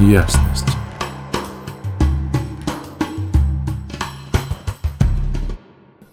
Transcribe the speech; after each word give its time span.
ясность. 0.00 0.66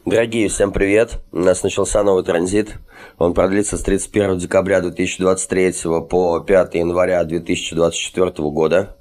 Дорогие, 0.05 0.49
всем 0.49 0.71
привет! 0.71 1.19
У 1.31 1.39
нас 1.39 1.63
начался 1.63 2.03
новый 2.03 2.23
транзит. 2.23 2.77
Он 3.17 3.33
продлится 3.33 3.77
с 3.77 3.81
31 3.81 4.37
декабря 4.37 4.81
2023 4.81 5.73
по 6.09 6.39
5 6.39 6.75
января 6.75 7.23
2024 7.23 8.31
года. 8.49 8.97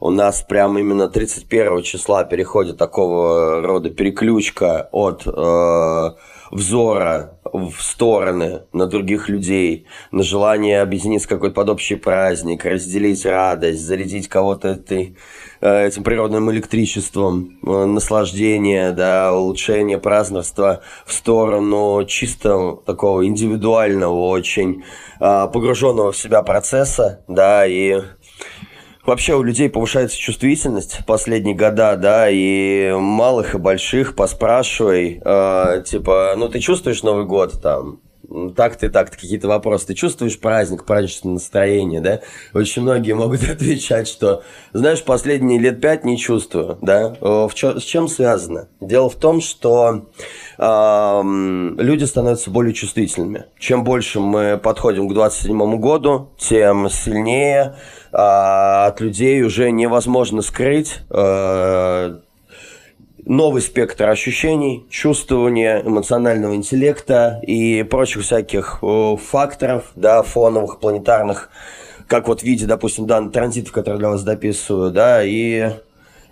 У 0.00 0.10
нас 0.10 0.42
прямо 0.42 0.80
именно 0.80 1.08
31 1.08 1.82
числа 1.82 2.24
переходит 2.24 2.78
такого 2.78 3.62
рода 3.62 3.90
переключка 3.90 4.88
от 4.92 5.26
э, 5.26 6.10
взора 6.50 7.38
в 7.52 7.72
стороны 7.80 8.62
на 8.72 8.86
других 8.86 9.28
людей, 9.28 9.86
на 10.10 10.22
желание 10.22 10.80
объединиться 10.80 11.28
какой-то 11.28 11.54
под 11.54 11.70
общий 11.70 11.96
праздник, 11.96 12.64
разделить 12.64 13.24
радость, 13.24 13.80
зарядить 13.80 14.28
кого-то 14.28 14.68
этой, 14.68 15.16
э, 15.60 15.86
этим 15.86 16.02
природным 16.02 16.50
электричеством, 16.50 17.58
э, 17.64 17.84
наслаждение, 17.84 18.92
да, 18.92 19.32
улучшение 19.34 19.98
празднества 19.98 20.82
в 21.04 21.12
сторону 21.12 22.04
чисто 22.06 22.78
такого 22.84 23.26
индивидуального, 23.26 24.28
очень 24.28 24.84
э, 25.20 25.48
погруженного 25.52 26.12
в 26.12 26.16
себя 26.16 26.42
процесса, 26.42 27.24
да, 27.28 27.66
и 27.66 28.02
Вообще 29.06 29.36
у 29.36 29.42
людей 29.44 29.70
повышается 29.70 30.18
чувствительность 30.18 30.98
последние 31.06 31.54
года, 31.54 31.96
да, 31.96 32.28
и 32.28 32.90
малых 32.92 33.54
и 33.54 33.58
больших 33.58 34.16
поспрашивай, 34.16 35.22
э, 35.24 35.82
типа, 35.86 36.34
ну 36.36 36.48
ты 36.48 36.58
чувствуешь 36.58 37.04
Новый 37.04 37.24
год 37.24 37.62
там, 37.62 38.00
так 38.56 38.76
ты, 38.76 38.88
так 38.88 39.10
ты 39.10 39.16
какие-то 39.16 39.48
вопросы. 39.48 39.86
Ты 39.86 39.94
чувствуешь 39.94 40.38
праздник, 40.38 40.84
праздничное 40.84 41.34
настроение, 41.34 42.00
да? 42.00 42.20
Очень 42.54 42.82
многие 42.82 43.12
могут 43.12 43.42
отвечать, 43.48 44.08
что, 44.08 44.42
знаешь, 44.72 45.02
последние 45.04 45.58
лет 45.58 45.80
пять 45.80 46.04
не 46.04 46.18
чувствую, 46.18 46.78
да? 46.82 47.14
В 47.20 47.50
чё, 47.54 47.78
с 47.78 47.84
чем 47.84 48.08
связано? 48.08 48.68
Дело 48.80 49.08
в 49.08 49.14
том, 49.14 49.40
что 49.40 50.06
э, 50.58 51.22
люди 51.78 52.04
становятся 52.04 52.50
более 52.50 52.74
чувствительными. 52.74 53.44
Чем 53.58 53.84
больше 53.84 54.20
мы 54.20 54.58
подходим 54.58 55.08
к 55.08 55.14
27 55.14 55.78
году, 55.78 56.30
тем 56.38 56.90
сильнее 56.90 57.76
от 58.18 59.00
людей 59.00 59.42
уже 59.42 59.70
невозможно 59.70 60.40
скрыть 60.40 61.00
э, 61.10 62.18
новый 63.26 63.60
спектр 63.60 64.08
ощущений, 64.08 64.86
чувствования, 64.88 65.82
эмоционального 65.84 66.54
интеллекта 66.54 67.40
и 67.42 67.82
прочих 67.82 68.22
всяких 68.22 68.82
факторов, 69.22 69.92
да, 69.96 70.22
фоновых, 70.22 70.80
планетарных, 70.80 71.50
как 72.06 72.28
вот 72.28 72.40
в 72.40 72.44
виде, 72.44 72.64
допустим, 72.66 73.06
данных 73.06 73.32
транзитов, 73.32 73.72
которые 73.72 73.98
для 73.98 74.08
вас 74.08 74.22
дописываю, 74.22 74.92
да, 74.92 75.22
и 75.22 75.72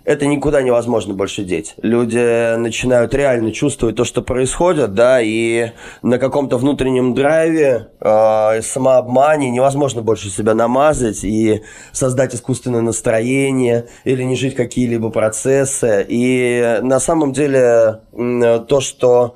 это 0.05 0.27
никуда 0.27 0.61
невозможно 0.61 1.13
больше 1.13 1.43
деть. 1.43 1.73
Люди 1.81 2.55
начинают 2.55 3.13
реально 3.13 3.51
чувствовать 3.51 3.95
то, 3.95 4.05
что 4.05 4.21
происходит, 4.21 4.93
да, 4.93 5.19
и 5.21 5.71
на 6.03 6.19
каком-то 6.19 6.57
внутреннем 6.57 7.13
драйве, 7.13 7.89
э, 7.99 8.61
самообмане 8.61 9.49
невозможно 9.49 10.01
больше 10.01 10.29
себя 10.29 10.53
намазать 10.53 11.23
и 11.23 11.63
создать 11.91 12.35
искусственное 12.35 12.81
настроение 12.81 13.87
или 14.03 14.23
не 14.23 14.35
жить 14.35 14.55
какие-либо 14.55 15.09
процессы. 15.09 16.05
И 16.07 16.79
на 16.81 16.99
самом 16.99 17.33
деле 17.33 18.01
то, 18.13 18.79
что 18.79 19.35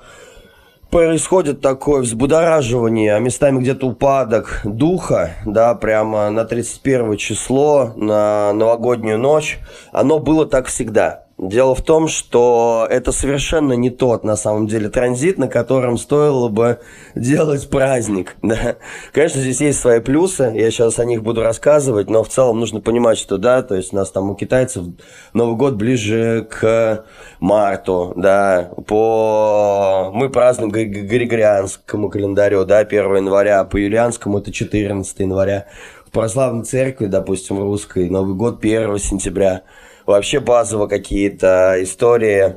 происходит 0.89 1.61
такое 1.61 2.01
взбудораживание, 2.01 3.15
а 3.15 3.19
местами 3.19 3.59
где-то 3.59 3.87
упадок 3.87 4.61
духа, 4.63 5.35
да, 5.45 5.75
прямо 5.75 6.29
на 6.29 6.45
31 6.45 7.17
число, 7.17 7.93
на 7.95 8.53
новогоднюю 8.53 9.17
ночь, 9.17 9.59
оно 9.91 10.19
было 10.19 10.45
так 10.45 10.67
всегда. 10.67 11.25
Дело 11.39 11.73
в 11.73 11.81
том, 11.81 12.09
что 12.09 12.85
это 12.89 13.13
совершенно 13.13 13.71
не 13.71 13.89
тот, 13.89 14.25
на 14.25 14.35
самом 14.35 14.67
деле, 14.67 14.89
транзит, 14.89 15.37
на 15.37 15.47
котором 15.47 15.97
стоило 15.97 16.49
бы 16.49 16.79
делать 17.15 17.69
праздник. 17.69 18.35
Да? 18.49 18.77
Конечно, 19.13 19.41
здесь 19.41 19.61
есть 19.61 19.79
свои 19.79 19.99
плюсы, 19.99 20.51
я 20.55 20.71
сейчас 20.71 20.97
о 20.97 21.05
них 21.05 21.21
буду 21.21 21.43
рассказывать, 21.43 22.09
но 22.09 22.23
в 22.23 22.29
целом 22.29 22.59
нужно 22.59 22.81
понимать, 22.81 23.19
что 23.19 23.37
да, 23.37 23.61
то 23.61 23.75
есть 23.75 23.93
у 23.93 23.95
нас 23.95 24.09
там 24.09 24.31
у 24.31 24.35
китайцев 24.35 24.85
Новый 25.33 25.55
год 25.55 25.75
ближе 25.75 26.47
к 26.49 27.05
марту, 27.39 28.13
да, 28.15 28.71
по... 28.87 30.09
мы 30.11 30.29
празднуем 30.29 30.71
григорианскому 30.71 32.09
календарю, 32.09 32.65
да, 32.65 32.79
1 32.79 33.17
января, 33.17 33.63
по 33.65 33.77
юлианскому 33.77 34.39
это 34.39 34.51
14 34.51 35.19
января. 35.19 35.67
В 36.07 36.11
православной 36.11 36.65
церкви, 36.65 37.05
допустим, 37.05 37.59
русской, 37.59 38.09
Новый 38.09 38.33
год 38.33 38.57
1 38.65 38.97
сентября– 38.97 39.61
вообще 40.09 40.39
базово 40.39 40.87
какие-то 40.87 41.75
истории 41.81 42.55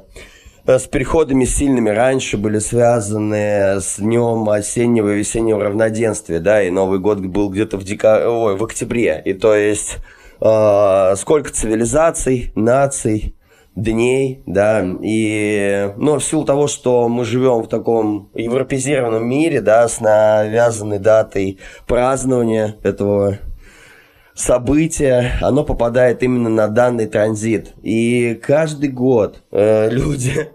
э, 0.67 0.79
с 0.79 0.87
переходами 0.87 1.45
сильными 1.45 1.91
раньше 1.91 2.39
были 2.39 2.59
связаны 2.59 3.81
с 3.81 3.99
днем 3.99 4.49
осеннего 4.49 5.13
и 5.13 5.19
весеннего 5.19 5.63
равноденствия, 5.63 6.41
да, 6.41 6.63
и 6.63 6.71
Новый 6.71 6.99
год 6.99 7.21
был 7.21 7.51
где-то 7.51 7.77
в, 7.77 7.85
дека... 7.85 8.29
Ой, 8.29 8.57
в 8.57 8.65
октябре. 8.65 9.21
И 9.25 9.35
то 9.35 9.55
есть 9.55 9.99
э, 10.41 11.15
сколько 11.17 11.53
цивилизаций, 11.53 12.53
наций, 12.55 13.37
дней, 13.75 14.43
да, 14.47 14.85
и, 15.03 15.93
ну, 15.97 16.19
в 16.19 16.25
силу 16.25 16.45
того, 16.45 16.67
что 16.67 17.09
мы 17.09 17.25
живем 17.25 17.63
в 17.63 17.69
таком 17.69 18.31
европезированном 18.35 19.27
мире, 19.27 19.63
да, 19.63 19.89
с 19.89 20.01
навязанной 20.01 20.99
датой 20.99 21.59
празднования 21.87 22.77
этого 22.83 23.39
событие, 24.35 25.33
оно 25.41 25.65
попадает 25.65 26.23
именно 26.23 26.49
на 26.49 26.69
данный 26.69 27.07
транзит. 27.07 27.75
И 27.83 28.41
каждый 28.43 28.89
год 28.89 29.43
э, 29.51 29.91
люди 29.91 30.51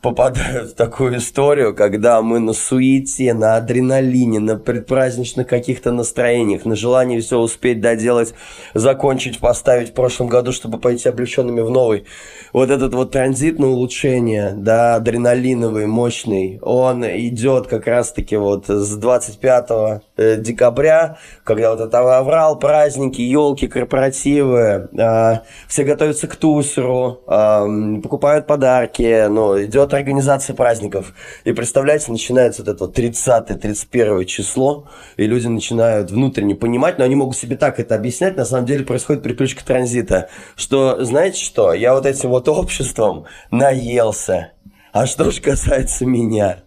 попадают 0.00 0.70
в 0.70 0.74
такую 0.74 1.18
историю, 1.18 1.74
когда 1.74 2.20
мы 2.22 2.38
на 2.38 2.52
суете, 2.52 3.34
на 3.34 3.56
адреналине, 3.56 4.40
на 4.40 4.56
предпраздничных 4.56 5.46
каких-то 5.46 5.92
настроениях, 5.92 6.64
на 6.64 6.76
желании 6.76 7.20
все 7.20 7.38
успеть 7.38 7.80
доделать, 7.80 8.34
закончить, 8.74 9.38
поставить 9.38 9.90
в 9.90 9.94
прошлом 9.94 10.28
году, 10.28 10.52
чтобы 10.52 10.78
пойти 10.78 11.08
облегченными 11.08 11.60
в 11.60 11.70
новый. 11.70 12.04
Вот 12.52 12.70
этот 12.70 12.94
вот 12.94 13.10
транзит 13.10 13.58
на 13.58 13.68
улучшение, 13.68 14.52
да, 14.56 14.96
адреналиновый, 14.96 15.86
мощный, 15.86 16.58
он 16.62 17.04
идет 17.04 17.66
как 17.66 17.86
раз-таки 17.86 18.36
вот 18.36 18.68
с 18.68 18.96
25 18.96 19.70
э, 20.16 20.36
декабря, 20.38 21.18
когда 21.42 21.74
вот 21.74 21.80
это 21.80 22.18
аврал, 22.18 22.58
праздники, 22.58 23.20
елки, 23.20 23.66
корпоративы, 23.66 24.88
э, 24.96 25.38
все 25.68 25.84
готовятся 25.84 26.26
к 26.28 26.36
тусеру, 26.36 27.22
э, 27.26 28.00
покупают 28.02 28.46
подарки, 28.46 29.26
ну, 29.28 29.53
идет 29.62 29.94
организация 29.94 30.54
праздников. 30.54 31.14
И 31.44 31.52
представляете, 31.52 32.10
начинается 32.10 32.62
вот 32.62 32.74
это 32.74 32.84
вот 32.86 32.98
30-31 32.98 34.24
число, 34.24 34.88
и 35.16 35.26
люди 35.26 35.46
начинают 35.46 36.10
внутренне 36.10 36.54
понимать, 36.54 36.98
но 36.98 37.04
они 37.04 37.14
могут 37.14 37.36
себе 37.36 37.56
так 37.56 37.78
это 37.78 37.94
объяснять, 37.94 38.36
на 38.36 38.44
самом 38.44 38.66
деле 38.66 38.84
происходит 38.84 39.22
приключка 39.22 39.64
транзита, 39.64 40.28
что, 40.56 41.04
знаете 41.04 41.42
что, 41.42 41.72
я 41.72 41.94
вот 41.94 42.06
этим 42.06 42.30
вот 42.30 42.48
обществом 42.48 43.26
наелся. 43.50 44.52
А 44.92 45.06
что 45.06 45.30
же 45.30 45.40
касается 45.40 46.06
меня? 46.06 46.64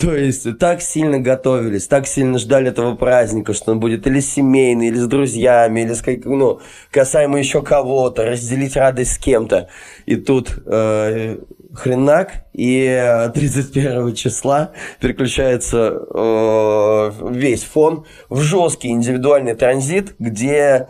То 0.00 0.16
есть 0.16 0.58
так 0.58 0.80
сильно 0.80 1.20
готовились, 1.20 1.86
так 1.86 2.06
сильно 2.06 2.38
ждали 2.38 2.70
этого 2.70 2.96
праздника, 2.96 3.52
что 3.52 3.72
он 3.72 3.80
будет 3.80 4.06
или 4.06 4.20
семейный, 4.20 4.88
или 4.88 4.96
с 4.96 5.06
друзьями, 5.06 5.80
или 5.80 5.92
с 5.92 6.00
как, 6.00 6.24
ну, 6.24 6.60
касаемо 6.90 7.38
еще 7.38 7.60
кого-то, 7.60 8.24
разделить 8.24 8.76
радость 8.76 9.12
с 9.12 9.18
кем-то. 9.18 9.68
И 10.06 10.16
тут 10.16 10.58
э, 10.64 11.40
хренак, 11.74 12.44
и 12.52 13.30
31 13.34 14.14
числа 14.14 14.72
переключается 15.00 16.02
э, 16.12 17.12
весь 17.30 17.62
фон 17.62 18.06
в 18.28 18.40
жесткий 18.40 18.88
индивидуальный 18.88 19.54
транзит, 19.54 20.16
где 20.18 20.88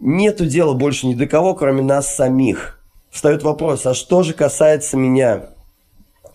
нету 0.00 0.46
дела 0.46 0.74
больше 0.74 1.06
ни 1.06 1.14
до 1.14 1.26
кого, 1.26 1.54
кроме 1.54 1.82
нас 1.82 2.14
самих. 2.14 2.80
Встает 3.10 3.42
вопрос, 3.42 3.86
а 3.86 3.94
что 3.94 4.22
же 4.22 4.34
касается 4.34 4.96
меня? 4.96 5.46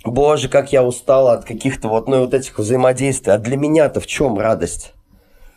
Боже, 0.03 0.49
как 0.49 0.73
я 0.73 0.83
устал 0.83 1.29
от 1.29 1.45
каких-то 1.45 1.87
вот, 1.87 2.07
ну, 2.07 2.19
вот 2.19 2.33
этих 2.33 2.57
взаимодействий. 2.57 3.33
А 3.33 3.37
для 3.37 3.55
меня-то 3.55 4.01
в 4.01 4.07
чем 4.07 4.37
радость? 4.37 4.93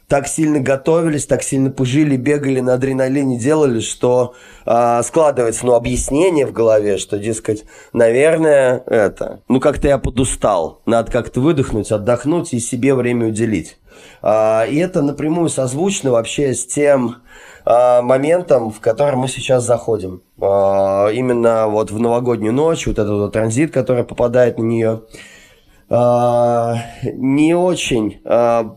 Так 0.08 0.28
сильно 0.28 0.60
готовились, 0.60 1.26
так 1.26 1.42
сильно 1.42 1.70
пыжили, 1.70 2.16
бегали 2.16 2.60
на 2.60 2.74
адреналине, 2.74 3.38
делали, 3.38 3.80
что 3.80 4.34
э, 4.64 5.02
складывается, 5.02 5.66
ну, 5.66 5.74
объяснение 5.74 6.46
в 6.46 6.52
голове, 6.52 6.96
что, 6.98 7.18
дескать, 7.18 7.64
наверное, 7.92 8.82
это, 8.86 9.40
ну, 9.48 9.60
как-то 9.60 9.88
я 9.88 9.98
подустал, 9.98 10.80
надо 10.86 11.10
как-то 11.10 11.40
выдохнуть, 11.40 11.90
отдохнуть 11.90 12.52
и 12.52 12.60
себе 12.60 12.94
время 12.94 13.28
уделить. 13.28 13.78
А, 14.22 14.64
и 14.64 14.76
это 14.76 15.02
напрямую 15.02 15.48
созвучно 15.48 16.10
вообще 16.12 16.54
с 16.54 16.66
тем 16.66 17.16
а, 17.64 18.02
моментом, 18.02 18.70
в 18.70 18.80
который 18.80 19.16
мы 19.16 19.26
сейчас 19.26 19.64
заходим. 19.64 20.22
А, 20.40 21.08
именно 21.08 21.66
вот 21.66 21.90
в 21.90 21.98
новогоднюю 21.98 22.52
ночь, 22.52 22.86
вот 22.86 22.98
этот 22.98 23.12
вот 23.12 23.32
транзит, 23.32 23.72
который 23.72 24.04
попадает 24.04 24.58
на 24.58 24.62
нее, 24.62 25.02
а, 25.88 26.76
не 27.04 27.54
очень... 27.54 28.20
А, 28.24 28.76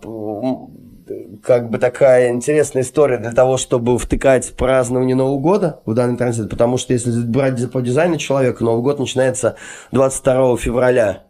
как 1.43 1.69
бы 1.69 1.77
такая 1.77 2.29
интересная 2.29 2.83
история 2.83 3.17
для 3.17 3.31
того, 3.31 3.57
чтобы 3.57 3.97
втыкать 3.97 4.53
празднование 4.55 5.15
Нового 5.15 5.39
года 5.39 5.79
в 5.85 5.93
данный 5.93 6.17
транзит, 6.17 6.49
потому 6.49 6.77
что 6.77 6.93
если 6.93 7.11
брать 7.21 7.71
по 7.71 7.81
дизайну 7.81 8.17
человека, 8.17 8.63
Новый 8.63 8.83
год 8.83 8.99
начинается 8.99 9.55
22 9.91 10.57
февраля. 10.57 11.23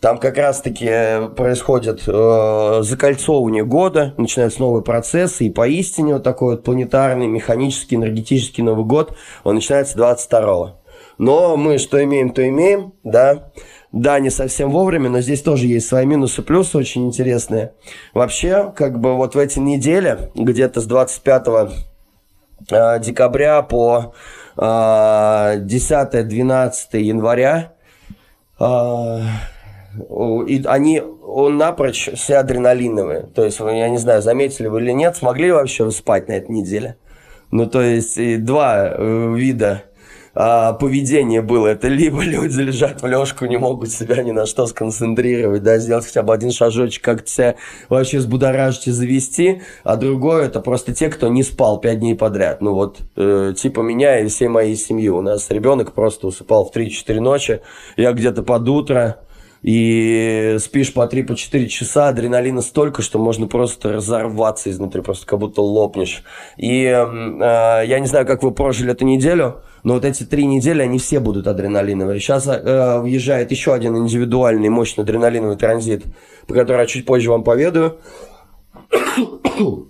Там 0.00 0.16
как 0.16 0.38
раз-таки 0.38 0.86
э, 0.88 1.28
происходит 1.28 2.04
э, 2.06 2.78
закольцовывание 2.82 3.64
года, 3.64 4.14
начинаются 4.16 4.60
новые 4.60 4.82
процессы, 4.82 5.44
и 5.44 5.50
поистине 5.50 6.14
вот 6.14 6.22
такой 6.22 6.54
вот 6.54 6.64
планетарный, 6.64 7.26
механический, 7.26 7.96
энергетический 7.96 8.62
Новый 8.62 8.86
год, 8.86 9.14
он 9.44 9.56
начинается 9.56 9.98
22 9.98 10.76
Но 11.18 11.56
мы 11.58 11.76
что 11.76 12.02
имеем, 12.02 12.30
то 12.30 12.46
имеем, 12.48 12.94
да. 13.04 13.52
Да, 13.92 14.20
не 14.20 14.30
совсем 14.30 14.70
вовремя, 14.70 15.10
но 15.10 15.20
здесь 15.20 15.42
тоже 15.42 15.66
есть 15.66 15.88
свои 15.88 16.06
минусы, 16.06 16.42
плюсы 16.42 16.78
очень 16.78 17.06
интересные. 17.06 17.72
Вообще, 18.14 18.72
как 18.76 19.00
бы 19.00 19.16
вот 19.16 19.34
в 19.34 19.38
эти 19.38 19.58
недели, 19.58 20.30
где-то 20.36 20.80
с 20.80 20.86
25 20.86 21.46
э, 22.70 23.00
декабря 23.00 23.62
по 23.62 24.14
э, 24.56 24.60
10-12 24.60 27.00
января, 27.00 27.72
э, 28.60 29.20
и 30.46 30.62
они 30.66 31.00
он 31.00 31.56
напрочь 31.56 32.10
все 32.14 32.36
адреналиновые. 32.36 33.22
То 33.34 33.44
есть, 33.44 33.58
я 33.58 33.88
не 33.88 33.98
знаю, 33.98 34.22
заметили 34.22 34.68
вы 34.68 34.82
или 34.82 34.92
нет, 34.92 35.16
смогли 35.16 35.46
ли 35.46 35.52
вообще 35.52 35.90
спать 35.90 36.28
на 36.28 36.34
этой 36.34 36.52
неделе? 36.52 36.94
Ну, 37.50 37.66
то 37.66 37.82
есть, 37.82 38.44
два 38.44 38.86
э, 38.86 39.34
вида 39.34 39.82
а, 40.34 40.72
поведение 40.74 41.42
было. 41.42 41.68
Это 41.68 41.88
либо 41.88 42.22
люди 42.22 42.60
лежат 42.60 43.02
в 43.02 43.06
лёжку, 43.06 43.46
не 43.46 43.56
могут 43.56 43.90
себя 43.90 44.22
ни 44.22 44.30
на 44.30 44.46
что 44.46 44.66
сконцентрировать, 44.66 45.62
да, 45.62 45.78
сделать 45.78 46.06
хотя 46.06 46.22
бы 46.22 46.32
один 46.32 46.50
шажочек, 46.52 47.02
как-то 47.02 47.30
себя 47.30 47.54
вообще 47.88 48.18
взбудоражить 48.18 48.88
и 48.88 48.90
завести, 48.90 49.62
а 49.84 49.96
другое 49.96 50.46
это 50.46 50.60
просто 50.60 50.94
те, 50.94 51.08
кто 51.08 51.28
не 51.28 51.42
спал 51.42 51.80
пять 51.80 52.00
дней 52.00 52.14
подряд. 52.14 52.60
Ну 52.60 52.74
вот, 52.74 53.00
э, 53.16 53.54
типа 53.56 53.80
меня 53.80 54.20
и 54.20 54.28
всей 54.28 54.48
моей 54.48 54.76
семьи. 54.76 55.08
У 55.08 55.20
нас 55.20 55.50
ребенок 55.50 55.92
просто 55.92 56.26
усыпал 56.28 56.64
в 56.64 56.76
3-4 56.76 57.20
ночи, 57.20 57.60
я 57.96 58.12
где-то 58.12 58.42
под 58.42 58.68
утро, 58.68 59.20
и 59.62 60.56
спишь 60.58 60.92
по 60.92 61.06
3-4 61.06 61.24
по 61.26 61.36
часа, 61.36 62.08
адреналина 62.08 62.62
столько, 62.62 63.02
что 63.02 63.18
можно 63.18 63.46
просто 63.46 63.92
разорваться 63.92 64.70
изнутри, 64.70 65.02
просто 65.02 65.26
как 65.26 65.38
будто 65.38 65.60
лопнешь. 65.60 66.22
И 66.56 66.84
э, 66.84 67.82
я 67.86 67.98
не 68.00 68.06
знаю, 68.06 68.26
как 68.26 68.42
вы 68.42 68.52
прожили 68.52 68.92
эту 68.92 69.04
неделю, 69.04 69.62
но 69.82 69.94
вот 69.94 70.04
эти 70.04 70.24
три 70.24 70.46
недели, 70.46 70.82
они 70.82 70.98
все 70.98 71.20
будут 71.20 71.46
адреналиновые. 71.46 72.20
Сейчас 72.20 72.46
э, 72.46 73.00
въезжает 73.00 73.50
еще 73.50 73.74
один 73.74 73.96
индивидуальный 73.96 74.70
мощный 74.70 75.02
адреналиновый 75.02 75.56
транзит, 75.56 76.04
по 76.46 76.54
которому 76.54 76.82
я 76.82 76.86
чуть 76.86 77.04
позже 77.04 77.30
вам 77.30 77.44
поведаю. 77.44 77.98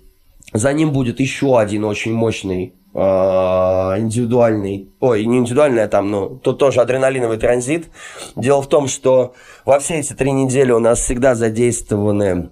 За 0.53 0.73
ним 0.73 0.91
будет 0.91 1.21
еще 1.21 1.57
один 1.57 1.85
очень 1.85 2.13
мощный 2.13 2.75
индивидуальный, 2.93 4.89
ой, 4.99 5.25
не 5.25 5.37
индивидуальный, 5.37 5.83
а 5.83 5.87
там, 5.87 6.11
ну, 6.11 6.29
тут 6.29 6.57
тоже 6.57 6.81
адреналиновый 6.81 7.37
транзит. 7.37 7.87
Дело 8.35 8.61
в 8.61 8.67
том, 8.67 8.87
что 8.87 9.33
во 9.65 9.79
все 9.79 9.99
эти 9.99 10.13
три 10.13 10.31
недели 10.31 10.71
у 10.71 10.79
нас 10.79 10.99
всегда 10.99 11.35
задействованы 11.35 12.49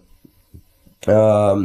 э, 1.06 1.56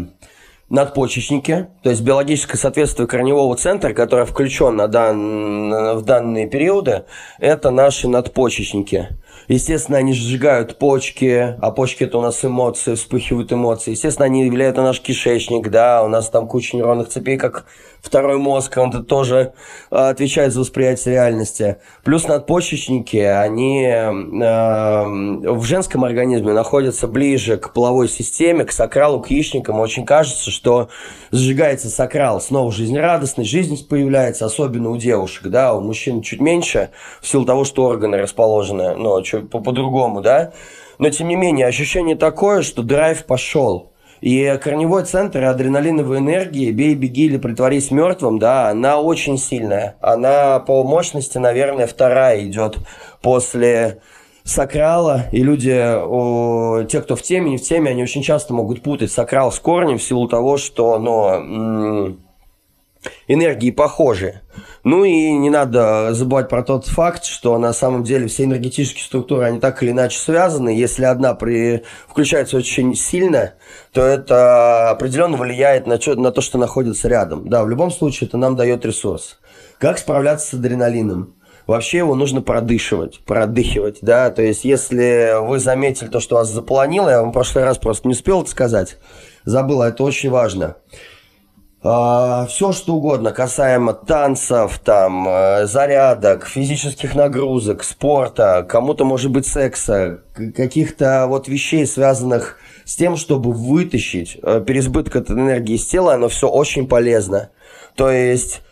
надпочечники, 0.71 1.69
то 1.83 1.91
есть 1.91 2.03
биологическое 2.03 2.57
соответствие 2.57 3.07
корневого 3.07 3.55
центра, 3.57 3.93
который 3.93 4.27
включен 4.27 4.75
на 4.77 4.89
дан, 4.89 5.99
в 5.99 6.03
данные 6.03 6.49
периоды, 6.49 7.05
это 7.39 7.71
наши 7.71 8.09
надпочечники. 8.09 9.11
Естественно, 9.47 9.99
они 9.99 10.15
сжигают 10.15 10.79
почки, 10.79 11.57
а 11.61 11.71
почки 11.71 12.05
это 12.05 12.19
у 12.19 12.23
нас 12.23 12.45
эмоции, 12.45 12.95
вспыхивают 12.95 13.53
эмоции. 13.53 13.91
Естественно, 13.91 14.25
они 14.25 14.49
влияют 14.49 14.79
на 14.79 14.85
наш 14.85 15.01
кишечник, 15.01 15.69
да, 15.69 16.03
у 16.03 16.09
нас 16.09 16.31
там 16.31 16.49
куча 16.49 16.77
нейронных 16.77 17.09
цепей, 17.09 17.37
как 17.37 17.67
второй 18.05 18.39
мозг, 18.39 18.77
он 18.77 18.91
-то 18.91 19.03
тоже 19.03 19.55
а, 19.91 20.11
отвечает 20.11 20.53
за 20.53 20.61
восприятие 20.61 21.15
реальности. 21.15 21.79
Плюс 22.05 22.29
надпочечники, 22.29 23.17
они 23.17 23.85
э, 23.85 24.11
в 24.13 25.65
женском 25.65 26.05
организме 26.05 26.53
находятся 26.53 27.09
ближе 27.09 27.57
к 27.57 27.73
половой 27.73 28.09
системе, 28.09 28.65
к 28.65 28.73
сакралу, 28.73 29.21
к 29.21 29.31
яичникам. 29.31 29.81
Очень 29.81 30.05
кажется, 30.05 30.51
что 30.51 30.91
сжигается 31.33 31.89
сакрал, 31.89 32.41
снова 32.41 32.71
жизнерадостность, 32.71 33.51
жизненность 33.51 33.89
появляется, 33.89 34.45
особенно 34.45 34.91
у 34.91 34.97
девушек, 34.97 35.49
да, 35.49 35.75
у 35.75 35.81
мужчин 35.81 36.21
чуть 36.21 36.41
меньше, 36.41 36.91
в 37.23 37.27
силу 37.27 37.47
того, 37.47 37.65
что 37.65 37.87
органы 37.87 38.19
расположены, 38.19 38.97
ну, 38.97 39.23
по-другому, 39.49 40.21
да. 40.21 40.53
Но, 40.99 41.11
тем 41.11 41.29
не 41.29 41.37
менее, 41.37 41.67
ощущение 41.67 42.17
такое, 42.17 42.63
что 42.63 42.83
драйв 42.83 43.25
пошел. 43.25 43.94
И 44.25 44.59
корневой 44.63 45.05
центр 45.05 45.45
адреналиновой 45.45 46.17
энергии, 46.17 46.71
бей, 46.71 46.95
беги 46.95 47.27
или 47.27 47.37
притворись 47.37 47.91
мертвым, 47.91 48.39
да, 48.39 48.71
она 48.71 48.99
очень 48.99 49.37
сильная. 49.37 49.97
Она 50.01 50.61
по 50.61 50.83
мощности, 50.83 51.37
наверное, 51.37 51.87
вторая 51.87 52.43
идет 52.47 52.79
после 53.21 54.01
сакрала, 54.43 55.25
и 55.31 55.43
люди, 55.43 55.79
о, 55.79 56.85
те, 56.85 57.03
кто 57.03 57.17
в 57.17 57.23
теме, 57.23 57.51
не 57.51 57.59
в 57.59 57.63
теме, 57.63 57.91
они 57.91 58.03
очень 58.03 58.23
часто 58.23 58.55
могут 58.55 58.81
путать 58.81 59.13
сакрал 59.13 59.53
с 59.53 59.59
корнем 59.59 59.99
в 59.99 60.03
силу 60.03 60.27
того, 60.27 60.57
что, 60.57 60.99
ну, 60.99 62.17
энергии 63.29 63.71
похожи. 63.71 64.41
Ну 64.83 65.05
и 65.05 65.33
не 65.33 65.51
надо 65.51 66.13
забывать 66.13 66.49
про 66.49 66.63
тот 66.63 66.87
факт, 66.87 67.25
что 67.25 67.59
на 67.59 67.73
самом 67.73 68.05
деле 68.05 68.27
все 68.27 68.45
энергетические 68.45 69.05
структуры, 69.05 69.47
они 69.47 69.61
так 69.61 69.83
или 69.83 69.91
иначе 69.91 70.19
связаны. 70.19 70.69
Если 70.69 71.05
одна 71.05 71.35
при... 71.35 71.85
включается 72.09 72.57
очень 72.57 72.95
сильно, 72.95 73.55
то 73.93 74.03
это 74.03 74.91
определенно 74.91 75.37
влияет 75.37 75.87
на, 75.87 75.99
на 76.17 76.33
то, 76.33 76.41
что 76.41 76.59
находится 76.59 77.09
рядом. 77.09 77.49
Да, 77.49 77.65
в 77.65 77.69
любом 77.69 77.91
случае 77.91 78.29
это 78.29 78.37
нам 78.37 78.57
дает 78.57 78.85
ресурс. 78.85 79.39
Как 79.79 79.99
справляться 79.99 80.49
с 80.49 80.55
адреналином? 80.55 81.35
Вообще 81.67 81.99
его 81.99 82.15
нужно 82.15 82.43
продышивать, 82.43 83.21
продыхивать, 83.25 84.01
да, 84.03 84.29
то 84.31 84.43
есть 84.43 84.67
если 84.67 85.41
вы 85.41 85.59
заметили 85.59 86.09
то, 86.09 86.21
что 86.21 86.37
вас 86.37 86.51
заполонило, 86.51 87.09
я 87.09 87.23
вам 87.23 87.31
в 87.31 87.33
прошлый 87.33 87.65
раз 87.65 87.79
просто 87.79 88.07
не 88.07 88.13
успел 88.13 88.43
это 88.43 88.51
сказать, 88.51 88.99
забыл, 89.47 89.81
а 89.81 89.89
это 89.89 90.03
очень 90.03 90.29
важно– 90.29 90.77
все 91.85 92.73
что 92.73 92.95
угодно 92.95 93.31
касаемо 93.31 93.93
танцев, 93.93 94.81
там, 94.83 95.29
э, 95.29 95.67
зарядок, 95.67 96.47
физических 96.47 97.15
нагрузок, 97.15 97.85
спорта, 97.85 98.65
кому-то, 98.67 99.05
может 99.05 99.31
быть, 99.31 99.47
секса, 99.47 100.21
каких-то 100.57 101.27
вот 101.29 101.47
вещей, 101.47 101.87
связанных 101.87 102.57
с 102.87 102.97
тем, 102.97 103.17
чтобы 103.17 103.53
вытащить 103.53 104.39
э, 104.43 104.65
переизбыток 104.67 105.17
этой 105.17 105.33
энергии 105.37 105.75
из 105.75 105.85
тела, 105.85 106.15
оно 106.15 106.31
все 106.31 106.49
очень 106.49 106.89
полезно. 106.89 107.51
То 107.97 108.11
есть 108.11 108.63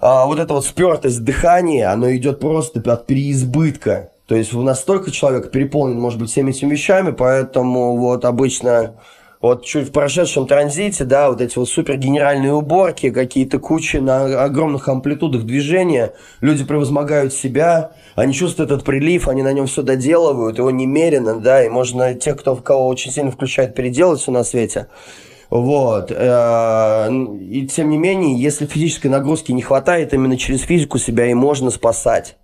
а, 0.00 0.26
вот 0.26 0.38
эта 0.38 0.52
вот 0.52 0.66
спертость 0.66 1.24
дыхания, 1.24 1.90
оно 1.90 2.14
идет 2.16 2.40
просто 2.40 2.80
от 2.92 3.06
переизбытка. 3.06 4.10
То 4.26 4.34
есть 4.34 4.52
настолько 4.52 5.12
человек 5.12 5.52
переполнен, 5.52 5.98
может 5.98 6.18
быть, 6.18 6.30
всеми 6.30 6.50
этими 6.50 6.72
вещами, 6.72 7.12
поэтому 7.12 7.96
вот 7.96 8.24
обычно 8.24 8.96
вот 9.46 9.64
чуть 9.64 9.88
в 9.88 9.92
прошедшем 9.92 10.46
транзите, 10.46 11.04
да, 11.04 11.30
вот 11.30 11.40
эти 11.40 11.56
вот 11.58 11.68
супер 11.68 11.96
генеральные 11.96 12.52
уборки, 12.52 13.10
какие-то 13.10 13.58
кучи 13.58 13.98
на 13.98 14.44
огромных 14.44 14.88
амплитудах 14.88 15.44
движения, 15.44 16.12
люди 16.40 16.64
превозмогают 16.64 17.32
себя, 17.32 17.92
они 18.14 18.32
чувствуют 18.32 18.70
этот 18.70 18.84
прилив, 18.84 19.28
они 19.28 19.42
на 19.42 19.52
нем 19.52 19.66
все 19.66 19.82
доделывают, 19.82 20.58
его 20.58 20.70
немерено, 20.70 21.40
да, 21.40 21.64
и 21.64 21.68
можно 21.68 22.14
тех, 22.14 22.36
кто 22.36 22.54
в 22.54 22.62
кого 22.62 22.86
очень 22.86 23.12
сильно 23.12 23.30
включает, 23.30 23.74
переделать 23.74 24.20
все 24.20 24.32
на 24.32 24.44
свете. 24.44 24.88
Вот. 25.48 26.10
Э, 26.10 27.08
и 27.40 27.66
тем 27.66 27.90
не 27.90 27.98
менее, 27.98 28.40
если 28.40 28.66
физической 28.66 29.06
нагрузки 29.06 29.52
не 29.52 29.62
хватает, 29.62 30.12
именно 30.12 30.36
через 30.36 30.62
физику 30.62 30.98
себя 30.98 31.26
и 31.26 31.34
можно 31.34 31.70
спасать. 31.70 32.36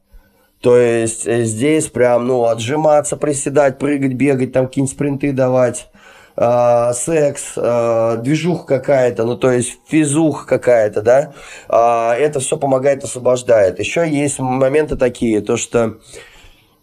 То 0.60 0.76
есть 0.76 1.26
э, 1.26 1.42
здесь 1.42 1.88
прям, 1.88 2.28
ну, 2.28 2.44
отжиматься, 2.44 3.16
приседать, 3.16 3.78
прыгать, 3.78 4.12
бегать, 4.12 4.52
там 4.52 4.68
какие-нибудь 4.68 4.94
спринты 4.94 5.32
давать 5.32 5.88
э, 6.36 6.92
секс, 6.94 7.52
э, 7.56 8.16
движуха 8.22 8.66
какая-то, 8.66 9.24
ну 9.24 9.36
то 9.36 9.50
есть 9.50 9.78
физуха 9.86 10.46
какая-то, 10.46 11.02
да, 11.02 11.32
э, 11.68 12.22
это 12.22 12.40
все 12.40 12.56
помогает, 12.56 13.04
освобождает. 13.04 13.78
Еще 13.78 14.08
есть 14.08 14.38
моменты 14.38 14.96
такие, 14.96 15.40
то 15.40 15.56
что 15.56 15.98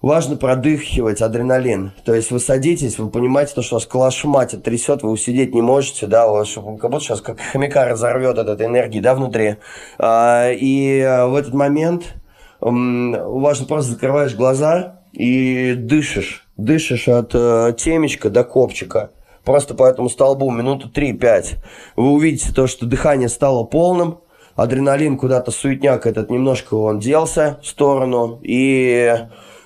важно 0.01 0.38
продыхивать 0.38 1.22
адреналин. 1.22 1.91
То 2.06 2.13
есть 2.13 2.32
вы 2.32 2.39
садитесь, 2.39 2.98
вы 2.98 3.10
понимаете, 3.10 3.53
то, 3.56 3.62
что 3.62 3.75
вас 3.75 3.86
калашматит, 3.86 4.63
трясет, 4.63 5.03
вы 5.03 5.12
усидеть 5.12 5.53
не 5.53 5.62
можете, 5.62 6.08
да, 6.08 6.29
у 6.29 6.36
вас 6.36 6.53
как 6.53 6.89
будто 6.89 7.00
сейчас 7.00 7.22
как 7.22 7.39
хомяка 7.39 7.86
разорвет 7.86 8.38
от 8.38 8.48
этой 8.48 8.68
энергии, 8.68 9.00
да, 9.00 9.13
внутри. 9.13 9.58
А, 9.98 10.50
и 10.51 11.01
в 11.27 11.36
этот 11.36 11.53
момент 11.53 12.15
важно 12.62 13.65
просто 13.65 13.91
закрываешь 13.91 14.36
глаза 14.36 15.01
и 15.13 15.74
дышишь. 15.74 16.46
Дышишь 16.58 17.08
от 17.08 17.32
э, 17.34 17.74
темечка 17.77 18.29
до 18.29 18.44
копчика 18.44 19.12
просто 19.43 19.74
по 19.74 19.86
этому 19.86 20.10
столбу 20.10 20.50
минуту 20.51 20.89
3-5, 20.93 21.58
вы 21.96 22.12
увидите 22.12 22.53
то, 22.53 22.67
что 22.67 22.86
дыхание 22.86 23.29
стало 23.29 23.63
полным, 23.63 24.19
адреналин 24.55 25.17
куда-то, 25.17 25.51
суетняк 25.51 26.05
этот 26.05 26.29
немножко 26.29 26.75
он 26.75 27.00
делся 27.00 27.60
в 27.62 27.67
сторону, 27.67 28.39
и 28.43 29.15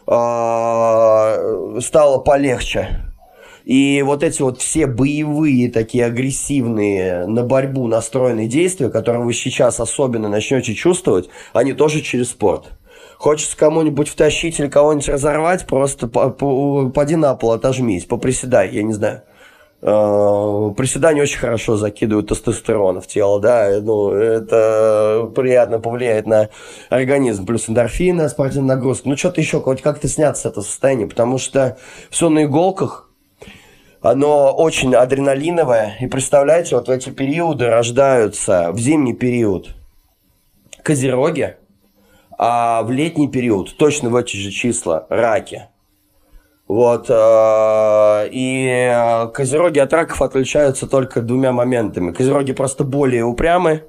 э, 0.07 1.79
стало 1.81 2.19
полегче. 2.19 3.13
И 3.65 4.01
вот 4.05 4.23
эти 4.23 4.41
вот 4.41 4.59
все 4.59 4.87
боевые, 4.87 5.71
такие 5.71 6.05
агрессивные, 6.05 7.25
на 7.27 7.43
борьбу 7.43 7.87
настроенные 7.87 8.47
действия, 8.47 8.89
которые 8.89 9.23
вы 9.23 9.33
сейчас 9.33 9.79
особенно 9.79 10.27
начнете 10.27 10.73
чувствовать, 10.73 11.29
они 11.53 11.71
тоже 11.73 12.01
через 12.01 12.29
спорт. 12.29 12.73
Хочется 13.17 13.55
кому-нибудь 13.55 14.09
втащить 14.09 14.59
или 14.59 14.67
кого-нибудь 14.67 15.07
разорвать, 15.07 15.65
просто 15.65 16.07
поди 16.09 17.15
на 17.15 17.35
пол, 17.35 17.53
отожмись, 17.53 18.03
поприседай, 18.03 18.69
я 18.69 18.83
не 18.83 18.91
знаю. 18.91 19.21
Э, 19.85 20.73
приседания 20.77 21.21
очень 21.23 21.39
хорошо 21.39 21.75
закидывают 21.75 22.29
тестостерон 22.29 23.01
в 23.01 23.07
тело, 23.07 23.41
да, 23.41 23.69
ну, 23.81 24.11
это 24.11 25.29
приятно 25.35 25.79
повлияет 25.79 26.25
на 26.25 26.47
организм, 26.89 27.45
плюс 27.45 27.67
эндорфины, 27.67 28.29
спортивная 28.29 28.77
нагрузка, 28.77 29.09
ну, 29.09 29.17
что-то 29.17 29.41
еще, 29.41 29.59
хоть 29.59 29.81
как-то 29.81 30.07
сняться 30.07 30.43
с 30.43 30.45
этого 30.45 30.63
состояния, 30.63 31.05
потому 31.05 31.37
что 31.37 31.77
все 32.09 32.29
на 32.29 32.45
иголках, 32.45 33.09
оно 34.01 34.53
очень 34.53 34.95
адреналиновое, 34.95 35.97
и 35.99 36.07
представляете, 36.07 36.77
вот 36.77 36.87
в 36.87 36.91
эти 36.91 37.09
периоды 37.09 37.67
рождаются, 37.67 38.71
в 38.71 38.79
зимний 38.79 39.13
период, 39.13 39.75
козероги, 40.81 41.57
а 42.37 42.83
в 42.83 42.91
летний 42.91 43.27
период, 43.27 43.75
точно 43.75 44.09
в 44.09 44.15
эти 44.15 44.37
же 44.37 44.49
числа, 44.49 45.07
раки– 45.09 45.67
вот. 46.67 47.07
Э, 47.09 48.27
и 48.31 48.67
э, 48.67 49.27
козероги 49.29 49.79
от 49.79 49.93
раков 49.93 50.21
отличаются 50.21 50.87
только 50.87 51.21
двумя 51.21 51.51
моментами. 51.51 52.11
Козероги 52.11 52.53
просто 52.53 52.83
более 52.83 53.23
упрямы, 53.23 53.83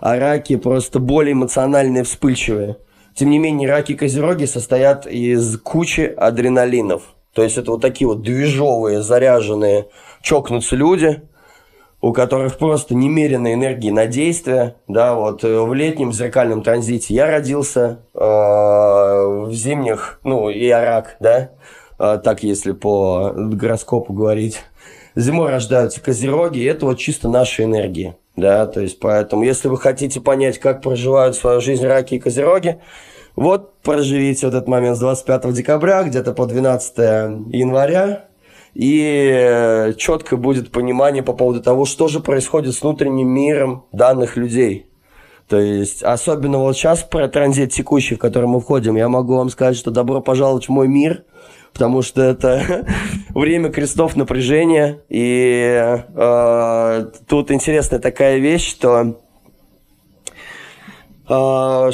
а 0.00 0.18
раки 0.18 0.56
просто 0.56 0.98
более 0.98 1.32
эмоциональные, 1.32 2.04
вспыльчивые. 2.04 2.76
Тем 3.14 3.30
не 3.30 3.38
менее, 3.38 3.68
раки 3.68 3.92
и 3.92 3.96
козероги 3.96 4.44
состоят 4.44 5.06
из 5.06 5.58
кучи 5.58 6.02
адреналинов. 6.16 7.02
То 7.34 7.42
есть 7.42 7.58
это 7.58 7.72
вот 7.72 7.80
такие 7.80 8.06
вот 8.06 8.22
движовые, 8.22 9.02
заряженные, 9.02 9.86
чокнутся 10.22 10.76
люди, 10.76 11.22
у 12.00 12.12
которых 12.12 12.58
просто 12.58 12.94
немеренная 12.94 13.54
энергии 13.54 13.90
на 13.90 14.06
действие. 14.06 14.76
Да, 14.86 15.14
вот 15.14 15.42
э, 15.44 15.60
в 15.60 15.74
летнем 15.74 16.12
зеркальном 16.12 16.62
транзите 16.62 17.14
я 17.14 17.26
родился, 17.26 18.00
э, 18.14 18.18
в 18.18 19.50
зимних, 19.52 20.20
ну, 20.22 20.48
и 20.50 20.68
рак, 20.68 21.16
да, 21.20 21.50
так 21.98 22.42
если 22.42 22.72
по 22.72 23.32
гороскопу 23.36 24.12
говорить. 24.12 24.60
Зимой 25.16 25.50
рождаются 25.50 26.00
козероги, 26.00 26.64
это 26.64 26.86
вот 26.86 26.98
чисто 26.98 27.28
наши 27.28 27.64
энергии. 27.64 28.16
Да, 28.36 28.66
то 28.66 28.80
есть 28.80 29.00
поэтому, 29.00 29.42
если 29.42 29.66
вы 29.66 29.76
хотите 29.76 30.20
понять, 30.20 30.58
как 30.60 30.80
проживают 30.80 31.34
свою 31.34 31.60
жизнь 31.60 31.84
раки 31.84 32.14
и 32.14 32.18
козероги, 32.20 32.78
вот 33.34 33.74
проживите 33.82 34.46
вот 34.46 34.54
этот 34.54 34.68
момент 34.68 34.96
с 34.96 35.00
25 35.00 35.52
декабря 35.52 36.04
где-то 36.04 36.32
по 36.32 36.46
12 36.46 36.98
января, 37.52 38.26
и 38.74 39.28
э, 39.28 39.94
четко 39.94 40.36
будет 40.36 40.70
понимание 40.70 41.24
по 41.24 41.32
поводу 41.32 41.60
того, 41.60 41.84
что 41.84 42.06
же 42.06 42.20
происходит 42.20 42.76
с 42.76 42.82
внутренним 42.82 43.28
миром 43.28 43.86
данных 43.90 44.36
людей. 44.36 44.86
То 45.48 45.58
есть, 45.58 46.04
особенно 46.04 46.58
вот 46.58 46.76
сейчас 46.76 47.02
про 47.02 47.26
транзит 47.26 47.72
текущий, 47.72 48.14
в 48.14 48.18
который 48.18 48.46
мы 48.46 48.60
входим, 48.60 48.94
я 48.94 49.08
могу 49.08 49.34
вам 49.34 49.50
сказать, 49.50 49.76
что 49.76 49.90
добро 49.90 50.20
пожаловать 50.20 50.66
в 50.66 50.68
мой 50.68 50.86
мир– 50.86 51.24
потому 51.72 52.02
что 52.02 52.22
это 52.22 52.86
время 53.34 53.70
крестов 53.70 54.16
напряжения. 54.16 55.00
И 55.08 55.94
э, 56.14 57.10
тут 57.28 57.50
интересная 57.50 57.98
такая 57.98 58.38
вещь, 58.38 58.68
что 58.68 59.20
э, 61.28 61.90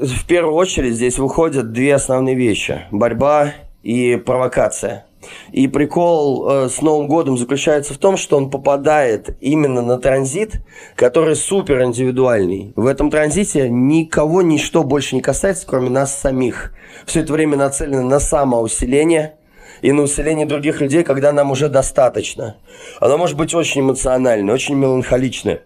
в 0.00 0.26
первую 0.26 0.54
очередь 0.54 0.94
здесь 0.94 1.18
выходят 1.18 1.72
две 1.72 1.94
основные 1.94 2.34
вещи. 2.34 2.82
Борьба 2.90 3.54
и 3.82 4.16
провокация. 4.16 5.06
И 5.52 5.68
прикол 5.68 6.48
э, 6.48 6.68
с 6.68 6.80
Новым 6.82 7.06
годом 7.06 7.38
заключается 7.38 7.94
в 7.94 7.98
том, 7.98 8.16
что 8.16 8.36
он 8.36 8.50
попадает 8.50 9.36
именно 9.40 9.82
на 9.82 9.98
транзит, 9.98 10.62
который 10.96 11.36
супер 11.36 11.82
индивидуальный. 11.82 12.72
В 12.76 12.86
этом 12.86 13.10
транзите 13.10 13.68
никого 13.68 14.42
ничто 14.42 14.82
больше 14.82 15.14
не 15.14 15.20
касается, 15.20 15.66
кроме 15.66 15.90
нас 15.90 16.18
самих. 16.18 16.72
Все 17.06 17.20
это 17.20 17.32
время 17.32 17.56
нацелено 17.56 18.02
на 18.02 18.20
самоусиление 18.20 19.36
и 19.82 19.92
на 19.92 20.02
усиление 20.02 20.46
других 20.46 20.80
людей, 20.80 21.02
когда 21.02 21.32
нам 21.32 21.50
уже 21.50 21.68
достаточно. 21.68 22.56
Оно 23.00 23.18
может 23.18 23.36
быть 23.36 23.54
очень 23.54 23.82
эмоциональное, 23.82 24.54
очень 24.54 24.76
меланхоличное. 24.76 25.62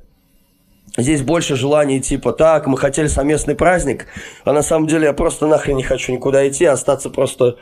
Здесь 0.97 1.23
больше 1.23 1.55
желаний 1.55 2.01
типа, 2.01 2.33
так, 2.33 2.67
мы 2.67 2.77
хотели 2.79 3.07
совместный 3.07 3.55
праздник, 3.55 4.07
а 4.45 4.53
на 4.53 4.63
самом 4.63 4.87
деле 4.87 5.07
я 5.07 5.13
просто 5.13 5.47
нахрен 5.47 5.77
не 5.77 5.83
хочу 5.83 6.13
никуда 6.13 6.49
идти, 6.49 6.65
остаться 6.65 7.11
просто 7.11 7.57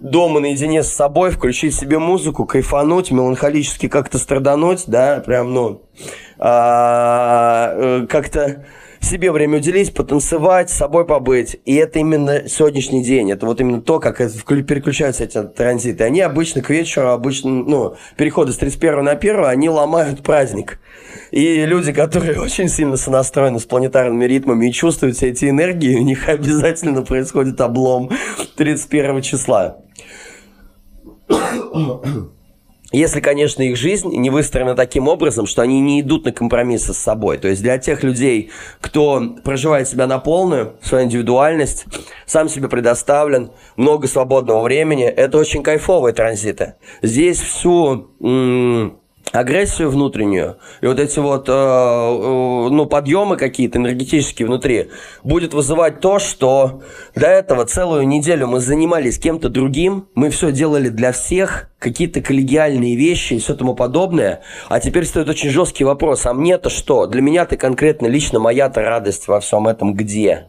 дома 0.00 0.40
наедине 0.40 0.82
с 0.82 0.92
собой, 0.92 1.30
включить 1.30 1.74
себе 1.74 1.98
музыку, 1.98 2.44
кайфануть, 2.44 3.10
меланхолически 3.10 3.88
как-то 3.88 4.18
страдануть, 4.18 4.84
да, 4.86 5.22
прям, 5.24 5.54
ну, 5.54 5.82
а, 6.38 7.72
э, 7.74 8.06
как-то 8.08 8.64
себе 9.04 9.32
время 9.32 9.58
уделить, 9.58 9.94
потанцевать, 9.94 10.70
с 10.70 10.74
собой 10.74 11.06
побыть. 11.06 11.56
И 11.64 11.74
это 11.74 11.98
именно 11.98 12.48
сегодняшний 12.48 13.02
день. 13.04 13.30
Это 13.30 13.46
вот 13.46 13.60
именно 13.60 13.80
то, 13.80 14.00
как 14.00 14.18
переключаются 14.18 15.24
эти 15.24 15.42
транзиты. 15.42 16.04
Они 16.04 16.20
обычно 16.20 16.62
к 16.62 16.70
вечеру, 16.70 17.08
обычно, 17.08 17.50
ну, 17.50 17.96
переходы 18.16 18.52
с 18.52 18.56
31 18.56 19.04
на 19.04 19.12
1, 19.12 19.44
они 19.44 19.68
ломают 19.68 20.22
праздник. 20.22 20.78
И 21.30 21.64
люди, 21.64 21.92
которые 21.92 22.40
очень 22.40 22.68
сильно 22.68 22.96
сонастроены 22.96 23.58
с 23.58 23.64
планетарными 23.64 24.24
ритмами 24.24 24.68
и 24.68 24.72
чувствуют 24.72 25.16
все 25.16 25.28
эти 25.28 25.48
энергии, 25.48 25.96
у 25.96 26.02
них 26.02 26.28
обязательно 26.28 27.02
происходит 27.02 27.60
облом 27.60 28.10
31 28.56 29.22
числа. 29.22 29.78
Если, 32.92 33.20
конечно, 33.20 33.62
их 33.62 33.76
жизнь 33.76 34.08
не 34.08 34.30
выстроена 34.30 34.74
таким 34.74 35.08
образом, 35.08 35.46
что 35.46 35.62
они 35.62 35.80
не 35.80 36.00
идут 36.02 36.24
на 36.24 36.32
компромиссы 36.32 36.92
с 36.92 36.98
собой. 36.98 37.38
То 37.38 37.48
есть 37.48 37.62
для 37.62 37.78
тех 37.78 38.02
людей, 38.02 38.50
кто 38.80 39.36
проживает 39.42 39.88
себя 39.88 40.06
на 40.06 40.18
полную, 40.18 40.74
свою 40.82 41.04
индивидуальность, 41.04 41.86
сам 42.26 42.48
себе 42.48 42.68
предоставлен, 42.68 43.50
много 43.76 44.06
свободного 44.06 44.62
времени, 44.62 45.04
это 45.04 45.38
очень 45.38 45.62
кайфовые 45.62 46.14
транзиты. 46.14 46.74
Здесь 47.02 47.40
всю... 47.40 48.10
М- 48.20 49.01
агрессию 49.32 49.90
внутреннюю 49.90 50.58
и 50.80 50.86
вот 50.86 51.00
эти 51.00 51.18
вот 51.18 51.48
э, 51.48 51.52
э, 51.52 52.68
ну 52.70 52.86
подъемы 52.86 53.36
какие-то 53.36 53.78
энергетические 53.78 54.46
внутри 54.46 54.90
будет 55.24 55.54
вызывать 55.54 56.00
то, 56.00 56.18
что 56.18 56.82
до 57.14 57.26
этого 57.26 57.64
целую 57.64 58.06
неделю 58.06 58.46
мы 58.46 58.60
занимались 58.60 59.18
кем-то 59.18 59.48
другим, 59.48 60.08
мы 60.14 60.30
все 60.30 60.52
делали 60.52 60.88
для 60.88 61.12
всех, 61.12 61.70
какие-то 61.78 62.20
коллегиальные 62.20 62.96
вещи 62.96 63.34
и 63.34 63.38
все 63.38 63.54
тому 63.54 63.74
подобное, 63.74 64.42
а 64.68 64.78
теперь 64.80 65.04
стоит 65.04 65.28
очень 65.28 65.50
жесткий 65.50 65.84
вопрос, 65.84 66.26
а 66.26 66.34
мне-то 66.34 66.70
что? 66.70 67.06
Для 67.06 67.22
меня 67.22 67.44
ты 67.46 67.56
конкретно 67.56 68.06
лично 68.06 68.38
моя-то 68.38 68.82
радость 68.82 69.28
во 69.28 69.40
всем 69.40 69.66
этом 69.66 69.94
где? 69.94 70.46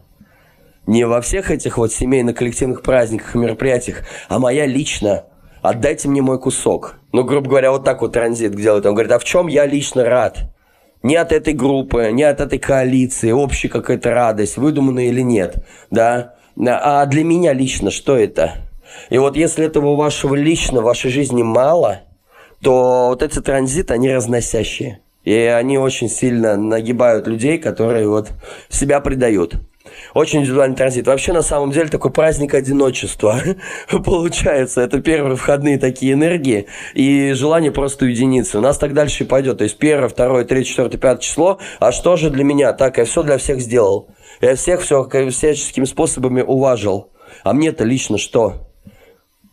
Не 0.86 1.06
во 1.06 1.22
всех 1.22 1.50
этих 1.50 1.78
вот 1.78 1.92
семейно-коллективных 1.92 2.82
праздниках 2.82 3.34
и 3.34 3.38
мероприятиях, 3.38 4.02
а 4.28 4.38
моя 4.38 4.66
лично 4.66 5.24
отдайте 5.64 6.08
мне 6.08 6.20
мой 6.20 6.38
кусок. 6.38 6.96
Ну, 7.12 7.24
грубо 7.24 7.48
говоря, 7.48 7.70
вот 7.72 7.84
так 7.84 8.02
вот 8.02 8.12
транзит 8.12 8.54
делает. 8.54 8.84
Он 8.84 8.94
говорит, 8.94 9.12
а 9.12 9.18
в 9.18 9.24
чем 9.24 9.46
я 9.46 9.64
лично 9.66 10.04
рад? 10.04 10.52
Не 11.02 11.16
от 11.16 11.32
этой 11.32 11.54
группы, 11.54 12.10
не 12.12 12.22
от 12.22 12.40
этой 12.40 12.58
коалиции, 12.58 13.30
общая 13.30 13.68
какая-то 13.68 14.10
радость, 14.10 14.58
выдуманная 14.58 15.06
или 15.06 15.22
нет, 15.22 15.66
да? 15.90 16.34
А 16.66 17.04
для 17.06 17.24
меня 17.24 17.52
лично 17.52 17.90
что 17.90 18.16
это? 18.16 18.56
И 19.08 19.18
вот 19.18 19.36
если 19.36 19.64
этого 19.64 19.96
вашего 19.96 20.34
лично 20.34 20.82
в 20.82 20.84
вашей 20.84 21.10
жизни 21.10 21.42
мало, 21.42 22.02
то 22.62 23.08
вот 23.08 23.22
эти 23.22 23.40
транзиты, 23.40 23.94
они 23.94 24.12
разносящие. 24.12 25.00
И 25.24 25.32
они 25.32 25.78
очень 25.78 26.10
сильно 26.10 26.56
нагибают 26.56 27.26
людей, 27.26 27.58
которые 27.58 28.06
вот 28.06 28.30
себя 28.68 29.00
предают. 29.00 29.56
Очень 30.14 30.40
индивидуальный 30.40 30.76
транзит. 30.76 31.08
Вообще, 31.08 31.32
на 31.32 31.42
самом 31.42 31.72
деле, 31.72 31.88
такой 31.88 32.12
праздник 32.12 32.54
одиночества 32.54 33.40
получается. 34.04 34.80
Это 34.80 35.00
первые 35.00 35.36
входные 35.36 35.76
такие 35.76 36.12
энергии 36.12 36.66
и 36.94 37.32
желание 37.32 37.72
просто 37.72 38.04
уединиться. 38.04 38.58
У 38.58 38.62
нас 38.62 38.78
так 38.78 38.94
дальше 38.94 39.24
и 39.24 39.26
пойдет. 39.26 39.58
То 39.58 39.64
есть 39.64 39.76
первое, 39.76 40.08
второе, 40.08 40.44
третье, 40.44 40.70
четвертое, 40.70 40.98
пятое 40.98 41.20
число. 41.20 41.58
А 41.80 41.90
что 41.90 42.16
же 42.16 42.30
для 42.30 42.44
меня? 42.44 42.72
Так, 42.72 42.98
я 42.98 43.04
все 43.04 43.24
для 43.24 43.38
всех 43.38 43.60
сделал. 43.60 44.08
Я 44.40 44.54
всех 44.54 44.82
все 44.82 45.08
всяческими 45.30 45.84
способами 45.84 46.42
уважил. 46.42 47.10
А 47.42 47.52
мне-то 47.52 47.84
лично 47.84 48.16
что? 48.16 48.68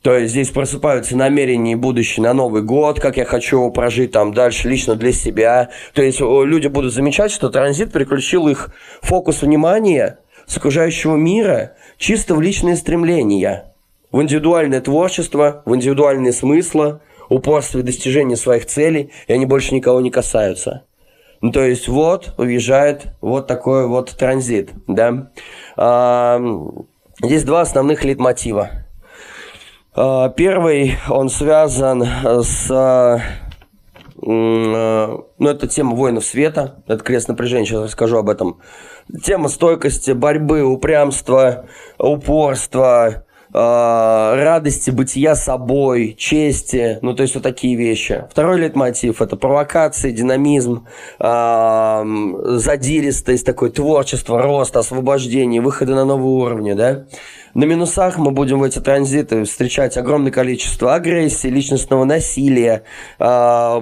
То 0.03 0.15
есть 0.15 0.31
здесь 0.31 0.49
просыпаются 0.49 1.15
намерения 1.15 1.73
и 1.73 1.75
будущее 1.75 2.23
на 2.23 2.33
Новый 2.33 2.63
год, 2.63 2.99
как 2.99 3.17
я 3.17 3.25
хочу 3.25 3.57
его 3.57 3.71
прожить 3.71 4.11
там 4.11 4.33
дальше 4.33 4.67
лично 4.67 4.95
для 4.95 5.11
себя. 5.11 5.69
То 5.93 6.01
есть 6.01 6.19
люди 6.19 6.67
будут 6.67 6.93
замечать, 6.93 7.31
что 7.31 7.49
транзит 7.49 7.91
переключил 7.91 8.47
их 8.47 8.69
фокус 9.01 9.43
внимания 9.43 10.17
с 10.45 10.57
окружающего 10.57 11.15
мира 11.15 11.73
чисто 11.97 12.35
в 12.35 12.41
личные 12.41 12.75
стремления, 12.75 13.73
в 14.11 14.21
индивидуальное 14.21 14.81
творчество, 14.81 15.61
в 15.65 15.75
индивидуальные 15.75 16.33
смыслы, 16.33 16.99
упорство 17.29 17.79
и 17.79 17.83
достижение 17.83 18.37
своих 18.37 18.65
целей, 18.65 19.11
и 19.27 19.33
они 19.33 19.45
больше 19.45 19.73
никого 19.73 20.01
не 20.01 20.11
касаются. 20.11 20.83
Ну, 21.41 21.51
то 21.51 21.63
есть 21.63 21.87
вот 21.87 22.35
уезжает 22.37 23.07
вот 23.19 23.47
такой 23.47 23.87
вот 23.87 24.11
транзит, 24.11 24.71
да. 24.87 25.31
А, 25.75 26.39
здесь 27.21 27.43
два 27.43 27.61
основных 27.61 28.03
лейтмотива. 28.03 28.69
А, 29.95 30.29
первый, 30.29 30.97
он 31.09 31.29
связан 31.29 32.05
с... 32.43 32.69
А, 32.69 33.21
ну, 34.23 35.25
это 35.39 35.67
тема 35.67 35.95
воинов 35.95 36.23
света, 36.25 36.83
это 36.85 37.03
крест 37.03 37.27
напряжения, 37.27 37.65
сейчас 37.65 37.85
расскажу 37.85 38.17
об 38.17 38.29
этом. 38.29 38.59
Тема 39.23 39.49
стойкости, 39.49 40.11
борьбы, 40.11 40.63
упрямства, 40.63 41.65
упорства, 41.97 43.25
а, 43.53 44.35
радости 44.35 44.91
бытия 44.91 45.35
собой, 45.35 46.15
чести, 46.17 46.99
ну 47.01 47.13
то 47.13 47.23
есть 47.23 47.35
вот 47.35 47.43
такие 47.43 47.75
вещи. 47.75 48.25
Второй 48.31 48.61
лейтмотив– 48.61 49.21
это 49.23 49.35
провокации, 49.35 50.11
динамизм, 50.11 50.87
э, 51.19 52.03
задиристость, 52.57 53.45
такое 53.45 53.69
творчество, 53.69 54.41
рост, 54.41 54.77
освобождение, 54.77 55.59
выходы 55.59 55.95
на 55.95 56.05
новые 56.05 56.33
уровни, 56.33 56.73
да. 56.73 57.05
На 57.53 57.65
минусах 57.65 58.17
мы 58.17 58.31
будем 58.31 58.59
в 58.59 58.63
эти 58.63 58.79
транзиты 58.79 59.43
встречать 59.43 59.97
огромное 59.97 60.31
количество 60.31 60.95
агрессии, 60.95 61.49
личностного 61.49 62.05
насилия. 62.05 62.83
А, 63.19 63.81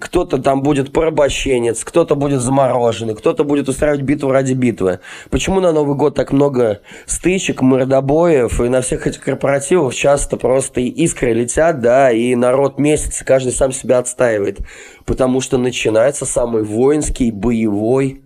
кто-то 0.00 0.38
там 0.38 0.62
будет 0.62 0.92
порабощенец, 0.92 1.82
кто-то 1.82 2.14
будет 2.14 2.40
замороженный, 2.40 3.16
кто-то 3.16 3.42
будет 3.42 3.68
устраивать 3.68 4.02
битву 4.02 4.30
ради 4.30 4.52
битвы. 4.52 5.00
Почему 5.30 5.58
на 5.58 5.72
Новый 5.72 5.96
год 5.96 6.14
так 6.14 6.30
много 6.30 6.80
стычек, 7.06 7.60
мордобоев, 7.60 8.60
и 8.60 8.68
на 8.68 8.82
всех 8.82 9.08
этих 9.08 9.20
корпоративах 9.20 9.94
часто 9.94 10.36
просто 10.36 10.80
искры 10.80 11.32
летят, 11.32 11.80
да, 11.80 12.12
и 12.12 12.36
народ 12.36 12.78
месяц, 12.78 13.24
каждый 13.24 13.52
сам 13.52 13.72
себя 13.72 13.98
отстаивает. 13.98 14.60
Потому 15.04 15.40
что 15.40 15.58
начинается 15.58 16.24
самый 16.24 16.62
воинский, 16.62 17.32
боевой, 17.32 18.22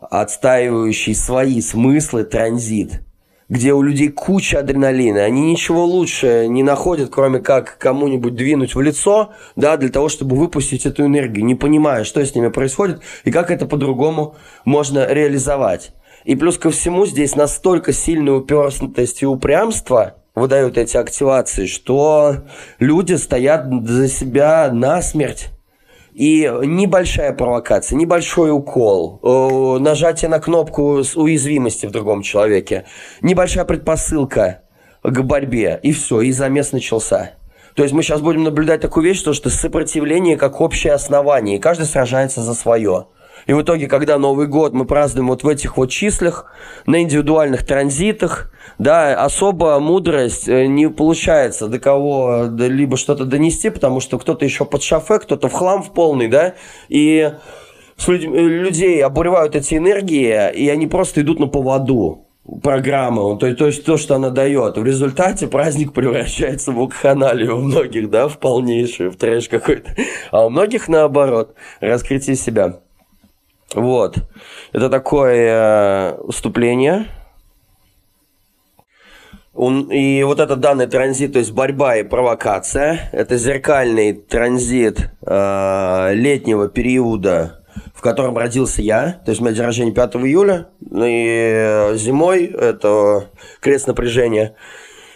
отстаивающий 0.00 1.14
свои 1.14 1.60
смыслы 1.60 2.24
транзит– 2.24 3.02
где 3.50 3.74
у 3.74 3.82
людей 3.82 4.08
куча 4.08 4.60
адреналина, 4.60 5.24
они 5.24 5.50
ничего 5.50 5.84
лучше 5.84 6.46
не 6.48 6.62
находят, 6.62 7.10
кроме 7.10 7.40
как 7.40 7.76
кому-нибудь 7.78 8.34
двинуть 8.36 8.76
в 8.76 8.80
лицо, 8.80 9.32
да, 9.56 9.76
для 9.76 9.90
того, 9.90 10.08
чтобы 10.08 10.36
выпустить 10.36 10.86
эту 10.86 11.04
энергию, 11.04 11.44
не 11.44 11.56
понимая, 11.56 12.04
что 12.04 12.24
с 12.24 12.34
ними 12.34 12.48
происходит 12.48 13.02
и 13.24 13.32
как 13.32 13.50
это 13.50 13.66
по-другому 13.66 14.36
можно 14.64 15.04
реализовать. 15.12 15.92
И 16.24 16.36
плюс 16.36 16.58
ко 16.58 16.70
всему 16.70 17.06
здесь 17.06 17.34
настолько 17.34 17.92
сильная 17.92 18.34
уперстность 18.34 19.22
и 19.22 19.26
упрямство 19.26 20.14
выдают 20.36 20.78
эти 20.78 20.96
активации, 20.96 21.66
что 21.66 22.44
люди 22.78 23.14
стоят 23.14 23.66
за 23.84 24.08
себя 24.08 24.70
насмерть 24.72 25.48
и 26.20 26.42
небольшая 26.66 27.32
провокация, 27.32 27.96
небольшой 27.96 28.52
укол, 28.52 29.20
э, 29.22 29.78
нажатие 29.78 30.28
на 30.28 30.38
кнопку 30.38 31.02
уязвимости 31.14 31.86
в 31.86 31.92
другом 31.92 32.20
человеке, 32.20 32.84
небольшая 33.22 33.64
предпосылка 33.64 34.60
к 35.02 35.22
борьбе, 35.22 35.80
и 35.82 35.92
все, 35.92 36.20
и 36.20 36.30
замес 36.30 36.72
начался. 36.72 37.30
То 37.74 37.84
есть 37.84 37.94
мы 37.94 38.02
сейчас 38.02 38.20
будем 38.20 38.42
наблюдать 38.42 38.82
такую 38.82 39.06
вещь, 39.06 39.22
то, 39.22 39.32
что 39.32 39.48
сопротивление 39.48 40.36
как 40.36 40.60
общее 40.60 40.92
основание, 40.92 41.56
и 41.56 41.58
каждый 41.58 41.86
сражается 41.86 42.42
за 42.42 42.52
свое. 42.52 43.06
И 43.46 43.52
в 43.52 43.62
итоге, 43.62 43.86
когда 43.86 44.18
Новый 44.18 44.46
год 44.46 44.72
мы 44.72 44.84
празднуем 44.84 45.28
вот 45.28 45.42
в 45.42 45.48
этих 45.48 45.76
вот 45.76 45.90
числах, 45.90 46.52
на 46.86 47.02
индивидуальных 47.02 47.66
транзитах, 47.66 48.50
да, 48.78 49.14
особо 49.22 49.78
мудрость 49.80 50.48
э, 50.48 50.66
не 50.66 50.88
получается 50.88 51.68
до 51.68 51.78
кого 51.78 52.46
либо 52.58 52.96
что-то 52.96 53.24
донести, 53.24 53.70
потому 53.70 54.00
что 54.00 54.18
кто-то 54.18 54.44
еще 54.44 54.64
под 54.64 54.82
шафе, 54.82 55.18
кто-то 55.18 55.48
в 55.48 55.52
хлам 55.52 55.82
в 55.82 55.92
полный, 55.92 56.28
да, 56.28 56.54
и 56.88 57.32
с 57.96 58.08
людь- 58.08 58.24
людей 58.24 59.04
обуревают 59.04 59.56
эти 59.56 59.74
энергии, 59.74 60.52
и 60.54 60.68
они 60.68 60.86
просто 60.86 61.20
идут 61.20 61.38
на 61.40 61.46
поводу 61.46 62.26
программы, 62.62 63.38
то, 63.38 63.54
то 63.54 63.66
есть 63.66 63.84
то, 63.84 63.96
что 63.96 64.16
она 64.16 64.30
дает. 64.30 64.76
В 64.76 64.84
результате 64.84 65.46
праздник 65.46 65.92
превращается 65.92 66.72
в 66.72 66.76
вакханалию 66.76 67.56
у 67.56 67.60
многих, 67.60 68.10
да, 68.10 68.28
в 68.28 68.38
полнейшую, 68.38 69.12
в 69.12 69.16
трэш 69.16 69.48
какой-то. 69.48 69.94
А 70.30 70.46
у 70.46 70.50
многих 70.50 70.88
наоборот, 70.88 71.54
раскрытие 71.80 72.36
себя. 72.36 72.80
Вот. 73.74 74.16
Это 74.72 74.88
такое 74.88 76.14
э, 76.16 76.30
вступление. 76.30 77.06
И 79.56 80.22
вот 80.24 80.40
этот 80.40 80.60
данный 80.60 80.86
транзит, 80.86 81.34
то 81.34 81.38
есть 81.38 81.52
борьба 81.52 81.96
и 81.96 82.02
провокация, 82.02 83.10
это 83.12 83.36
зеркальный 83.36 84.12
транзит 84.12 85.10
э, 85.26 86.10
летнего 86.14 86.68
периода, 86.68 87.64
в 87.94 88.00
котором 88.00 88.38
родился 88.38 88.80
я. 88.80 89.20
То 89.24 89.32
есть 89.32 89.40
у 89.40 89.44
меня 89.44 89.54
день 89.54 89.64
рождения 89.64 89.92
5 89.92 90.16
июля, 90.16 90.68
ну 90.80 91.04
и 91.06 91.96
зимой 91.96 92.46
это 92.46 93.26
крест 93.60 93.86
напряжения. 93.86 94.54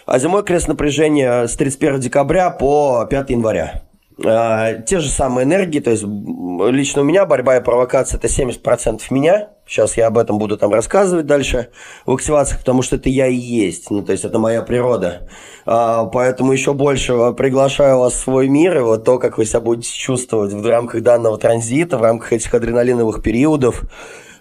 А 0.05 0.19
зимой 0.19 0.43
крест 0.43 0.67
напряжения 0.67 1.47
с 1.47 1.55
31 1.55 1.99
декабря 1.99 2.51
по 2.51 3.07
5 3.09 3.29
января. 3.31 3.84
А, 4.23 4.73
те 4.75 4.99
же 4.99 5.09
самые 5.09 5.43
энергии, 5.43 5.79
то 5.79 5.91
есть 5.91 6.03
лично 6.03 7.01
у 7.01 7.03
меня 7.03 7.25
борьба 7.25 7.57
и 7.57 7.63
провокация 7.63 8.17
это 8.17 8.27
70% 8.27 9.01
меня. 9.09 9.49
Сейчас 9.67 9.97
я 9.97 10.07
об 10.07 10.17
этом 10.17 10.37
буду 10.37 10.57
там 10.57 10.71
рассказывать 10.71 11.25
дальше 11.25 11.69
в 12.05 12.13
активациях, 12.13 12.59
потому 12.59 12.81
что 12.81 12.95
это 12.95 13.09
я 13.09 13.27
и 13.27 13.35
есть, 13.35 13.89
ну 13.89 14.03
то 14.03 14.11
есть 14.11 14.23
это 14.23 14.39
моя 14.39 14.61
природа. 14.61 15.27
А, 15.65 16.05
поэтому 16.05 16.53
еще 16.53 16.73
больше 16.73 17.33
приглашаю 17.33 17.99
вас 17.99 18.13
в 18.13 18.19
свой 18.19 18.47
мир 18.47 18.77
и 18.77 18.81
вот 18.81 19.03
то, 19.03 19.19
как 19.19 19.37
вы 19.37 19.45
себя 19.45 19.59
будете 19.59 19.91
чувствовать 19.91 20.53
в 20.53 20.65
рамках 20.65 21.01
данного 21.01 21.37
транзита, 21.37 21.97
в 21.97 22.01
рамках 22.01 22.31
этих 22.31 22.53
адреналиновых 22.53 23.21
периодов, 23.21 23.83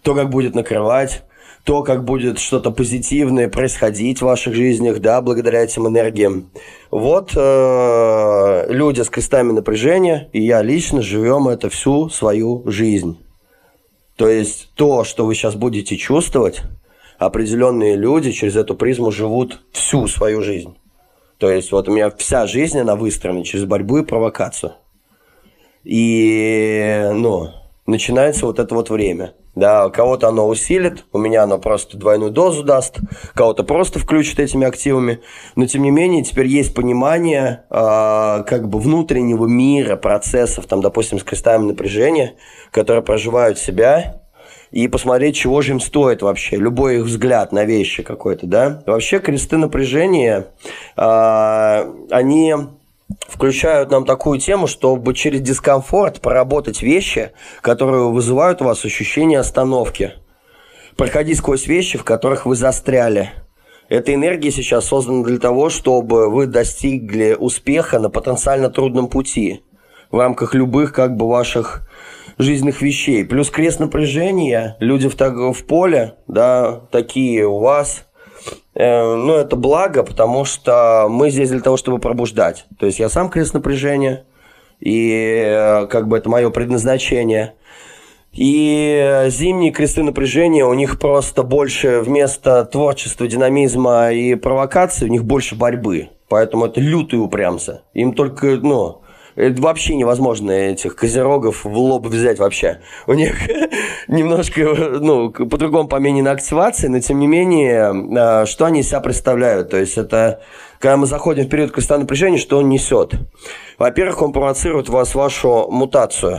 то, 0.03 0.15
как 0.15 0.31
будет 0.31 0.55
накрывать 0.55 1.25
то, 1.65 1.83
как 1.83 2.05
будет 2.05 2.39
что-то 2.39 2.71
позитивное 2.71 3.49
происходить 3.49 4.19
в 4.19 4.27
ваших 4.27 4.55
жизнях, 4.55 5.01
да, 5.01 5.23
благодаря 5.23 5.65
этим 5.65 5.89
энергиям. 5.89 6.51
Вот 6.91 7.33
э, 7.35 8.67
люди 8.69 9.01
с 9.01 9.09
крестами 9.09 9.53
напряжения 9.53 10.29
и 10.35 10.43
я 10.43 10.61
лично 10.63 11.01
живем 11.01 11.49
это 11.49 11.71
всю 11.71 12.11
свою 12.11 12.63
жизнь. 12.67 13.19
То 14.17 14.29
есть 14.29 14.71
то, 14.75 15.05
что 15.05 15.25
вы 15.25 15.35
сейчас 15.35 15.55
будете 15.55 15.97
чувствовать, 15.97 16.61
определенные 17.19 17.97
люди 17.97 18.31
через 18.31 18.57
эту 18.57 18.75
призму 18.75 19.11
живут 19.11 19.63
всю 19.73 20.07
свою 20.07 20.43
жизнь. 20.43 20.77
То 21.39 21.51
есть 21.51 21.73
вот 21.73 21.89
у 21.89 21.93
меня 21.93 22.11
вся 22.11 22.47
жизнь, 22.47 22.79
она 22.79 22.95
выстроена 22.95 23.43
через 23.43 23.65
борьбу 23.65 23.99
и 23.99 24.05
провокацию. 24.05 24.75
И, 25.83 27.11
ну, 27.15 27.49
начинается 27.87 28.47
вот 28.47 28.59
это 28.59 28.75
вот 28.75 28.91
время– 28.91 29.33
да, 29.55 29.89
кого-то 29.91 30.29
оно 30.29 30.49
усилит, 30.49 31.05
у 31.13 31.19
меня 31.19 31.45
оно 31.45 31.59
просто 31.59 31.97
двойную 31.97 32.31
дозу 32.31 32.65
даст, 32.65 32.99
кого-то 33.35 33.63
просто 33.63 33.99
включит 33.99 34.41
этими 34.41 34.67
активами. 34.67 35.21
Но 35.57 35.67
тем 35.67 35.83
не 35.83 35.91
менее, 35.91 36.25
теперь 36.25 36.47
есть 36.47 36.75
понимание 36.75 37.65
э, 37.71 38.45
как 38.47 38.69
бы 38.69 38.79
внутреннего 38.79 39.47
мира, 39.47 39.97
процессов, 39.97 40.67
там, 40.67 40.81
допустим, 40.81 41.19
с 41.19 41.23
крестами 41.23 41.67
напряжения, 41.67 42.35
которые 42.71 43.03
проживают 43.03 43.59
себя, 43.59 44.21
и 44.71 44.89
посмотреть, 44.89 45.37
чего 45.37 45.63
же 45.63 45.73
им 45.73 45.81
стоит 45.81 46.21
вообще, 46.21 46.57
любой 46.57 46.97
их 46.97 47.05
взгляд 47.05 47.53
на 47.53 47.65
вещи 47.65 48.03
какой-то, 48.03 48.47
да. 48.47 48.83
Вообще 48.87 49.21
кресты 49.21 49.57
напряжения, 49.57 50.49
э, 50.97 51.93
они 52.11 52.55
включают 53.27 53.91
нам 53.91 54.05
такую 54.05 54.39
тему, 54.39 54.67
чтобы 54.67 55.15
через 55.15 55.41
дискомфорт 55.41 56.21
проработать 56.21 56.83
вещи, 56.83 57.33
которые 57.61 58.11
вызывают 58.11 58.63
у 58.63 58.65
вас 58.65 58.85
ощущение 58.85 59.39
остановки. 59.39 60.13
Проходить 60.97 61.39
сквозь 61.39 61.67
вещи, 61.67 61.99
в 61.99 62.05
которых 62.05 62.47
вы 62.47 62.57
застряли. 62.57 63.31
Эта 63.89 64.15
энергия 64.15 64.51
сейчас 64.51 64.87
создана 64.87 65.25
для 65.25 65.39
того, 65.39 65.69
чтобы 65.69 66.31
вы 66.31 66.47
достигли 66.47 67.37
успеха 67.39 67.99
на 67.99 68.09
потенциально 68.11 68.71
трудном 68.71 69.09
пути 69.09 69.63
в 70.11 70.19
рамках 70.19 70.55
любых 70.55 70.93
как 70.93 71.17
бы 71.17 71.29
ваших 71.29 71.89
жизненных 72.39 72.83
вещей. 72.83 73.25
Плюс 73.25 73.51
крест 73.51 73.81
напряжения, 73.81 74.77
люди 74.79 75.09
в, 75.09 75.53
в 75.53 75.67
поле, 75.67 76.15
да, 76.29 76.81
такие 76.91 77.47
у 77.47 77.59
вас– 77.59 78.07
ну, 78.75 79.35
это 79.35 79.57
благо, 79.57 80.03
потому 80.03 80.45
что 80.45 81.07
мы 81.09 81.31
здесь 81.31 81.51
для 81.51 81.61
того, 81.61 81.77
чтобы 81.77 81.99
пробуждать. 81.99 82.67
То 82.79 82.87
есть 82.87 82.99
я 82.99 83.09
сам 83.09 83.31
крест 83.31 83.55
напряжения, 83.55 84.25
и 84.81 85.43
э, 85.47 85.87
как 85.87 86.09
бы 86.09 86.19
это 86.19 86.29
мое 86.29 86.51
предназначение. 86.51 87.55
И 88.33 89.27
зимние 89.29 89.71
кресты 89.71 90.03
напряжения, 90.03 90.65
у 90.65 90.75
них 90.75 90.99
просто 90.99 91.45
больше 91.45 92.01
вместо 92.01 92.65
творчества, 92.65 93.29
динамизма 93.29 94.11
и 94.11 94.35
провокации, 94.35 95.05
у 95.05 95.09
них 95.09 95.25
больше 95.25 95.55
борьбы. 95.55 96.09
Поэтому 96.29 96.67
это 96.67 96.81
лютые 96.81 97.21
упрямцы. 97.21 97.83
Им 97.93 98.13
только, 98.13 98.47
ну, 98.57 99.03
это 99.37 99.61
вообще 99.61 99.97
невозможно 99.97 100.51
этих 100.53 100.95
козерогов 100.95 101.65
в 101.65 101.77
лоб 101.77 102.07
взять 102.07 102.39
вообще. 102.39 102.81
У 103.07 103.15
них 103.15 103.35
немножко, 104.09 104.61
ну, 105.01 105.31
по-другому 105.31 105.89
поменена 105.89 106.31
активация, 106.31 106.89
но 106.89 107.01
тем 107.01 107.19
не 107.19 107.27
менее, 107.27 107.93
а, 108.17 108.47
что 108.47 108.67
они 108.67 108.81
из 108.81 108.89
себя 108.89 109.01
представляют? 109.01 109.71
То 109.71 109.77
есть 109.77 109.99
это, 109.99 110.41
когда 110.79 110.97
мы 110.97 111.07
заходим 111.07 111.45
в 111.45 111.49
период 111.49 111.73
креста 111.73 111.99
напряжения, 111.99 112.39
что 112.39 112.59
он 112.59 112.69
несет? 112.69 113.15
Во-первых, 113.79 114.23
он 114.23 114.33
провоцирует 114.33 114.89
вас 114.89 115.15
вашу 115.15 115.69
мутацию. 115.71 116.39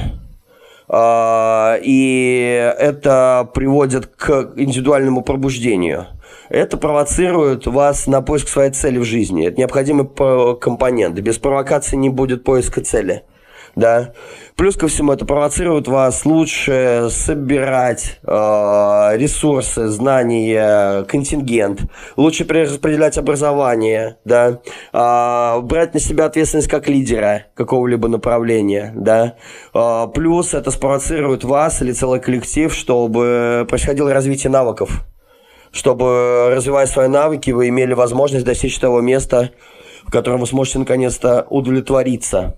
а, 0.88 1.78
и 1.82 2.74
это 2.80 3.50
приводит 3.54 4.06
к 4.06 4.54
индивидуальному 4.56 5.22
пробуждению. 5.22 6.08
Это 6.56 6.78
провоцирует 6.78 7.68
вас 7.68 8.08
на 8.08 8.22
поиск 8.22 8.48
своей 8.48 8.72
цели 8.72 8.98
в 8.98 9.04
жизни. 9.04 9.46
Это 9.46 9.58
необходимый 9.60 10.08
компонент. 10.56 11.20
Без 11.20 11.38
провокации 11.38 11.98
не 11.98 12.10
будет 12.10 12.46
поиска 12.46 12.80
цели 12.80 13.24
да. 13.76 14.14
Плюс 14.56 14.78
ко 14.78 14.88
всему 14.88 15.12
это 15.12 15.26
провоцирует 15.26 15.88
вас 15.88 16.26
лучше 16.26 17.10
собирать 17.12 18.20
э, 18.24 18.28
ресурсы, 19.18 19.88
знания, 19.88 21.04
контингент, 21.04 21.82
лучше 22.16 22.46
перераспределять 22.46 23.18
образование, 23.18 24.18
да, 24.24 24.62
э, 24.94 25.62
брать 25.62 25.94
на 25.94 26.00
себя 26.00 26.26
ответственность 26.26 26.70
как 26.70 26.88
лидера 26.88 27.48
какого-либо 27.54 28.08
направления, 28.08 28.94
да. 28.96 29.36
Э, 29.74 30.08
плюс 30.14 30.54
это 30.54 30.72
спровоцирует 30.72 31.44
вас 31.44 31.82
или 31.82 31.92
целый 31.92 32.22
коллектив, 32.22 32.74
чтобы 32.74 33.66
происходило 33.68 34.14
развитие 34.14 34.52
навыков, 34.52 35.04
чтобы, 35.76 36.50
развивая 36.56 36.88
свои 36.88 37.08
навыки, 37.08 37.52
вы 37.52 37.68
имели 37.68 37.94
возможность 37.94 38.46
достичь 38.46 38.80
того 38.80 39.02
места, 39.02 39.52
в 40.08 40.12
котором 40.12 40.40
вы 40.40 40.48
сможете 40.48 40.80
наконец-то 40.80 41.46
удовлетвориться 41.50 42.56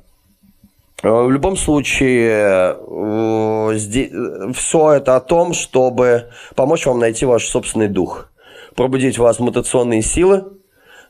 Э, 1.03 1.09
в 1.09 1.29
любом 1.29 1.55
случае, 1.57 2.75
э, 2.75 4.51
все 4.53 4.91
это 4.93 5.15
о 5.15 5.19
том, 5.19 5.53
чтобы 5.53 6.29
помочь 6.55 6.85
вам 6.85 6.99
найти 6.99 7.25
ваш 7.25 7.45
собственный 7.47 7.87
дух, 7.87 8.29
пробудить 8.75 9.17
в 9.17 9.21
вас 9.21 9.39
мутационные 9.39 10.01
силы, 10.01 10.45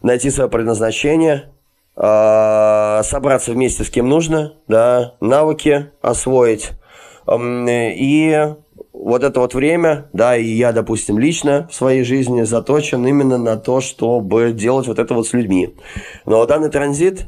найти 0.01 0.29
свое 0.29 0.49
предназначение, 0.49 1.51
э, 1.95 3.01
собраться 3.03 3.53
вместе 3.53 3.85
с 3.85 3.89
кем 3.89 4.09
нужно, 4.09 4.55
да, 4.67 5.15
навыки 5.21 5.91
освоить. 6.01 6.71
И 7.29 8.55
вот 8.99 9.23
это 9.23 9.39
вот 9.39 9.53
время, 9.53 10.09
да, 10.13 10.35
и 10.35 10.45
я, 10.45 10.71
допустим, 10.71 11.19
лично 11.19 11.67
в 11.71 11.75
своей 11.75 12.03
жизни 12.03 12.43
заточен 12.43 13.05
именно 13.05 13.37
на 13.37 13.55
то, 13.57 13.79
чтобы 13.79 14.51
делать 14.51 14.87
вот 14.87 14.99
это 14.99 15.13
вот 15.13 15.27
с 15.27 15.33
людьми. 15.33 15.75
Но 16.25 16.45
данный 16.45 16.69
транзит 16.69 17.27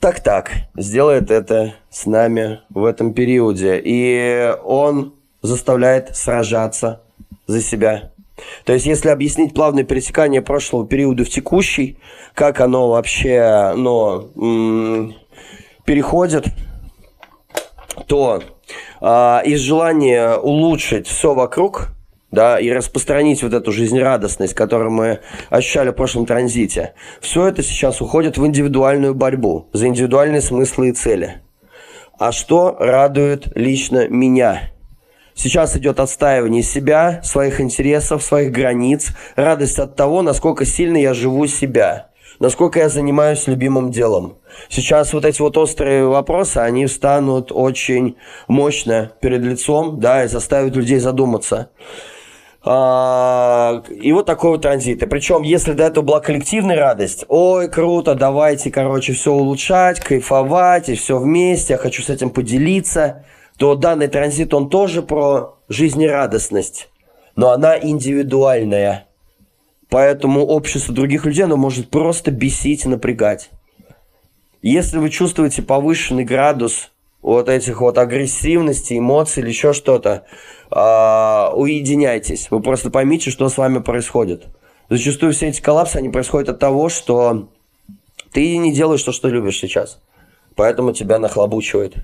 так-так, 0.00 0.52
сделает 0.76 1.30
это 1.30 1.74
с 1.90 2.06
нами 2.06 2.60
в 2.70 2.84
этом 2.84 3.14
периоде. 3.14 3.80
И 3.82 4.54
он 4.64 5.14
заставляет 5.42 6.14
сражаться 6.14 7.02
за 7.46 7.62
себя. 7.62 8.12
То 8.64 8.74
есть, 8.74 8.84
если 8.84 9.08
объяснить 9.08 9.54
плавное 9.54 9.84
пересекание 9.84 10.42
прошлого 10.42 10.86
периода 10.86 11.24
в 11.24 11.30
текущий, 11.30 11.98
как 12.34 12.60
оно 12.60 12.90
вообще 12.90 13.72
ну, 13.74 15.14
переходит, 15.86 16.44
то 18.06 18.42
э, 19.00 19.40
из 19.44 19.60
желания 19.60 20.36
улучшить 20.36 21.06
все 21.06 21.34
вокруг– 21.34 21.88
да, 22.30 22.58
и 22.58 22.70
распространить 22.70 23.42
вот 23.42 23.54
эту 23.54 23.72
жизнерадостность, 23.72 24.54
которую 24.54 24.90
мы 24.90 25.20
ощущали 25.48 25.90
в 25.90 25.94
прошлом 25.94 26.26
транзите. 26.26 26.94
Все 27.20 27.46
это 27.46 27.62
сейчас 27.62 28.00
уходит 28.00 28.36
в 28.36 28.46
индивидуальную 28.46 29.14
борьбу 29.14 29.68
за 29.72 29.86
индивидуальные 29.86 30.40
смыслы 30.40 30.90
и 30.90 30.92
цели. 30.92 31.42
А 32.18 32.32
что 32.32 32.76
радует 32.78 33.46
лично 33.54 34.08
меня? 34.08 34.70
Сейчас 35.34 35.76
идет 35.76 36.00
отстаивание 36.00 36.62
себя, 36.62 37.20
своих 37.22 37.60
интересов, 37.60 38.22
своих 38.22 38.52
границ, 38.52 39.12
радость 39.36 39.78
от 39.78 39.94
того, 39.94 40.22
насколько 40.22 40.64
сильно 40.64 40.96
я 40.96 41.12
живу 41.12 41.46
себя, 41.46 42.08
насколько 42.38 42.78
я 42.78 42.88
занимаюсь 42.88 43.46
любимым 43.46 43.90
делом. 43.90 44.38
Сейчас 44.68 45.12
вот 45.12 45.24
эти 45.24 45.40
вот 45.40 45.56
острые 45.56 46.06
вопросы, 46.06 46.58
они 46.58 46.86
встанут 46.86 47.52
очень 47.52 48.16
мощно 48.48 49.12
перед 49.20 49.42
лицом, 49.42 50.00
да, 50.00 50.24
и 50.24 50.28
заставят 50.28 50.76
людей 50.76 50.98
задуматься. 50.98 51.70
А, 52.68 53.84
и 53.88 54.10
вот 54.12 54.26
такой 54.26 54.50
вот 54.50 54.62
транзит. 54.62 55.00
И 55.00 55.06
причем, 55.06 55.42
если 55.42 55.72
до 55.72 55.84
этого 55.84 56.04
была 56.04 56.20
коллективная 56.20 56.76
радость, 56.76 57.24
ой, 57.28 57.68
круто, 57.70 58.16
давайте, 58.16 58.72
короче, 58.72 59.12
все 59.12 59.32
улучшать, 59.32 60.00
кайфовать, 60.00 60.88
и 60.88 60.96
все 60.96 61.16
вместе, 61.18 61.74
я 61.74 61.78
хочу 61.78 62.02
с 62.02 62.10
этим 62.10 62.30
поделиться, 62.30 63.24
то 63.56 63.76
данный 63.76 64.08
транзит, 64.08 64.52
он 64.52 64.68
тоже 64.68 65.02
про 65.02 65.58
жизнерадостность, 65.68 66.88
но 67.36 67.50
она 67.50 67.78
индивидуальная. 67.78 69.06
Поэтому 69.88 70.44
общество 70.44 70.92
других 70.92 71.24
людей, 71.24 71.44
оно 71.44 71.56
может 71.56 71.88
просто 71.90 72.32
бесить 72.32 72.84
и 72.84 72.88
напрягать. 72.88 73.50
Если 74.68 74.98
вы 74.98 75.10
чувствуете 75.10 75.62
повышенный 75.62 76.24
градус 76.24 76.90
вот 77.22 77.48
этих 77.48 77.80
вот 77.80 77.98
агрессивности, 77.98 78.98
эмоций 78.98 79.40
или 79.44 79.50
еще 79.50 79.72
что-то, 79.72 80.24
э, 80.72 81.54
уединяйтесь. 81.54 82.50
Вы 82.50 82.60
просто 82.60 82.90
поймите, 82.90 83.30
что 83.30 83.48
с 83.48 83.58
вами 83.58 83.78
происходит. 83.78 84.46
Зачастую 84.90 85.34
все 85.34 85.50
эти 85.50 85.60
коллапсы, 85.60 85.98
они 85.98 86.08
происходят 86.08 86.48
от 86.48 86.58
того, 86.58 86.88
что 86.88 87.48
ты 88.32 88.56
не 88.56 88.72
делаешь 88.72 89.04
то, 89.04 89.12
что 89.12 89.28
любишь 89.28 89.60
сейчас. 89.60 90.00
Поэтому 90.56 90.92
тебя 90.92 91.20
нахлобучивает. 91.20 91.94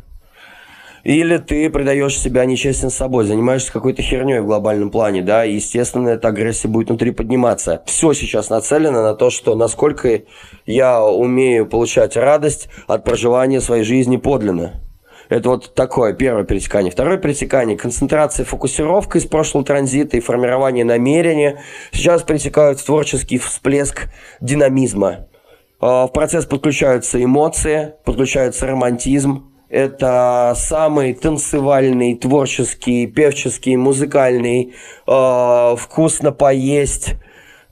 Или 1.05 1.39
ты 1.39 1.69
предаешь 1.69 2.17
себя 2.17 2.45
нечестен 2.45 2.91
с 2.91 2.95
собой, 2.95 3.25
занимаешься 3.25 3.73
какой-то 3.73 4.03
херней 4.03 4.39
в 4.39 4.47
глобальном 4.47 4.91
плане, 4.91 5.23
да, 5.23 5.45
и, 5.45 5.55
естественно, 5.55 6.11
эта 6.11 6.29
агрессия 6.29 6.69
будет 6.69 6.89
внутри 6.89 7.11
подниматься. 7.11 7.83
Все 7.87 8.13
сейчас 8.13 8.51
нацелено 8.51 9.03
на 9.03 9.15
то, 9.15 9.31
что 9.31 9.57
насколько 9.57 10.23
я 10.65 11.05
умею 11.05 11.67
получать 11.67 12.17
радость 12.17 12.69
от 12.87 13.05
проживания 13.05 13.61
своей 13.61 13.83
жизни 13.83 14.17
подлинно. 14.17 14.81
Это 15.29 15.49
вот 15.49 15.75
такое 15.75 16.13
первое 16.13 16.45
пересекание. 16.45 16.93
Второе 16.93 17.17
пересекание– 17.17 17.77
концентрация, 17.79 18.45
фокусировка 18.45 19.19
из 19.19 19.25
прошлого 19.25 19.65
транзита 19.65 20.19
и 20.19 20.21
формирование 20.21 20.85
намерения. 20.85 21.63
Сейчас 21.91 22.23
пересекают 22.23 22.85
творческий 22.85 23.39
всплеск 23.39 24.09
динамизма. 24.41 25.29
А, 25.81 26.07
в 26.07 26.13
процесс 26.13 26.45
подключаются 26.45 27.23
эмоции, 27.23 27.95
подключается 28.05 28.67
романтизм, 28.67 29.52
это 29.73 30.53
самый 30.55 31.15
танцевальный, 31.15 32.15
творческий, 32.15 33.07
певческий, 33.07 33.77
музыкальный, 33.77 34.75
э, 35.07 35.77
вкусно 35.79 36.31
поесть, 36.31 37.17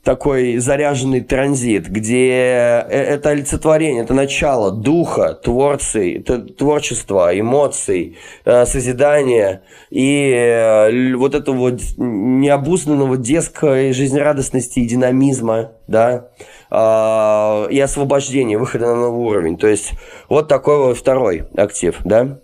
такой 0.03 0.57
заряженный 0.57 1.21
транзит, 1.21 1.87
где 1.87 2.31
э, 2.31 2.79
это 2.89 3.29
олицетворение, 3.29 4.03
это 4.03 4.15
начало 4.15 4.71
духа, 4.71 5.35
творцы, 5.35 6.17
это 6.17 6.39
творчество, 6.39 7.37
эмоций, 7.39 8.17
э, 8.45 8.65
созидания 8.65 9.61
и 9.91 10.31
э, 10.31 11.15
вот 11.15 11.35
этого 11.35 11.77
необузданного 11.97 13.17
детской 13.17 13.93
жизнерадостности 13.93 14.79
и 14.79 14.87
динамизма, 14.87 15.73
да, 15.87 16.29
и 16.71 17.79
освобождения, 17.83 18.57
выхода 18.57 18.87
на 18.87 18.95
новый 18.95 19.25
уровень. 19.25 19.57
То 19.57 19.67
есть 19.67 19.91
вот 20.29 20.47
такой 20.47 20.77
вот 20.77 20.97
второй 20.97 21.45
актив, 21.57 21.97
да. 22.05 22.39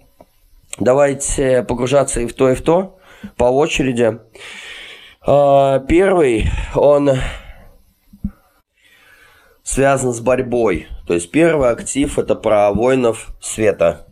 Давайте 0.79 1.63
погружаться 1.63 2.19
и 2.19 2.27
в 2.27 2.33
то, 2.33 2.49
и 2.49 2.55
в 2.55 2.61
то 2.61 2.97
по 3.37 3.45
очереди. 3.45 4.19
А, 5.21 5.79
первый, 5.79 6.49
он 6.75 7.11
связан 9.63 10.13
с 10.13 10.19
борьбой. 10.19 10.87
То 11.07 11.13
есть 11.13 11.31
первый 11.31 11.69
актив 11.69 12.19
это 12.19 12.35
про 12.35 12.71
воинов 12.71 13.29
света. 13.41 14.05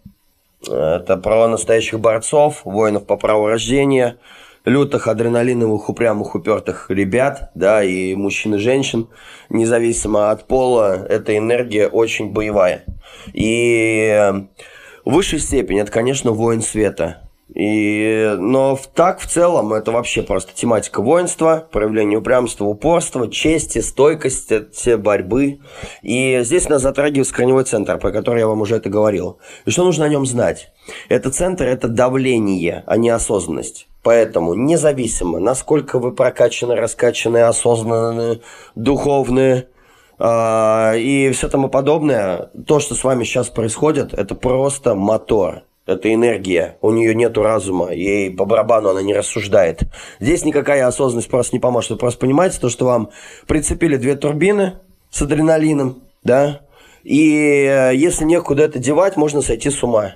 Это 0.67 1.17
про 1.17 1.47
настоящих 1.47 1.99
борцов, 1.99 2.61
воинов 2.65 3.05
по 3.05 3.17
праву 3.17 3.47
рождения, 3.47 4.17
лютых, 4.65 5.07
адреналиновых, 5.07 5.89
упрямых, 5.89 6.35
упертых 6.35 6.89
ребят, 6.89 7.51
да, 7.55 7.83
и 7.83 8.15
мужчин 8.15 8.55
и 8.55 8.57
женщин, 8.57 9.07
независимо 9.49 10.31
от 10.31 10.47
пола, 10.47 11.05
эта 11.07 11.37
энергия 11.37 11.87
очень 11.87 12.31
боевая. 12.31 12.83
И 13.33 14.31
в 15.05 15.13
высшей 15.13 15.39
степени 15.39 15.81
это, 15.81 15.91
конечно, 15.91 16.31
воин 16.31 16.61
света. 16.61 17.21
И, 17.53 18.35
но 18.39 18.77
так 18.95 19.19
в 19.19 19.27
целом 19.27 19.71
это 19.71 19.91
вообще 19.91 20.23
просто 20.23 20.53
тематика 20.55 21.01
воинства, 21.01 21.67
проявление 21.71 22.17
упрямства, 22.17 22.65
упорства, 22.65 23.29
чести, 23.29 23.79
стойкости, 23.79 24.95
борьбы. 24.95 25.59
И 26.01 26.39
здесь 26.41 26.67
нас 26.67 26.81
затрагивается 26.81 27.33
корневой 27.33 27.63
центр, 27.63 27.99
про 27.99 28.11
который 28.11 28.39
я 28.39 28.47
вам 28.47 28.61
уже 28.61 28.75
это 28.75 28.89
говорил. 28.89 29.37
И 29.65 29.69
что 29.69 29.85
нужно 29.85 30.05
о 30.05 30.09
нем 30.09 30.25
знать? 30.25 30.73
Это 31.07 31.29
центр– 31.29 31.63
это 31.65 31.87
давление, 31.87 32.83
а 32.87 32.97
не 32.97 33.09
осознанность. 33.09 33.87
Поэтому 34.05 34.53
независимо, 34.53 35.39
насколько 35.39 35.97
вы 35.97 36.11
прокачаны, 36.11 36.75
раскачаны, 36.75 37.39
осознанные, 37.39 38.41
духовные, 38.75 39.67
э, 40.19 40.99
и 40.99 41.31
все 41.31 41.49
тому 41.49 41.69
подобное, 41.69 42.51
то, 42.67 42.79
что 42.79 42.93
с 42.93 43.03
вами 43.03 43.23
сейчас 43.23 43.49
происходит, 43.49 44.13
это 44.13 44.35
просто 44.35 44.93
мотор– 44.93 45.63
это 45.87 46.13
энергия, 46.13 46.77
у 46.81 46.91
нее 46.91 47.15
нету 47.15 47.41
разума, 47.41 47.91
ей 47.91 48.29
по 48.29 48.45
барабану 48.45 48.89
она 48.89 49.01
не 49.01 49.15
рассуждает. 49.15 49.81
Здесь 50.19 50.45
никакая 50.45 50.85
осознанность 50.85 51.31
просто 51.31 51.55
не 51.55 51.59
поможет. 51.59 51.89
Вы 51.89 51.97
просто 51.97 52.19
понимаете, 52.19 52.59
то, 52.59 52.69
что 52.69 52.85
вам 52.85 53.09
прицепили 53.47 53.97
две 53.97 54.15
турбины 54.15 54.73
с 55.09 55.23
адреналином, 55.23 56.03
да, 56.23 56.61
и 57.03 57.65
э, 57.67 57.95
если 57.95 58.23
некуда 58.23 58.65
это 58.65 58.77
девать, 58.77 59.17
можно 59.17 59.41
сойти 59.41 59.71
с 59.71 59.81
ума. 59.81 60.13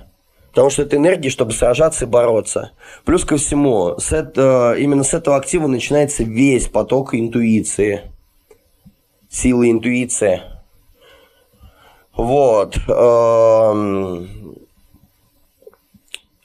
Потому 0.50 0.70
что 0.70 0.82
это 0.82 0.96
энергия, 0.96 1.30
чтобы 1.30 1.52
сражаться 1.52 2.04
и 2.04 2.08
бороться. 2.08 2.72
Плюс 3.04 3.24
ко 3.24 3.36
всему, 3.36 3.96
с 3.98 4.12
это, 4.12 4.74
именно 4.78 5.04
с 5.04 5.14
этого 5.14 5.36
актива 5.36 5.66
начинается 5.66 6.24
весь 6.24 6.68
поток 6.68 7.14
интуиции. 7.14 8.02
Силы 9.28 9.70
интуиции. 9.70 10.42
Вот. 12.16 12.76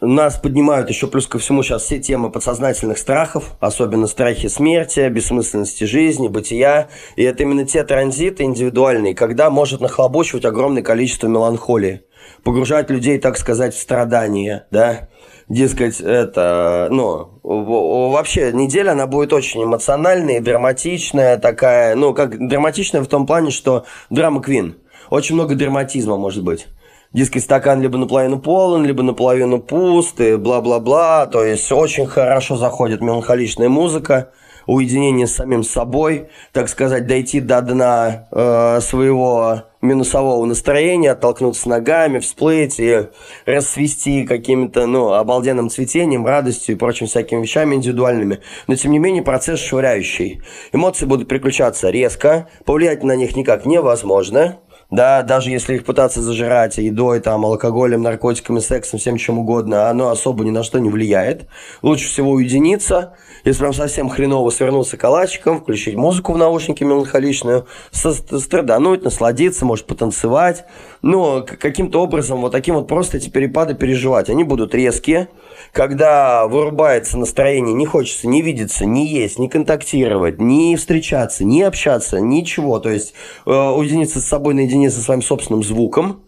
Нас 0.01 0.36
поднимают 0.36 0.89
еще 0.89 1.08
плюс 1.08 1.25
ко 1.25 1.39
всему 1.39 1.63
сейчас 1.63 1.84
все 1.84 1.99
темы 1.99 2.29
подсознательных 2.29 2.97
страхов, 2.97 3.55
особенно 3.62 4.08
страхи 4.08 4.49
смерти, 4.49 5.08
бессмысленности 5.08 5.86
жизни, 5.86 6.27
бытия. 6.27 6.89
И 7.15 7.23
это 7.23 7.43
именно 7.43 7.65
те 7.65 7.81
транзиты 7.86 8.43
индивидуальные, 8.43 9.15
когда 9.15 9.49
может 9.49 9.79
нахлобучивать 9.79 10.43
огромное 10.43 10.84
количество 10.84 11.27
меланхолии, 11.27 12.01
погружать 12.43 12.89
людей, 12.89 13.19
так 13.19 13.38
сказать, 13.38 13.73
в 13.73 13.79
страдания, 13.79 14.67
да. 14.69 15.08
Дескать, 15.47 16.01
это, 16.01 16.89
ну, 16.91 17.39
вообще 17.43 18.51
неделя, 18.51 18.91
она 18.91 19.08
будет 19.08 19.31
очень 19.31 19.63
эмоциональная, 19.63 20.41
драматичная 20.41 21.38
такая, 21.38 21.95
ну, 21.95 22.13
как 22.13 22.38
драматичная 22.49 23.01
в 23.01 23.08
том 23.08 23.25
плане, 23.25 23.51
что 23.51 23.86
драма 24.10 24.41
Квин. 24.41 24.75
Очень 25.10 25.36
много 25.36 25.55
драматизма 25.55 26.17
может 26.17 26.43
быть 26.43 26.67
дескать, 27.13 27.43
стакан 27.43 27.81
либо 27.81 27.97
наполовину 27.97 28.39
полон, 28.39 28.85
либо 28.85 29.03
наполовину 29.03 29.59
пуст, 29.59 30.19
и 30.21 30.35
бла-бла-бла. 30.35 31.25
То 31.27 31.43
есть 31.43 31.71
очень 31.71 32.05
хорошо 32.05 32.57
заходит 32.57 33.01
меланхоличная 33.01 33.69
музыка, 33.69 34.31
уединение 34.67 35.27
с 35.27 35.35
самим 35.35 35.63
собой, 35.63 36.29
так 36.51 36.69
сказать, 36.69 37.07
дойти 37.07 37.39
до 37.39 37.61
дна 37.61 38.27
э, 38.31 38.79
своего 38.81 39.63
минусового 39.81 40.43
настроения, 40.45 41.11
оттолкнуться 41.11 41.69
ногами, 41.69 42.19
всплыть 42.19 42.79
и 42.79 43.07
расцвести 43.45 44.25
каким-то, 44.25 44.87
ну, 44.87 45.13
обалденным 45.13 45.69
цветением, 45.69 46.25
радостью 46.25 46.75
и 46.75 46.77
прочим 46.77 47.05
всякими 47.05 47.41
вещами 47.41 47.75
индивидуальными. 47.75 48.39
Но, 48.67 48.75
тем 48.75 48.91
не 48.91 48.99
менее, 48.99 49.23
процесс 49.23 49.59
швыряющий. 49.59 50.41
Эмоции 50.73 51.05
будут 51.05 51.27
переключаться 51.27 51.89
резко, 51.89 52.49
повлиять 52.65 53.03
на 53.03 53.15
них 53.15 53.35
никак 53.35 53.65
невозможно, 53.65 54.57
да, 54.95 55.21
даже 55.23 55.51
если 55.51 55.75
их 55.75 55.84
пытаться 55.84 56.21
зажирать 56.21 56.77
едой, 56.77 57.19
там, 57.19 57.45
алкоголем, 57.45 58.01
наркотиками, 58.01 58.60
сексом, 58.60 58.99
всем 58.99 59.17
чем 59.17 59.39
угодно, 59.39 59.89
оно 59.89 60.10
особо 60.10 60.43
ни 60.43 60.51
на 60.51 60.63
что 60.63 60.79
не 60.79 60.89
влияет. 60.89 61.47
Лучше 61.81 62.08
всего 62.08 62.31
уединиться, 62.31 63.13
если 63.43 63.60
прям 63.60 63.73
совсем 63.73 64.10
хреново 64.10 64.49
свернуться 64.49 64.97
калачиком, 64.97 65.62
включить 65.62 65.95
музыку 65.95 66.34
в 66.34 66.38
наушники 66.38 66.84
меланхоличную, 66.84 67.67
страдануть, 67.91 69.03
насладиться, 69.03 69.65
может 69.65 69.86
потанцевать, 69.86 70.65
но 71.01 71.43
каким-то 71.43 72.01
образом 72.01 72.41
вот 72.41 72.51
таким 72.51 72.75
вот 72.75 72.88
просто 72.88 73.17
эти 73.17 73.29
перепады 73.29 73.75
переживать. 73.75 74.29
Они 74.29 74.43
будут 74.43 74.73
резкие, 74.73 75.27
когда 75.75 76.47
вырубается 76.47 77.17
настроение, 77.17 77.73
не 77.73 77.85
хочется 77.85 78.29
ни 78.29 78.41
видеться, 78.41 78.85
ни 78.85 79.01
есть, 79.01 79.38
ни 79.38 79.49
контактировать, 79.49 80.39
ни 80.39 80.73
встречаться, 80.77 81.43
ни 81.43 81.61
общаться, 81.61 82.21
ничего. 82.21 82.79
То 82.79 82.89
есть 82.89 83.13
э, 83.45 83.51
уединиться 83.51 84.21
с 84.21 84.25
собой 84.25 84.53
наедине 84.53 84.89
со 84.89 85.01
своим 85.01 85.21
собственным 85.21 85.63
звуком, 85.63 86.23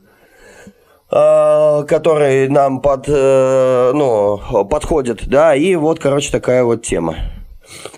э, 1.10 1.86
который 1.88 2.50
нам 2.50 2.82
под, 2.82 3.06
э, 3.08 3.92
ну, 3.96 4.66
подходит, 4.70 5.26
да, 5.30 5.56
и 5.56 5.76
вот, 5.76 6.00
короче, 6.00 6.30
такая 6.30 6.66
вот 6.66 6.84
тема. 6.84 7.16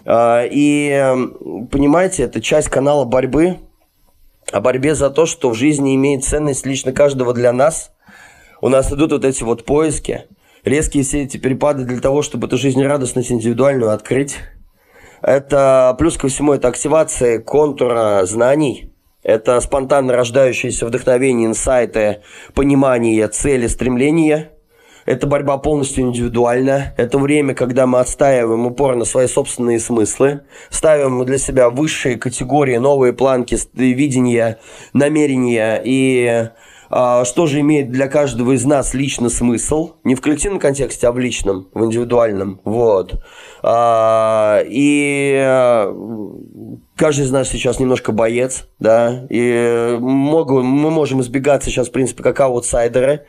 Э, 0.06 0.48
и, 0.52 0.94
понимаете, 1.72 2.24
это 2.24 2.42
часть 2.42 2.70
канала 2.70 3.06
борьбы, 3.06 3.58
о 4.52 4.62
борьбе 4.62 4.94
за 4.94 5.10
то, 5.10 5.26
что 5.26 5.50
в 5.50 5.56
жизни 5.56 5.96
имеет 5.96 6.24
ценность 6.24 6.68
лично 6.68 6.92
каждого 6.92 7.34
для 7.34 7.52
нас. 7.52 7.92
У 8.62 8.70
нас 8.70 8.94
идут 8.94 9.14
вот 9.14 9.26
эти 9.26 9.42
вот 9.42 9.66
поиски– 9.66 10.26
резкие 10.64 11.04
все 11.04 11.24
эти 11.24 11.38
перепады 11.38 11.84
для 11.84 12.00
того, 12.00 12.22
чтобы 12.22 12.48
эту 12.48 12.58
жизнерадостность 12.58 13.32
индивидуальную 13.32 13.92
открыть. 13.92 14.38
Это, 15.22 15.96
плюс 15.98 16.18
ко 16.18 16.28
всему, 16.28 16.54
это 16.54 16.68
активация 16.68 17.40
контура 17.40 18.22
знаний. 18.26 18.94
Это 19.22 19.60
спонтанно 19.60 20.14
рождающиеся 20.14 20.86
вдохновение, 20.86 21.48
инсайты, 21.48 22.22
понимание, 22.54 23.28
цели, 23.28 23.68
стремления. 23.68 24.52
Это 25.06 25.28
борьба 25.28 25.58
полностью 25.58 26.06
индивидуальна. 26.06 26.94
Это 26.96 27.18
время, 27.18 27.54
когда 27.54 27.86
мы 27.86 28.00
отстаиваем 28.00 28.66
упорно 28.66 29.06
свои 29.06 29.28
собственные 29.28 29.80
смыслы, 29.80 30.42
ставим 30.70 31.26
для 31.26 31.38
себя 31.38 31.70
высшие 31.70 32.16
категории, 32.16 32.78
новые 32.78 33.12
планки 33.12 33.58
видения, 33.74 34.60
намерения 34.94 35.82
и 35.84 36.50
что 36.90 37.46
же 37.46 37.60
имеет 37.60 37.92
для 37.92 38.08
каждого 38.08 38.54
из 38.54 38.66
нас 38.66 38.94
лично 38.94 39.30
смысл, 39.30 39.94
не 40.04 40.16
в 40.16 40.22
коллективном 40.22 40.60
контексте, 40.60 41.08
а 41.08 41.12
в 41.12 41.20
личном, 41.20 41.68
в 41.74 41.86
индивидуальном, 41.86 42.62
вот. 42.64 43.24
А, 43.62 44.62
и 44.66 45.34
э, 45.40 45.94
каждый 46.96 47.26
из 47.26 47.32
нас 47.32 47.50
сейчас 47.50 47.80
немножко 47.80 48.12
боец, 48.12 48.68
да, 48.80 49.28
и 49.30 49.98
могу, 50.00 50.62
мы 50.62 50.90
можем 50.90 51.22
избегать 51.22 51.64
сейчас, 51.64 51.90
в 51.90 51.92
принципе, 51.92 52.24
как 52.24 52.40
аутсайдеры, 52.40 53.26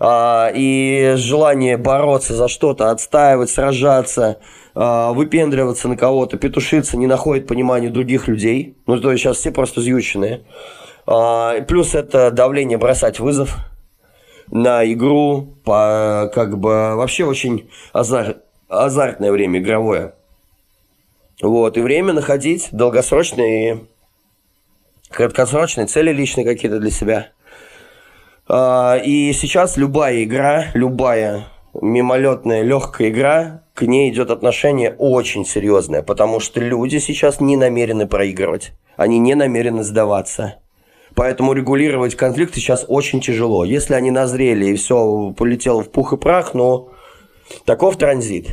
а, 0.00 0.50
и 0.54 1.14
желание 1.16 1.76
бороться 1.76 2.34
за 2.34 2.48
что-то, 2.48 2.90
отстаивать, 2.90 3.50
сражаться, 3.50 4.38
выпендриваться 4.74 5.86
на 5.86 5.96
кого-то, 5.96 6.36
петушиться 6.36 6.96
не 6.96 7.06
находит 7.06 7.46
понимания 7.46 7.90
других 7.90 8.26
людей, 8.26 8.76
ну, 8.86 9.00
то 9.00 9.12
есть 9.12 9.22
сейчас 9.22 9.36
все 9.36 9.52
просто 9.52 9.80
зъюченные. 9.80 10.40
А, 11.06 11.60
плюс 11.62 11.94
это 11.94 12.30
давление 12.30 12.78
бросать 12.78 13.20
вызов 13.20 13.56
на 14.50 14.90
игру, 14.92 15.56
по, 15.64 16.30
как 16.34 16.58
бы 16.58 16.96
вообще 16.96 17.24
очень 17.24 17.70
азар, 17.92 18.36
азартное 18.68 19.32
время 19.32 19.60
игровое. 19.60 20.14
Вот, 21.42 21.76
и 21.76 21.80
время 21.80 22.12
находить 22.12 22.68
долгосрочные 22.72 23.74
и 23.74 23.78
краткосрочные 25.10 25.86
цели 25.86 26.12
личные 26.12 26.44
какие-то 26.46 26.78
для 26.78 26.90
себя. 26.90 27.28
А, 28.48 28.96
и 28.96 29.32
сейчас 29.32 29.76
любая 29.76 30.22
игра, 30.24 30.66
любая 30.74 31.46
мимолетная 31.80 32.62
легкая 32.62 33.10
игра, 33.10 33.62
к 33.74 33.82
ней 33.82 34.10
идет 34.10 34.30
отношение 34.30 34.94
очень 34.96 35.44
серьезное, 35.44 36.02
потому 36.02 36.40
что 36.40 36.60
люди 36.60 36.98
сейчас 36.98 37.40
не 37.40 37.56
намерены 37.56 38.06
проигрывать, 38.06 38.72
они 38.96 39.18
не 39.18 39.34
намерены 39.34 39.82
сдаваться. 39.82 40.56
Поэтому 41.14 41.52
регулировать 41.52 42.16
конфликты 42.16 42.58
сейчас 42.58 42.84
очень 42.88 43.20
тяжело. 43.20 43.64
Если 43.64 43.94
они 43.94 44.10
назрели 44.10 44.66
и 44.66 44.76
все 44.76 45.32
полетело 45.36 45.82
в 45.82 45.90
пух 45.90 46.12
и 46.12 46.16
прах, 46.16 46.54
но 46.54 46.90
таков 47.64 47.96
транзит. 47.96 48.48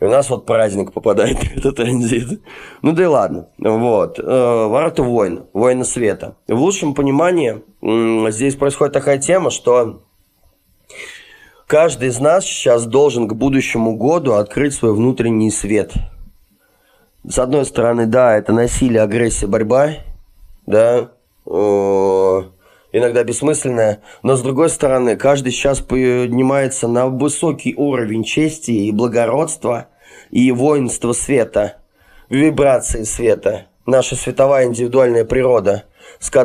И 0.00 0.04
у 0.04 0.10
нас 0.10 0.28
вот 0.28 0.46
праздник 0.46 0.92
попадает 0.92 1.38
в 1.42 1.56
этот 1.56 1.76
транзит. 1.76 2.40
Ну 2.82 2.92
да 2.92 3.04
и 3.04 3.06
ладно. 3.06 3.48
Вот. 3.58 4.18
Э, 4.18 4.66
Ворота 4.66 5.02
войн. 5.02 5.46
Войны 5.52 5.84
света. 5.84 6.36
В 6.48 6.58
лучшем 6.58 6.94
понимании 6.94 7.62
здесь 8.30 8.56
происходит 8.56 8.92
такая 8.92 9.18
тема, 9.18 9.50
что 9.50 10.02
каждый 11.66 12.08
из 12.08 12.18
нас 12.18 12.44
сейчас 12.44 12.84
должен 12.84 13.28
к 13.28 13.34
будущему 13.34 13.96
году 13.96 14.34
открыть 14.34 14.74
свой 14.74 14.92
внутренний 14.92 15.50
свет. 15.50 15.92
С 17.28 17.38
одной 17.38 17.64
стороны, 17.64 18.06
да, 18.06 18.36
это 18.36 18.52
насилие, 18.52 19.02
агрессия, 19.02 19.46
борьба, 19.46 19.94
да, 20.66 21.10
иногда 21.46 23.24
бессмысленная, 23.24 24.02
но 24.22 24.36
с 24.36 24.42
другой 24.42 24.68
стороны, 24.68 25.16
каждый 25.16 25.52
сейчас 25.52 25.80
поднимается 25.80 26.88
на 26.88 27.06
высокий 27.06 27.74
уровень 27.76 28.24
чести 28.24 28.70
и 28.70 28.92
благородства 28.92 29.88
и 30.30 30.50
воинства 30.50 31.12
света, 31.12 31.76
вибрации 32.28 33.04
света, 33.04 33.66
наша 33.86 34.16
световая 34.16 34.66
индивидуальная 34.66 35.24
природа, 35.24 35.84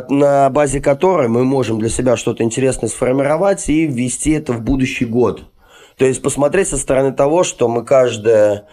на 0.08 0.50
базе 0.50 0.80
которой 0.80 1.28
мы 1.28 1.44
можем 1.44 1.78
для 1.78 1.88
себя 1.88 2.16
что-то 2.16 2.42
интересное 2.44 2.88
сформировать 2.88 3.68
и 3.68 3.86
ввести 3.86 4.32
это 4.32 4.52
в 4.52 4.60
будущий 4.60 5.04
год. 5.04 5.44
То 5.96 6.04
есть 6.04 6.22
посмотреть 6.22 6.68
со 6.68 6.78
стороны 6.78 7.12
того, 7.12 7.44
что 7.44 7.68
мы 7.68 7.84
каждое 7.84 8.66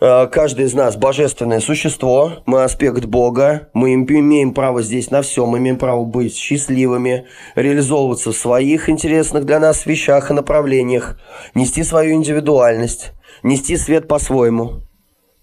каждый 0.00 0.64
из 0.64 0.72
нас 0.72 0.96
божественное 0.96 1.60
существо, 1.60 2.42
мы 2.46 2.62
аспект 2.62 3.04
Бога, 3.04 3.68
мы 3.74 3.92
имеем 3.92 4.54
право 4.54 4.82
здесь 4.82 5.10
на 5.10 5.20
все, 5.20 5.44
мы 5.44 5.58
имеем 5.58 5.76
право 5.76 6.04
быть 6.04 6.34
счастливыми, 6.34 7.26
реализовываться 7.54 8.32
в 8.32 8.36
своих 8.36 8.88
интересных 8.88 9.44
для 9.44 9.60
нас 9.60 9.84
вещах 9.84 10.30
и 10.30 10.34
направлениях, 10.34 11.18
нести 11.54 11.82
свою 11.84 12.14
индивидуальность, 12.14 13.12
нести 13.42 13.76
свет 13.76 14.08
по-своему, 14.08 14.80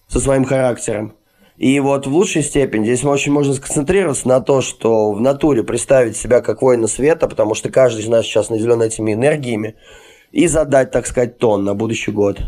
со 0.08 0.20
своим 0.20 0.43
характером. 0.43 1.13
И 1.58 1.80
вот 1.80 2.08
в 2.08 2.12
лучшей 2.12 2.41
степени 2.41 2.84
здесь 2.84 3.04
очень 3.04 3.32
можно 3.32 3.54
сконцентрироваться 3.54 4.28
на 4.28 4.41
то, 4.41 4.62
что 4.62 5.12
в 5.12 5.22
натуре 5.22 5.63
представить 5.63 6.17
себя 6.17 6.41
как 6.41 6.63
воина 6.63 6.88
света, 6.88 7.28
потому 7.28 7.54
что 7.54 7.70
каждый 7.70 8.02
из 8.02 8.08
нас 8.08 8.26
сейчас 8.26 8.50
наделен 8.50 8.82
этими 8.82 9.13
энергиями, 9.13 9.76
и 10.32 10.48
задать, 10.48 10.89
так 10.91 11.06
сказать, 11.06 11.38
тон 11.38 11.63
на 11.63 11.76
будущий 11.76 12.12
год 12.12 12.39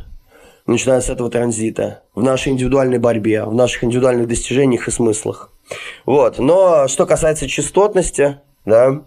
начиная 0.69 1.01
с 1.01 1.09
этого 1.09 1.29
транзита, 1.29 2.03
в 2.15 2.23
нашей 2.23 2.51
индивидуальной 2.53 2.99
борьбе, 2.99 3.43
в 3.43 3.53
наших 3.53 3.83
индивидуальных 3.83 4.27
достижениях 4.27 4.87
и 4.87 4.91
смыслах. 4.91 5.51
Вот. 6.05 6.39
Но 6.39 6.87
что 6.87 7.05
касается 7.05 7.47
частотности, 7.47 8.39
да, 8.65 9.01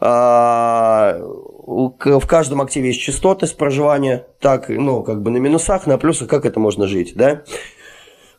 а, 0.00 1.18
в 1.66 2.26
каждом 2.26 2.60
активе 2.60 2.88
есть 2.88 3.00
частотность 3.00 3.56
проживания, 3.56 4.26
так, 4.40 4.68
ну, 4.68 5.02
как 5.02 5.22
бы 5.22 5.30
на 5.30 5.38
минусах, 5.38 5.86
на 5.86 5.98
плюсах, 5.98 6.28
как 6.28 6.44
это 6.44 6.60
можно 6.60 6.86
жить, 6.86 7.12
да? 7.14 7.42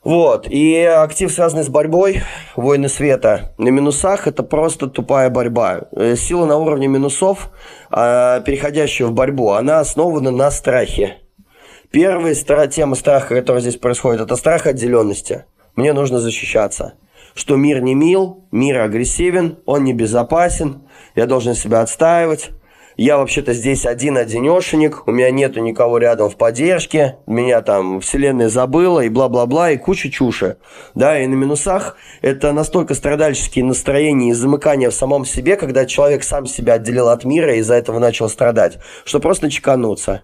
Вот, 0.04 0.48
и 0.48 0.84
актив, 0.84 1.30
связанный 1.30 1.64
с 1.64 1.70
борьбой, 1.70 2.22
войны 2.56 2.88
света 2.88 3.54
на 3.58 3.68
минусах, 3.70 4.28
это 4.28 4.42
просто 4.42 4.88
тупая 4.88 5.30
борьба. 5.30 5.82
Э, 5.92 6.16
сила 6.16 6.46
на 6.46 6.58
уровне 6.58 6.88
минусов, 6.88 7.50
а, 7.90 8.40
переходящая 8.42 9.10
в 9.10 9.12
борьбу, 9.12 9.52
она 9.52 9.82
основана 9.82 10.32
на 10.32 10.50
страхе. 10.50 11.18
Первая 11.92 12.36
тема 12.68 12.96
страха, 12.96 13.34
которая 13.36 13.62
здесь 13.62 13.78
происходит, 13.78 14.22
это 14.22 14.36
страх 14.36 14.66
отделенности. 14.66 15.46
Мне 15.76 15.94
нужно 15.94 16.20
защищаться. 16.20 16.96
Что 17.34 17.56
мир 17.56 17.82
не 17.82 17.96
мил, 17.96 18.44
мир 18.52 18.82
агрессивен, 18.82 19.60
он 19.66 19.86
небезопасен, 19.86 20.82
я 21.16 21.28
должен 21.28 21.54
себя 21.54 21.82
отстаивать. 21.82 22.50
Я 22.98 23.20
вообще-то 23.20 23.54
здесь 23.54 23.86
один-одинешенек, 23.86 25.08
у 25.08 25.12
меня 25.12 25.30
нету 25.30 25.62
никого 25.62 26.00
рядом 26.00 26.30
в 26.32 26.36
поддержке, 26.36 27.18
меня 27.28 27.62
там 27.62 28.02
вселенная 28.02 28.50
забыла 28.50 29.02
и 29.02 29.10
бла-бла-бла, 29.10 29.70
и 29.72 29.78
куча 29.78 30.10
чуши. 30.10 30.58
Да, 30.96 31.18
и 31.18 31.28
на 31.28 31.36
минусах 31.36 31.96
это 32.24 32.52
настолько 32.54 32.96
страдальческие 32.96 33.66
настроения 33.66 34.32
и 34.32 34.34
замыкания 34.34 34.90
в 34.90 34.96
самом 34.96 35.26
себе, 35.26 35.58
когда 35.58 35.86
человек 35.86 36.24
сам 36.24 36.48
себя 36.48 36.74
отделил 36.74 37.10
от 37.10 37.24
мира 37.24 37.56
и 37.56 37.60
из-за 37.60 37.76
этого 37.76 38.00
начал 38.00 38.30
страдать, 38.30 38.80
что 39.06 39.20
просто 39.20 39.52
чекануться 39.52 40.24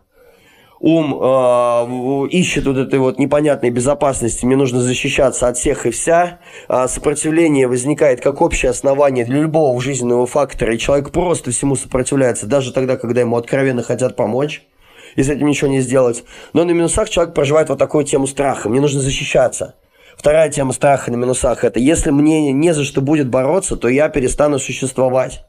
ум 0.84 1.18
э, 1.18 2.28
ищет 2.32 2.66
вот 2.66 2.78
этой 2.78 3.00
вот 3.00 3.18
непонятной 3.18 3.70
безопасности, 3.70 4.46
мне 4.46 4.58
нужно 4.58 4.82
защищаться 4.82 5.48
от 5.48 5.58
всех 5.58 5.86
и 5.86 5.92
вся, 5.92 6.40
э, 6.68 6.88
сопротивление 6.90 7.70
возникает 7.70 8.20
как 8.20 8.42
общее 8.42 8.70
основание 8.70 9.24
для 9.24 9.40
любого 9.40 9.80
жизненного 9.82 10.28
фактора, 10.28 10.76
и 10.76 10.78
человек 10.78 11.12
просто 11.12 11.52
всему 11.52 11.78
сопротивляется, 11.78 12.48
даже 12.48 12.74
тогда, 12.74 12.98
когда 12.98 13.22
ему 13.22 13.38
откровенно 13.38 13.82
хотят 13.82 14.18
помочь, 14.18 14.64
и 15.16 15.24
с 15.24 15.30
этим 15.30 15.48
ничего 15.48 15.70
не 15.70 15.80
сделать. 15.80 16.26
Но 16.52 16.66
на 16.66 16.72
минусах 16.72 17.10
человек 17.10 17.34
проживает 17.34 17.70
вот 17.70 17.80
такую 17.80 18.04
тему 18.04 18.28
страха, 18.28 18.68
мне 18.68 18.82
нужно 18.82 19.00
защищаться. 19.00 19.76
Вторая 20.18 20.50
тема 20.50 20.74
страха 20.74 21.12
на 21.12 21.16
минусах– 21.16 21.64
это 21.66 21.80
если 21.80 22.12
мне 22.12 22.52
не 22.52 22.74
за 22.74 22.84
что 22.84 23.00
будет 23.00 23.30
бороться, 23.30 23.78
то 23.78 23.88
я 23.88 24.10
перестану 24.10 24.60
существовать. 24.60 25.46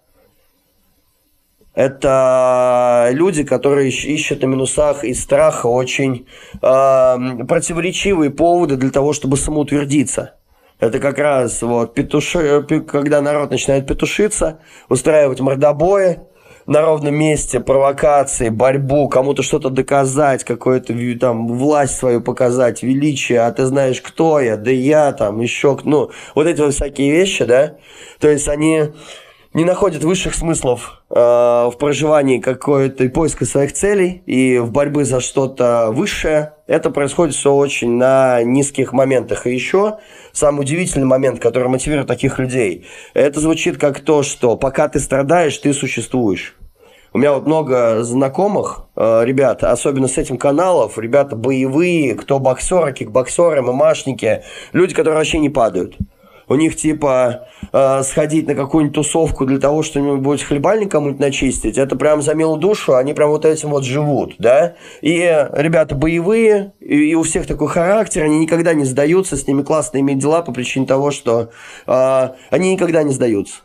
Это 1.75 3.09
люди, 3.13 3.43
которые 3.43 3.91
ищут 3.91 4.43
на 4.43 4.47
минусах 4.47 5.03
из 5.03 5.23
страха 5.23 5.67
очень 5.67 6.27
э, 6.55 7.45
противоречивые 7.49 8.31
поводы 8.31 8.77
для 8.77 8.91
того, 8.91 9.13
чтобы 9.13 9.37
самоутвердиться. 9.37 10.35
Это 10.79 11.01
как 11.01 11.19
раз 11.19 11.63
вот 11.63 11.95
петуши, 11.95 12.65
когда 12.87 13.21
народ 13.21 13.51
начинает 13.51 13.89
петушиться, 13.89 14.61
устраивать 14.89 15.41
мордобои 15.41 16.21
на 16.67 16.81
ровном 16.81 17.15
месте, 17.15 17.61
провокации, 17.61 18.49
борьбу, 18.49 19.09
кому-то 19.09 19.43
что-то 19.43 19.69
доказать, 19.69 20.45
какую-то 20.45 20.95
там 21.19 21.59
власть 21.59 21.97
свою 21.97 22.21
показать, 22.21 22.83
величие, 22.83 23.41
а 23.41 23.53
ты 23.53 23.67
знаешь, 23.67 24.01
кто 24.01 24.41
я, 24.41 24.57
да 24.57 24.71
я 24.71 25.13
там, 25.13 25.41
еще, 25.41 25.79
ну, 25.85 26.11
вот 26.35 26.47
эти 26.47 26.61
вот 26.61 26.75
всякие 26.75 27.13
вещи, 27.13 27.45
да, 27.45 27.75
то 28.19 28.29
есть 28.29 28.49
они 28.49 28.93
не 29.55 29.65
находят 29.65 30.03
высших 30.03 30.35
смыслов 30.35 31.05
э, 31.11 31.15
в 31.15 31.75
проживании 31.79 32.39
какой-то 32.39 33.09
поиска 33.09 33.45
своих 33.45 33.73
целей 33.73 34.23
и 34.27 34.59
в 34.59 34.73
борьбе 34.73 35.05
за 35.05 35.21
что-то 35.21 35.91
высшее. 35.93 36.55
Это 36.67 36.91
происходит 36.91 37.37
все 37.37 37.55
очень 37.55 37.93
на 37.93 38.43
низких 38.43 38.93
моментах. 38.93 39.47
И 39.47 39.55
еще 39.55 39.99
самый 40.33 40.63
удивительный 40.63 41.07
момент, 41.07 41.39
который 41.39 41.69
мотивирует 41.69 42.09
таких 42.09 42.41
людей, 42.41 42.87
это 43.15 43.39
звучит 43.39 43.79
как 43.79 44.01
то, 44.01 44.25
что 44.25 44.57
пока 44.57 44.89
ты 44.89 44.99
страдаешь, 44.99 45.57
ты 45.59 45.73
существуешь. 45.73 46.57
У 47.13 47.19
меня 47.19 47.33
вот 47.33 47.47
много 47.47 48.03
знакомых 48.03 48.89
э, 48.97 49.25
ребят, 49.25 49.63
особенно 49.63 50.09
с 50.09 50.19
этим 50.19 50.37
каналов, 50.37 50.99
ребята 50.99 51.37
боевые, 51.37 52.17
кто 52.17 52.41
боксеры, 52.41 52.93
кикбоксеры, 52.93 53.63
мамашники, 53.63 54.43
люди, 54.73 54.95
которые 54.95 55.19
вообще 55.19 55.39
не 55.39 55.49
падают 55.49 55.97
у 56.49 56.55
них 56.55 56.77
типа 56.77 57.49
э, 57.73 58.03
сходить 58.03 58.47
на 58.47 58.55
какую-нибудь 58.55 58.95
тусовку 58.95 59.47
для 59.47 59.59
того, 59.59 59.83
что-нибудь 59.83 60.43
хлебальник 60.43 60.91
кому-нибудь 60.91 61.21
начистить, 61.21 61.79
это 61.79 61.97
прям 61.97 62.23
за 62.23 62.35
милую 62.35 62.59
душу, 62.59 62.95
они 62.95 63.15
прям 63.15 63.31
вот 63.31 63.45
этим 63.45 63.71
вот 63.71 63.85
живут, 63.85 64.35
да. 64.39 64.75
И 65.01 65.19
ребята 65.53 65.95
боевые, 65.95 66.73
и, 66.81 67.11
и 67.11 67.15
у 67.15 67.23
всех 67.23 67.47
такой 67.47 67.69
характер, 67.69 68.25
они 68.25 68.39
никогда 68.39 68.75
не 68.75 68.85
сдаются, 68.85 69.37
с 69.37 69.47
ними 69.47 69.63
классно 69.63 69.99
иметь 69.99 70.19
дела 70.19 70.43
по 70.43 70.53
причине 70.53 70.87
того, 70.87 71.11
что 71.11 71.51
э, 71.87 72.29
они 72.51 72.73
никогда 72.73 73.03
не 73.03 73.13
сдаются. 73.13 73.63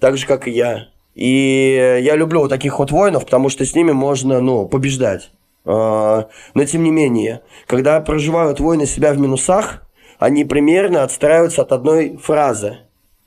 Так 0.00 0.16
же, 0.16 0.26
как 0.26 0.48
и 0.48 0.50
я. 0.50 0.88
И 1.14 2.00
я 2.02 2.16
люблю 2.16 2.40
вот 2.40 2.48
таких 2.48 2.78
вот 2.78 2.90
воинов, 2.90 3.24
потому 3.24 3.48
что 3.48 3.64
с 3.64 3.74
ними 3.74 3.92
можно, 3.92 4.40
ну, 4.40 4.66
побеждать. 4.66 5.30
Э, 5.64 6.24
но 6.54 6.64
тем 6.66 6.82
не 6.82 6.90
менее, 6.90 7.42
когда 7.66 8.00
проживают 8.00 8.60
воины 8.60 8.86
себя 8.86 9.12
в 9.12 9.18
минусах, 9.18 9.82
они 10.18 10.44
примерно 10.44 11.02
отстраиваются 11.02 11.62
от 11.62 11.72
одной 11.72 12.16
фразы. 12.16 12.78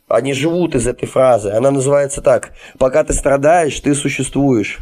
Они 0.08 0.34
живут 0.34 0.76
из 0.76 0.88
этой 0.88 1.06
фразы. 1.06 1.50
Она 1.52 1.72
называется 1.72 2.22
так. 2.22 2.54
Пока 2.78 3.04
ты 3.04 3.14
страдаешь, 3.14 3.80
ты 3.80 3.94
существуешь. 3.94 4.80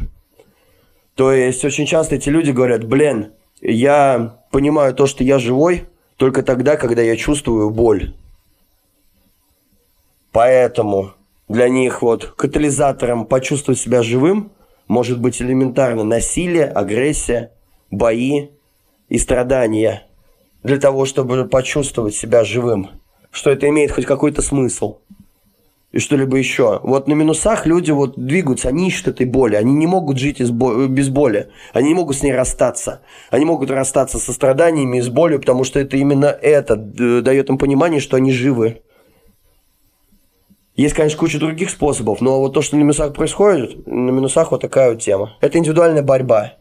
То 1.14 1.32
есть 1.32 1.64
очень 1.64 1.86
часто 1.86 2.14
эти 2.14 2.28
люди 2.28 2.50
говорят, 2.50 2.84
блин, 2.84 3.32
я 3.60 4.38
понимаю 4.50 4.94
то, 4.94 5.06
что 5.06 5.24
я 5.24 5.38
живой, 5.38 5.88
только 6.16 6.42
тогда, 6.42 6.76
когда 6.76 7.02
я 7.02 7.16
чувствую 7.16 7.70
боль. 7.70 8.14
Поэтому 10.30 11.12
для 11.48 11.68
них 11.68 12.02
вот 12.02 12.26
катализатором 12.36 13.24
почувствовать 13.24 13.80
себя 13.80 14.02
живым 14.02 14.52
может 14.86 15.20
быть 15.20 15.40
элементарно 15.40 16.04
насилие, 16.04 16.66
агрессия, 16.66 17.52
бои 17.90 18.50
и 19.08 19.18
страдания– 19.18 20.04
для 20.66 20.78
того, 20.78 21.06
чтобы 21.06 21.44
почувствовать 21.46 22.14
себя 22.14 22.44
живым, 22.44 22.90
что 23.30 23.50
это 23.50 23.68
имеет 23.68 23.92
хоть 23.92 24.04
какой-то 24.04 24.42
смысл 24.42 24.98
и 25.92 25.98
что-либо 25.98 26.36
еще. 26.36 26.80
Вот 26.82 27.06
на 27.06 27.14
минусах 27.14 27.66
люди 27.66 27.92
вот 27.92 28.18
двигаются, 28.18 28.68
они 28.68 28.88
ищут 28.88 29.08
этой 29.08 29.26
боли, 29.26 29.54
они 29.54 29.72
не 29.72 29.86
могут 29.86 30.18
жить 30.18 30.40
из 30.40 30.50
бо- 30.50 30.88
без 30.88 31.08
боли, 31.08 31.50
они 31.72 31.88
не 31.88 31.94
могут 31.94 32.16
с 32.16 32.22
ней 32.22 32.34
расстаться. 32.34 33.02
Они 33.30 33.44
могут 33.44 33.70
расстаться 33.70 34.18
со 34.18 34.32
страданиями 34.32 34.98
и 34.98 35.00
с 35.00 35.08
болью, 35.08 35.38
потому 35.38 35.62
что 35.62 35.78
это 35.78 35.96
именно 35.96 36.26
это 36.26 36.74
дает 36.76 37.48
им 37.48 37.58
понимание, 37.58 38.00
что 38.00 38.16
они 38.16 38.32
живы. 38.32 38.82
Есть, 40.74 40.94
конечно, 40.94 41.18
куча 41.18 41.38
других 41.38 41.70
способов, 41.70 42.20
но 42.20 42.40
вот 42.40 42.52
то, 42.52 42.60
что 42.60 42.76
на 42.76 42.80
минусах 42.80 43.14
происходит, 43.14 43.86
на 43.86 44.10
минусах 44.10 44.50
вот 44.50 44.60
такая 44.60 44.90
вот 44.90 45.00
тема. 45.00 45.34
Это 45.40 45.56
индивидуальная 45.56 46.02
борьба. 46.02 46.54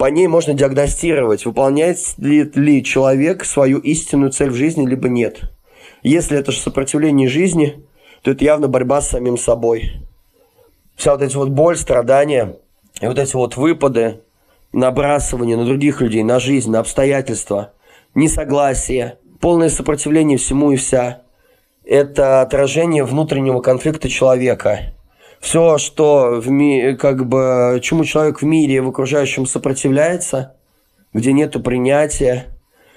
По 0.00 0.06
ней 0.06 0.28
можно 0.28 0.54
диагностировать, 0.54 1.44
выполняет 1.44 1.98
ли, 2.16 2.50
ли 2.54 2.82
человек 2.82 3.44
свою 3.44 3.80
истинную 3.80 4.32
цель 4.32 4.48
в 4.48 4.54
жизни, 4.54 4.86
либо 4.86 5.10
нет. 5.10 5.42
Если 6.02 6.38
это 6.38 6.52
же 6.52 6.58
сопротивление 6.58 7.28
жизни, 7.28 7.84
то 8.22 8.30
это 8.30 8.42
явно 8.42 8.66
борьба 8.66 9.02
с 9.02 9.10
самим 9.10 9.36
собой. 9.36 10.00
Вся 10.96 11.12
вот 11.12 11.20
эти 11.20 11.36
вот 11.36 11.50
боль, 11.50 11.76
страдания 11.76 12.56
и 13.02 13.06
вот 13.06 13.18
эти 13.18 13.36
вот 13.36 13.58
выпады, 13.58 14.22
набрасывание 14.72 15.58
на 15.58 15.66
других 15.66 16.00
людей, 16.00 16.22
на 16.22 16.40
жизнь, 16.40 16.70
на 16.70 16.80
обстоятельства, 16.80 17.74
несогласие, 18.14 19.18
полное 19.38 19.68
сопротивление 19.68 20.38
всему 20.38 20.70
и 20.70 20.76
вся– 20.76 21.24
это 21.84 22.40
отражение 22.40 23.04
внутреннего 23.04 23.60
конфликта 23.60 24.08
человека– 24.08 24.94
все, 25.40 25.78
что 25.78 26.38
в 26.40 26.48
ми- 26.50 26.94
как 26.96 27.26
бы 27.26 27.80
чему 27.82 28.04
человек 28.04 28.42
в 28.42 28.44
мире 28.44 28.82
в 28.82 28.88
окружающем 28.88 29.46
сопротивляется, 29.46 30.54
где 31.14 31.32
нету 31.32 31.60
принятия, 31.60 32.46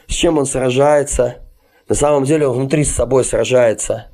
с 0.08 0.14
чем 0.14 0.38
он 0.38 0.46
сражается, 0.46 1.38
на 1.88 1.96
самом 1.96 2.26
деле 2.26 2.48
он 2.48 2.58
внутри 2.58 2.84
с 2.84 2.94
собой 2.94 3.24
сражается. 3.24 4.08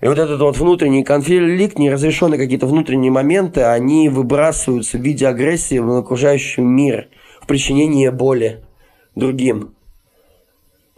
И 0.00 0.08
вот 0.08 0.18
этот 0.18 0.40
вот 0.40 0.58
внутренний 0.58 1.04
конфликт, 1.04 1.78
неразрешенные 1.78 2.38
какие-то 2.38 2.66
внутренние 2.66 3.10
моменты, 3.10 3.62
они 3.62 4.08
выбрасываются 4.08 4.98
в 4.98 5.02
виде 5.02 5.26
агрессии 5.26 5.78
в 5.78 5.90
окружающий 5.90 6.62
мир, 6.62 7.08
в 7.40 7.46
причинении 7.46 8.08
боли 8.08 8.64
другим. 9.14 9.74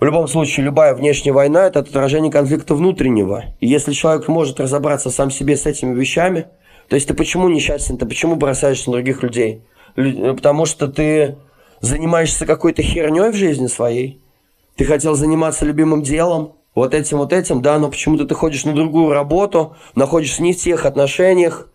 В 0.01 0.05
любом 0.05 0.29
случае, 0.29 0.67
любая 0.67 0.95
внешняя 0.95 1.33
война– 1.33 1.67
это 1.67 1.81
отражение 1.81 2.31
конфликта 2.31 2.75
внутреннего. 2.77 3.47
И 3.61 3.67
если 3.67 3.93
человек 3.93 4.29
может 4.29 4.61
разобраться 4.61 5.11
сам 5.11 5.31
себе 5.33 5.57
с 5.57 5.67
этими 5.67 5.93
вещами– 5.93 6.47
то 6.88 6.94
есть 6.94 7.07
ты 7.07 7.14
почему 7.14 7.48
несчастен, 7.48 7.98
ты 7.98 8.07
почему 8.07 8.37
бросаешься 8.37 8.90
на 8.90 8.96
других 8.96 9.22
людей? 9.22 9.62
Лю- 9.96 10.35
потому 10.35 10.65
что 10.65 10.88
ты 10.88 11.37
занимаешься 11.81 12.46
какой-то 12.46 12.83
херней 12.83 13.31
в 13.31 13.37
жизни 13.37 13.67
своей. 13.67 14.23
Ты 14.77 14.85
хотел 14.85 15.15
заниматься 15.15 15.65
любимым 15.65 16.02
делом, 16.02 16.54
вот 16.75 16.94
этим, 16.94 17.19
вот 17.19 17.33
этим, 17.33 17.60
да, 17.60 17.79
но 17.79 17.90
почему-то 17.90 18.25
ты 18.25 18.35
ходишь 18.35 18.65
на 18.65 18.73
другую 18.73 19.13
работу, 19.13 19.77
находишься 19.94 20.42
не 20.42 20.52
в 20.52 20.56
тех 20.56 20.87
отношениях, 20.87 21.69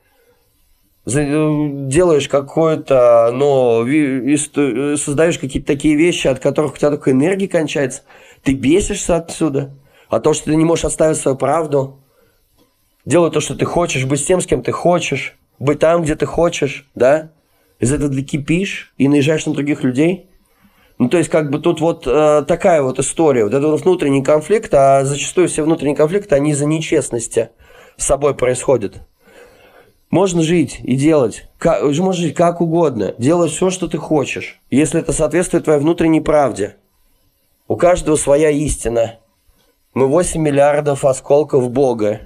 делаешь 1.06 2.30
какое-то, 2.30 3.30
но 3.34 3.82
создаешь 4.96 5.38
какие-то 5.38 5.68
такие 5.68 5.96
вещи, 5.96 6.28
от 6.28 6.40
которых 6.40 6.74
у 6.74 6.78
тебя 6.78 6.92
только 6.92 7.12
энергия 7.12 7.50
кончается, 7.50 8.04
ты 8.44 8.54
бесишься 8.54 9.18
отсюда, 9.18 9.76
а 10.10 10.22
то, 10.22 10.34
что 10.34 10.46
ты 10.46 10.56
не 10.56 10.64
можешь 10.64 10.86
оставить 10.86 11.18
свою 11.18 11.38
правду, 11.38 12.03
делай 13.06 13.32
то, 13.32 13.40
что 13.40 13.56
ты 13.56 13.66
хочешь, 13.66 14.06
быть 14.06 14.20
с 14.20 14.26
тем, 14.26 14.42
с 14.42 14.46
кем 14.46 14.62
ты 14.62 14.72
хочешь, 14.72 15.38
быть 15.60 15.80
там, 15.80 16.04
где 16.04 16.16
ты 16.16 16.26
хочешь, 16.26 16.90
да? 16.96 17.32
Из 17.80 17.92
этого 17.92 18.14
ты 18.14 18.22
кипишь 18.22 18.94
и 18.98 19.08
наезжаешь 19.08 19.46
на 19.46 19.54
других 19.54 19.84
людей. 19.84 20.30
Ну, 21.00 21.10
то 21.10 21.18
есть, 21.18 21.30
как 21.30 21.50
бы 21.50 21.60
тут 21.60 21.82
вот 21.82 22.08
э, 22.08 22.44
такая 22.48 22.82
вот 22.82 23.00
история, 23.00 23.44
вот 23.44 23.54
этот 23.54 23.72
вот 23.72 23.82
внутренний 23.82 24.24
конфликт, 24.24 24.74
а 24.74 25.04
зачастую 25.04 25.48
все 25.48 25.64
внутренние 25.64 25.96
конфликты, 25.96 26.36
они 26.36 26.52
из-за 26.52 26.66
нечестности 26.66 27.50
с 27.98 28.06
собой 28.06 28.36
происходят. 28.36 29.02
Можно 30.12 30.44
жить 30.44 30.80
и 30.84 30.96
делать, 30.96 31.50
как, 31.58 31.82
можно 31.82 32.14
жить 32.14 32.36
как 32.36 32.62
угодно, 32.62 33.16
делать 33.18 33.52
все, 33.52 33.72
что 33.72 33.88
ты 33.88 33.98
хочешь, 33.98 34.62
если 34.70 35.00
это 35.00 35.12
соответствует 35.12 35.64
твоей 35.64 35.80
внутренней 35.80 36.22
правде. 36.22 36.78
У 37.68 37.76
каждого 37.76 38.16
своя 38.16 38.52
истина. 38.52 39.16
Мы 39.96 40.08
8 40.08 40.40
миллиардов 40.40 41.06
осколков 41.06 41.72
Бога, 41.72 42.22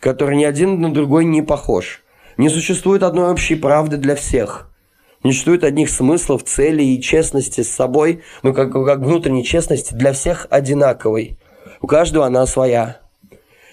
который 0.00 0.36
ни 0.36 0.44
один 0.44 0.80
на 0.80 0.92
другой 0.92 1.24
не 1.24 1.42
похож. 1.42 2.02
Не 2.36 2.48
существует 2.48 3.02
одной 3.02 3.30
общей 3.30 3.54
правды 3.54 3.98
для 3.98 4.16
всех. 4.16 4.70
Не 5.22 5.32
существует 5.32 5.62
одних 5.62 5.90
смыслов, 5.90 6.44
целей 6.44 6.96
и 6.96 7.02
честности 7.02 7.60
с 7.60 7.70
собой, 7.70 8.22
ну 8.42 8.54
как, 8.54 8.72
как 8.72 9.00
внутренней 9.00 9.44
честности 9.44 9.92
для 9.92 10.14
всех 10.14 10.46
одинаковой. 10.48 11.38
У 11.82 11.86
каждого 11.86 12.26
она 12.26 12.46
своя. 12.46 13.00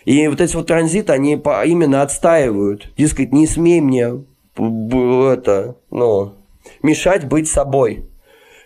И 0.03 0.27
вот 0.27 0.41
эти 0.41 0.55
вот 0.55 0.67
транзиты, 0.67 1.13
они 1.13 1.37
по, 1.37 1.65
именно 1.65 2.01
отстаивают. 2.01 2.93
Дескать, 2.97 3.31
не 3.31 3.47
смей 3.47 3.79
мне 3.81 4.23
это, 4.57 5.75
ну, 5.91 6.33
мешать 6.81 7.25
быть 7.25 7.47
собой. 7.47 8.05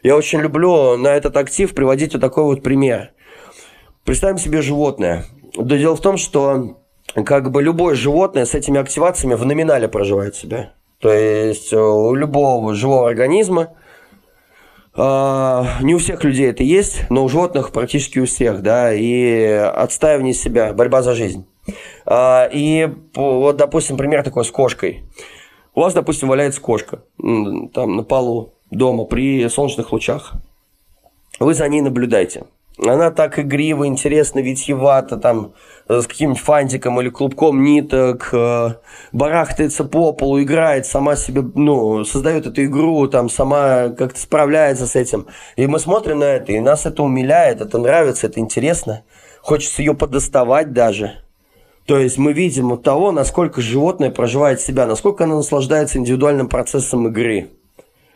Я 0.04 0.16
очень 0.16 0.40
люблю 0.40 0.98
на 0.98 1.10
этот 1.10 1.38
актив 1.38 1.74
приводить 1.74 2.14
вот 2.14 2.22
такой 2.22 2.44
вот 2.46 2.64
пример. 2.64 3.12
Представим 4.04 4.38
себе 4.38 4.62
животное. 4.62 5.26
Да 5.56 5.78
дело 5.78 5.96
в 5.96 6.02
том, 6.02 6.18
что 6.18 6.81
как 7.14 7.52
бы 7.52 7.62
любое 7.62 7.96
животное 7.96 8.46
с 8.46 8.56
этими 8.56 8.80
активациями 8.80 9.36
в 9.36 9.46
номинале 9.46 9.88
проживает 9.88 10.36
себя. 10.36 10.74
То 11.00 11.12
есть 11.12 11.74
у 11.74 12.14
любого 12.14 12.74
живого 12.76 13.10
организма 13.10 13.70
а, 14.94 15.78
не 15.82 15.96
у 15.96 15.98
всех 15.98 16.24
людей 16.24 16.50
это 16.50 16.64
есть, 16.64 17.10
но 17.10 17.24
у 17.24 17.30
животных 17.30 17.72
практически 17.72 18.20
у 18.20 18.26
всех, 18.26 18.62
да, 18.62 18.94
и 18.94 19.44
отстаивание 19.44 20.34
себя, 20.34 20.74
борьба 20.74 21.02
за 21.02 21.16
жизнь. 21.16 21.46
А, 22.06 22.50
и 22.52 22.90
вот, 23.16 23.58
допустим, 23.58 23.98
пример 23.98 24.24
такой 24.24 24.44
с 24.44 24.52
кошкой. 24.52 25.04
У 25.74 25.82
вас, 25.82 25.94
допустим, 25.94 26.28
валяется 26.28 26.60
кошка 26.60 27.04
там 27.18 27.96
на 27.96 28.04
полу 28.04 28.54
дома 28.70 29.06
при 29.06 29.48
солнечных 29.48 29.94
лучах. 29.94 30.34
Вы 31.40 31.54
за 31.54 31.68
ней 31.70 31.82
наблюдаете. 31.82 32.44
Она 32.84 33.12
так 33.12 33.38
игриво, 33.38 33.86
интересно, 33.86 34.40
витьевато, 34.40 35.18
там, 35.18 35.54
с 35.88 36.08
каким-нибудь 36.08 36.42
фантиком 36.42 37.00
или 37.00 37.10
клубком 37.10 37.64
ниток, 37.64 38.30
э, 38.34 38.70
барахтается 39.12 39.84
по 39.84 40.14
полу, 40.14 40.42
играет, 40.42 40.88
сама 40.88 41.16
себе, 41.16 41.44
ну, 41.54 42.04
создает 42.06 42.48
эту 42.48 42.64
игру, 42.64 43.08
там, 43.08 43.30
сама 43.30 43.90
как-то 43.90 44.20
справляется 44.20 44.88
с 44.88 44.96
этим. 44.96 45.28
И 45.58 45.68
мы 45.68 45.78
смотрим 45.78 46.20
на 46.20 46.26
это, 46.26 46.54
и 46.54 46.60
нас 46.60 46.88
это 46.88 47.04
умиляет, 47.04 47.62
это 47.62 47.78
нравится, 47.78 48.26
это 48.26 48.40
интересно. 48.40 49.04
Хочется 49.42 49.84
ее 49.84 49.94
подоставать 49.94 50.74
даже. 50.74 51.22
То 51.86 52.00
есть 52.00 52.18
мы 52.18 52.34
видим 52.34 52.72
от 52.72 52.84
того, 52.84 53.12
насколько 53.12 53.62
животное 53.62 54.10
проживает 54.10 54.60
себя, 54.60 54.88
насколько 54.88 55.26
оно 55.26 55.38
наслаждается 55.38 56.00
индивидуальным 56.00 56.48
процессом 56.48 57.08
игры, 57.08 57.50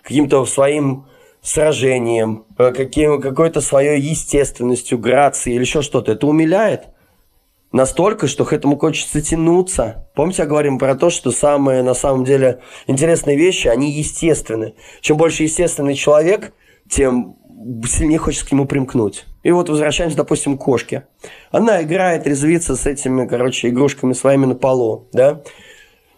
каким-то 0.02 0.44
своим 0.46 1.06
сражением, 1.46 2.46
э, 2.58 2.72
каким, 2.72 3.22
какой-то 3.22 3.62
своей 3.62 4.02
естественностью, 4.02 4.98
грацией 4.98 5.56
или 5.56 5.64
еще 5.64 5.84
что-то. 5.84 6.14
Это 6.14 6.26
умиляет 6.26 6.88
настолько, 7.72 8.28
что 8.28 8.46
к 8.46 8.54
этому 8.54 8.80
хочется 8.80 9.22
тянуться. 9.22 10.10
Помните, 10.16 10.46
говорим 10.46 10.80
про 10.80 10.96
то, 10.96 11.12
что 11.12 11.32
самые, 11.32 11.84
на 11.84 11.94
самом 11.94 12.26
деле, 12.26 12.62
интересные 12.88 13.38
вещи, 13.38 13.68
они 13.68 13.92
естественны. 13.92 14.74
Чем 15.02 15.18
больше 15.18 15.44
естественный 15.44 15.94
человек, 15.94 16.52
тем 16.90 17.38
сильнее 17.86 18.18
хочется 18.18 18.48
к 18.48 18.52
нему 18.52 18.66
примкнуть. 18.66 19.26
И 19.44 19.52
вот 19.52 19.70
возвращаемся, 19.70 20.18
допустим, 20.18 20.58
к 20.58 20.64
кошке. 20.64 21.08
Она 21.52 21.84
играет, 21.84 22.26
резвится 22.26 22.76
с 22.76 22.88
этими, 22.88 23.28
короче, 23.28 23.70
игрушками 23.70 24.14
своими 24.14 24.48
на 24.48 24.56
полу, 24.56 25.10
да? 25.14 25.42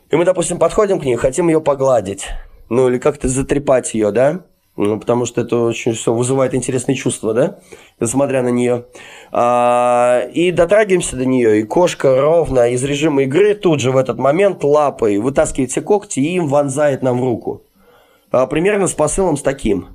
И 0.09 0.15
мы, 0.15 0.23
допустим, 0.23 0.57
подходим 0.57 1.01
к 1.01 1.03
ней, 1.03 1.17
хотим 1.17 1.49
ее 1.49 1.59
погладить. 1.59 2.27
Ну, 2.69 2.87
или 2.87 2.97
как-то 2.97 3.27
затрепать 3.27 3.93
ее, 3.93 4.11
да? 4.11 4.45
Ну, 4.77 4.99
потому 4.99 5.25
что 5.25 5.41
это 5.41 5.57
очень 5.57 5.93
все 5.93 6.13
вызывает 6.13 6.53
интересные 6.53 6.95
чувства, 6.95 7.33
да, 7.33 7.59
смотря 8.05 8.43
на 8.43 8.49
нее. 8.49 8.85
А, 9.31 10.21
и 10.31 10.51
дотрагиваемся 10.51 11.15
до 11.15 11.25
нее, 11.25 11.59
и 11.59 11.63
кошка 11.63 12.21
ровно 12.21 12.69
из 12.69 12.83
режима 12.83 13.23
игры 13.23 13.55
тут 13.55 13.79
же 13.79 13.91
в 13.91 13.97
этот 13.97 14.19
момент 14.19 14.63
лапой 14.63 15.17
вытаскивает 15.17 15.71
все 15.71 15.81
когти 15.81 16.19
и 16.19 16.35
им 16.35 16.47
вонзает 16.47 17.01
нам 17.01 17.19
в 17.19 17.23
руку. 17.23 17.63
А, 18.29 18.45
примерно 18.45 18.85
с 18.85 18.93
посылом 18.93 19.35
с 19.35 19.41
таким. 19.41 19.87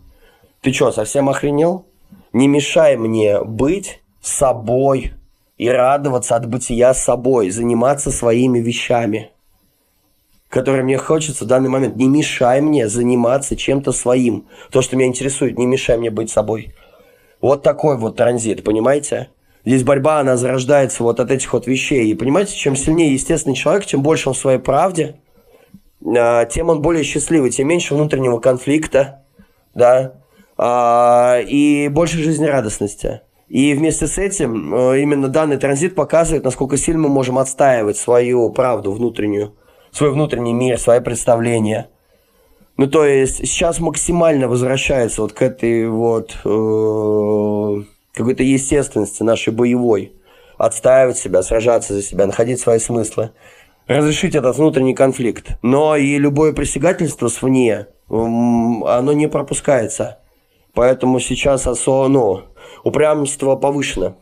Ты 0.62 0.72
что, 0.72 0.90
совсем 0.90 1.28
охренел? 1.28 1.86
Не 2.32 2.48
мешай 2.48 2.96
мне 2.96 3.44
быть 3.44 4.00
собой 4.20 5.12
и 5.58 5.68
радоваться 5.68 6.34
от 6.34 6.46
бытия 6.48 6.92
собой, 6.92 7.50
заниматься 7.50 8.10
своими 8.10 8.58
вещами 8.58 9.30
который 10.52 10.82
мне 10.82 10.98
хочется 10.98 11.44
в 11.44 11.48
данный 11.48 11.70
момент. 11.70 11.96
Не 11.96 12.08
мешай 12.08 12.60
мне 12.60 12.86
заниматься 12.86 13.56
чем-то 13.56 13.90
своим. 13.90 14.48
То, 14.70 14.82
что 14.82 14.96
меня 14.96 15.08
интересует, 15.08 15.56
не 15.56 15.64
мешай 15.64 15.96
мне 15.96 16.10
быть 16.10 16.30
собой. 16.30 16.74
Вот 17.40 17.62
такой 17.62 17.96
вот 17.96 18.16
транзит, 18.16 18.62
понимаете? 18.62 19.30
Здесь 19.64 19.82
борьба, 19.82 20.20
она 20.20 20.36
зарождается 20.36 21.04
вот 21.04 21.20
от 21.20 21.30
этих 21.30 21.54
вот 21.54 21.66
вещей. 21.66 22.10
И 22.10 22.14
понимаете, 22.14 22.54
чем 22.54 22.76
сильнее 22.76 23.14
естественный 23.14 23.56
человек, 23.56 23.86
чем 23.86 24.02
больше 24.02 24.28
он 24.28 24.34
в 24.34 24.38
своей 24.38 24.58
правде, 24.58 25.16
а, 26.04 26.44
тем 26.44 26.68
он 26.68 26.82
более 26.82 27.02
счастливый, 27.02 27.48
тем 27.48 27.68
меньше 27.68 27.94
внутреннего 27.94 28.38
конфликта, 28.38 29.22
да, 29.74 30.16
а, 30.58 31.40
и 31.40 31.88
больше 31.88 32.18
жизнерадостности. 32.18 33.22
И 33.48 33.72
вместе 33.72 34.06
с 34.06 34.18
этим 34.18 34.74
э, 34.74 35.00
именно 35.00 35.28
данный 35.28 35.56
транзит 35.56 35.94
показывает, 35.94 36.44
насколько 36.44 36.76
сильно 36.76 37.02
мы 37.02 37.08
можем 37.10 37.38
отстаивать 37.38 37.96
свою 37.96 38.50
правду 38.50 38.92
внутреннюю 38.92 39.54
свой 39.92 40.10
внутренний 40.10 40.54
мир, 40.54 40.78
свои 40.78 41.00
представления. 41.00 41.88
Ну, 42.78 42.86
то 42.86 43.04
есть 43.04 43.36
сейчас 43.36 43.78
максимально 43.78 44.48
возвращается 44.48 45.22
вот 45.22 45.34
к 45.34 45.42
этой 45.42 45.88
вот 45.88 46.30
э, 46.44 47.82
какой-то 48.14 48.42
естественности 48.42 49.22
нашей 49.22 49.52
боевой. 49.52 50.14
Отстаивать 50.56 51.18
себя, 51.18 51.42
сражаться 51.42 51.94
за 51.94 52.02
себя, 52.02 52.26
находить 52.26 52.60
свои 52.60 52.78
смыслы. 52.78 53.30
Разрешить 53.86 54.34
этот 54.34 54.56
внутренний 54.56 54.94
конфликт. 54.94 55.58
Но 55.60 55.96
и 55.96 56.18
любое 56.18 56.52
присягательство 56.52 57.28
свне, 57.28 57.88
оно 58.08 59.12
не 59.12 59.28
пропускается. 59.28 60.18
Поэтому 60.72 61.20
сейчас 61.20 61.66
осо, 61.66 62.08
ну, 62.08 62.42
упрямство 62.84 63.56
повышено. 63.56 64.16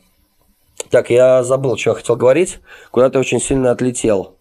Так, 0.91 1.11
я 1.11 1.45
забыл, 1.45 1.77
что 1.77 1.91
я 1.91 1.97
хотел 1.97 2.17
говорить. 2.17 2.59
Куда-то 2.91 3.21
очень 3.21 3.41
сильно 3.41 3.71
отлетел. 3.71 4.40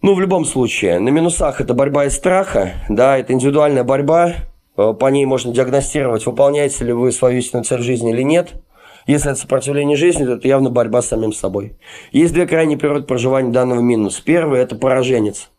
Ну, 0.00 0.14
в 0.14 0.20
любом 0.20 0.44
случае, 0.44 1.00
на 1.00 1.08
минусах 1.08 1.60
это 1.60 1.74
борьба 1.74 2.04
из 2.04 2.14
страха, 2.14 2.74
да, 2.88 3.18
это 3.18 3.32
индивидуальная 3.32 3.82
борьба, 3.82 4.32
э, 4.76 4.94
по 4.94 5.06
ней 5.06 5.26
можно 5.26 5.52
диагностировать, 5.52 6.24
выполняете 6.24 6.84
ли 6.84 6.92
вы 6.92 7.10
свою 7.10 7.38
истинную 7.38 7.64
цель 7.64 7.82
жизни 7.82 8.12
или 8.12 8.22
нет. 8.22 8.52
Если 9.08 9.32
это 9.32 9.40
сопротивление 9.40 9.96
жизни, 9.96 10.24
то 10.24 10.34
это 10.34 10.46
явно 10.46 10.70
борьба 10.70 11.02
с 11.02 11.08
самим 11.08 11.32
собой. 11.32 11.76
Есть 12.12 12.32
две 12.32 12.46
крайние 12.46 12.78
природы 12.78 13.06
проживания 13.06 13.50
данного 13.50 13.80
минуса. 13.80 14.22
Первый– 14.24 14.60
это 14.62 14.76
пораженец. 14.76 15.50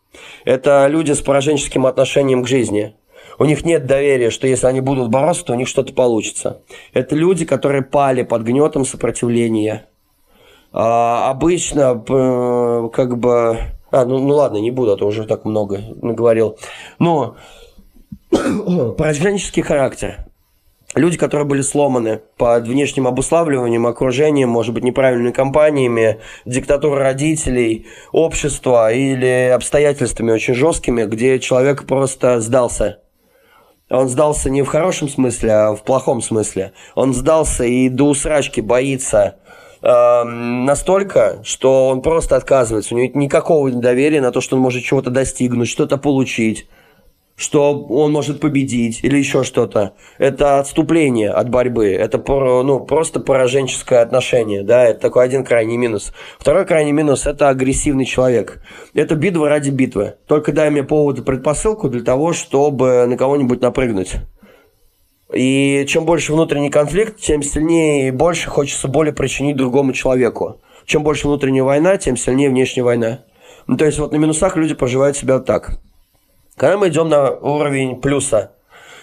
Это 0.46 0.86
люди 0.86 1.12
с 1.12 1.20
пораженческим 1.20 1.84
отношением 1.84 2.42
к 2.42 2.48
жизни. 2.48 2.94
У 3.38 3.44
них 3.44 3.66
нет 3.66 3.84
доверия, 3.84 4.30
что 4.30 4.46
если 4.46 4.68
они 4.68 4.80
будут 4.80 5.10
бороться, 5.10 5.44
то 5.44 5.52
у 5.52 5.56
них 5.56 5.68
что-то 5.68 5.92
получится. 5.92 6.62
Это 6.94 7.14
люди, 7.14 7.44
которые 7.44 7.82
пали 7.82 8.22
под 8.22 8.42
гнетом 8.42 8.86
сопротивления. 8.86 9.86
А, 10.72 11.28
обычно, 11.28 12.02
как 12.92 13.18
бы, 13.18 13.58
а, 13.90 14.04
ну, 14.04 14.18
ну 14.18 14.34
ладно, 14.34 14.58
не 14.58 14.70
буду, 14.70 14.92
а 14.92 14.96
то 14.96 15.06
уже 15.06 15.24
так 15.24 15.44
много 15.44 15.80
наговорил. 16.02 16.58
Но 16.98 17.36
пораженческий 18.96 19.62
характер. 19.62 20.26
Люди, 20.96 21.16
которые 21.16 21.46
были 21.46 21.60
сломаны 21.60 22.20
под 22.36 22.66
внешним 22.66 23.06
обуславливанием, 23.06 23.86
окружением, 23.86 24.48
может 24.48 24.74
быть, 24.74 24.82
неправильными 24.82 25.30
компаниями, 25.30 26.18
диктатурой 26.44 26.98
родителей, 26.98 27.86
общества 28.10 28.92
или 28.92 29.52
обстоятельствами 29.54 30.32
очень 30.32 30.54
жесткими, 30.54 31.04
где 31.04 31.38
человек 31.38 31.86
просто 31.86 32.40
сдался. 32.40 32.98
Он 33.88 34.08
сдался 34.08 34.50
не 34.50 34.62
в 34.62 34.66
хорошем 34.66 35.08
смысле, 35.08 35.52
а 35.52 35.74
в 35.76 35.84
плохом 35.84 36.22
смысле. 36.22 36.72
Он 36.96 37.14
сдался 37.14 37.64
и 37.64 37.88
до 37.88 38.04
усрачки 38.04 38.60
боится 38.60 39.36
э, 39.82 40.24
настолько, 40.24 41.40
что 41.42 41.88
он 41.88 42.02
просто 42.02 42.36
отказывается. 42.36 42.94
У 42.94 42.98
него 42.98 43.10
никакого 43.14 43.70
доверия 43.70 44.20
на 44.20 44.32
то, 44.32 44.40
что 44.40 44.56
он 44.56 44.62
может 44.62 44.82
чего-то 44.82 45.10
достигнуть, 45.10 45.68
что-то 45.68 45.96
получить, 45.96 46.68
что 47.40 47.82
он 47.84 48.12
может 48.12 48.38
победить 48.38 49.00
или 49.02 49.16
еще 49.16 49.44
что-то. 49.44 49.94
Это 50.18 50.58
отступление 50.58 51.30
от 51.30 51.48
борьбы, 51.48 51.88
это 51.88 52.22
ну, 52.28 52.80
просто 52.80 53.18
пораженческое 53.18 54.02
отношение, 54.02 54.62
да, 54.62 54.84
это 54.84 55.00
такой 55.00 55.24
один 55.24 55.42
крайний 55.42 55.78
минус. 55.78 56.12
Второй 56.38 56.66
крайний 56.66 56.92
минус– 56.92 57.26
это 57.26 57.48
агрессивный 57.48 58.04
человек. 58.04 58.62
Это 58.92 59.14
битва 59.14 59.48
ради 59.48 59.70
битвы. 59.70 60.16
Только 60.26 60.52
дай 60.52 60.68
мне 60.68 60.82
повод 60.82 61.20
и 61.20 61.22
предпосылку 61.22 61.88
для 61.88 62.02
того, 62.02 62.34
чтобы 62.34 63.06
на 63.06 63.16
кого-нибудь 63.16 63.62
напрыгнуть. 63.62 64.16
И 65.32 65.84
чем 65.88 66.04
больше 66.04 66.32
внутренний 66.32 66.70
конфликт, 66.70 67.20
тем 67.20 67.42
сильнее 67.42 68.08
и 68.08 68.10
больше 68.10 68.48
хочется 68.50 68.88
боли 68.88 69.10
причинить 69.10 69.56
другому 69.56 69.92
человеку. 69.92 70.60
Чем 70.86 71.02
больше 71.02 71.28
внутренняя 71.28 71.64
война, 71.64 71.96
тем 71.96 72.16
сильнее 72.16 72.50
внешняя 72.50 72.82
война. 72.82 73.20
Ну, 73.66 73.76
то 73.76 73.84
есть 73.84 73.98
вот 73.98 74.12
на 74.12 74.16
минусах 74.16 74.56
люди 74.56 74.74
проживают 74.74 75.16
себя 75.16 75.38
так– 75.38 75.78
когда 76.60 76.76
мы 76.76 76.88
идем 76.88 77.08
на 77.08 77.30
уровень 77.30 78.02
плюса, 78.02 78.52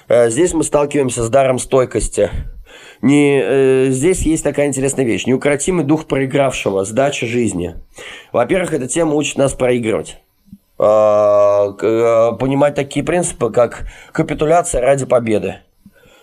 э, 0.08 0.30
здесь 0.30 0.54
мы 0.54 0.64
сталкиваемся 0.64 1.24
с 1.24 1.30
даром 1.30 1.58
стойкости. 1.58 2.30
Не, 3.02 3.42
э, 3.42 3.88
здесь 3.90 4.22
есть 4.22 4.44
такая 4.44 4.68
интересная 4.68 5.06
вещь. 5.06 5.26
Неукротимый 5.26 5.84
дух 5.84 6.06
проигравшего, 6.06 6.86
сдача 6.86 7.26
жизни. 7.26 7.74
Во-первых, 8.32 8.74
эта 8.74 8.88
тема 8.88 9.16
учит 9.16 9.38
нас 9.38 9.54
проигрывать. 9.54 10.18
Э, 10.78 11.74
э, 11.82 12.38
понимать 12.40 12.76
такие 12.76 13.04
принципы, 13.04 13.50
как 13.50 13.88
капитуляция 14.12 14.82
ради 14.82 15.08
победы. 15.08 15.56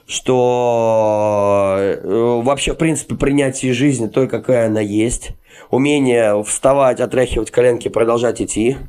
Что 0.06 1.76
э, 1.78 2.40
вообще, 2.42 2.74
в 2.74 2.76
принципе, 2.76 3.14
принятие 3.14 3.72
жизни 3.72 4.06
той, 4.06 4.28
какая 4.28 4.66
она 4.66 4.80
есть. 4.80 5.30
Умение 5.70 6.42
вставать, 6.44 7.00
отряхивать 7.00 7.50
коленки, 7.50 7.88
продолжать 7.88 8.40
идти– 8.42 8.76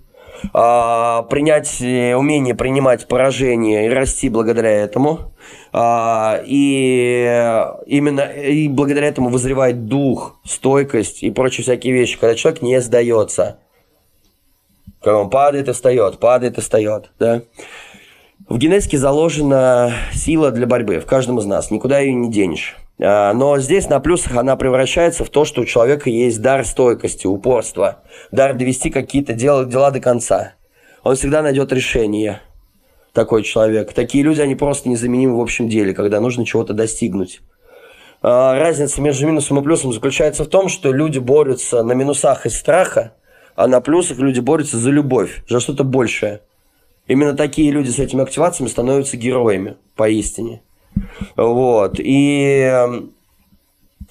а, 0.54 1.24
принять, 1.24 1.82
э, 1.82 2.16
умение 2.16 2.56
принимать 2.56 3.08
поражение 3.08 3.88
и 3.88 3.90
расти 3.90 4.30
благодаря 4.30 4.72
этому. 4.72 5.34
А, 5.72 6.42
и 6.46 7.24
именно 7.86 8.22
и 8.22 8.68
благодаря 8.68 9.08
этому 9.08 9.30
вызревает 9.30 9.88
дух, 9.88 10.40
стойкость 10.46 11.24
и 11.24 11.32
прочие 11.32 11.64
всякие 11.64 11.94
вещи, 11.94 12.18
когда 12.20 12.36
человек 12.36 12.62
не 12.62 12.80
сдается. 12.82 13.60
Когда 15.02 15.20
он 15.20 15.30
падает 15.30 15.68
и 15.68 15.74
встает, 15.74 16.20
падает 16.20 16.58
и 16.58 16.62
встает. 16.62 17.12
Да? 17.20 17.42
В 18.48 18.60
генетике 18.60 19.00
заложена 19.00 19.92
сила 20.14 20.52
для 20.52 20.68
борьбы 20.68 21.00
в 21.00 21.08
каждом 21.08 21.40
из 21.40 21.46
нас, 21.46 21.72
никуда 21.72 21.98
ее 22.00 22.14
не 22.14 22.30
денешь. 22.30 22.78
А, 23.02 23.34
но 23.34 23.58
здесь 23.58 23.90
на 23.90 24.00
плюсах 24.00 24.36
она 24.38 24.56
превращается 24.56 25.26
в 25.26 25.30
то, 25.30 25.46
что 25.46 25.62
у 25.62 25.66
человека 25.66 26.12
есть 26.12 26.42
дар 26.42 26.64
стойкости, 26.64 27.26
упорства, 27.26 28.04
дар 28.32 28.54
довести 28.54 28.92
какие-то 28.92 29.34
дела, 29.34 29.66
дела 29.66 29.90
до 29.90 30.00
конца. 30.00 30.54
Он 31.04 31.16
всегда 31.16 31.42
найдет 31.42 31.74
решение, 31.74 32.42
такой 33.14 33.42
человек. 33.42 33.94
Такие 33.94 34.24
люди, 34.24 34.42
они 34.42 34.54
просто 34.54 34.90
незаменимы 34.90 35.38
в 35.38 35.42
общем 35.42 35.68
деле, 35.68 35.96
когда 35.96 36.20
нужно 36.20 36.46
чего-то 36.46 36.74
достигнуть. 36.74 37.42
А, 38.22 38.60
разница 38.60 39.02
между 39.02 39.26
минусом 39.26 39.58
и 39.60 39.64
плюсом 39.64 39.92
заключается 39.92 40.44
в 40.44 40.48
том, 40.48 40.70
что 40.70 40.92
люди 40.92 41.18
борются 41.18 41.82
на 41.82 41.94
минусах 41.94 42.46
из 42.46 42.56
страха, 42.56 43.14
а 43.56 43.68
на 43.68 43.82
плюсах 43.82 44.20
люди 44.20 44.40
борются 44.40 44.78
за 44.78 44.92
любовь, 44.92 45.44
за 45.50 45.60
что-то 45.60 45.84
большее. 45.84 46.42
Именно 47.08 47.36
такие 47.36 47.72
люди 47.72 47.90
с 47.90 48.00
этими 48.00 48.24
активациями 48.24 48.70
становятся 48.70 49.18
героями, 49.18 49.78
поистине. 49.96 50.62
Вот. 51.36 52.00
И 52.00 52.62
эм, 52.62 53.14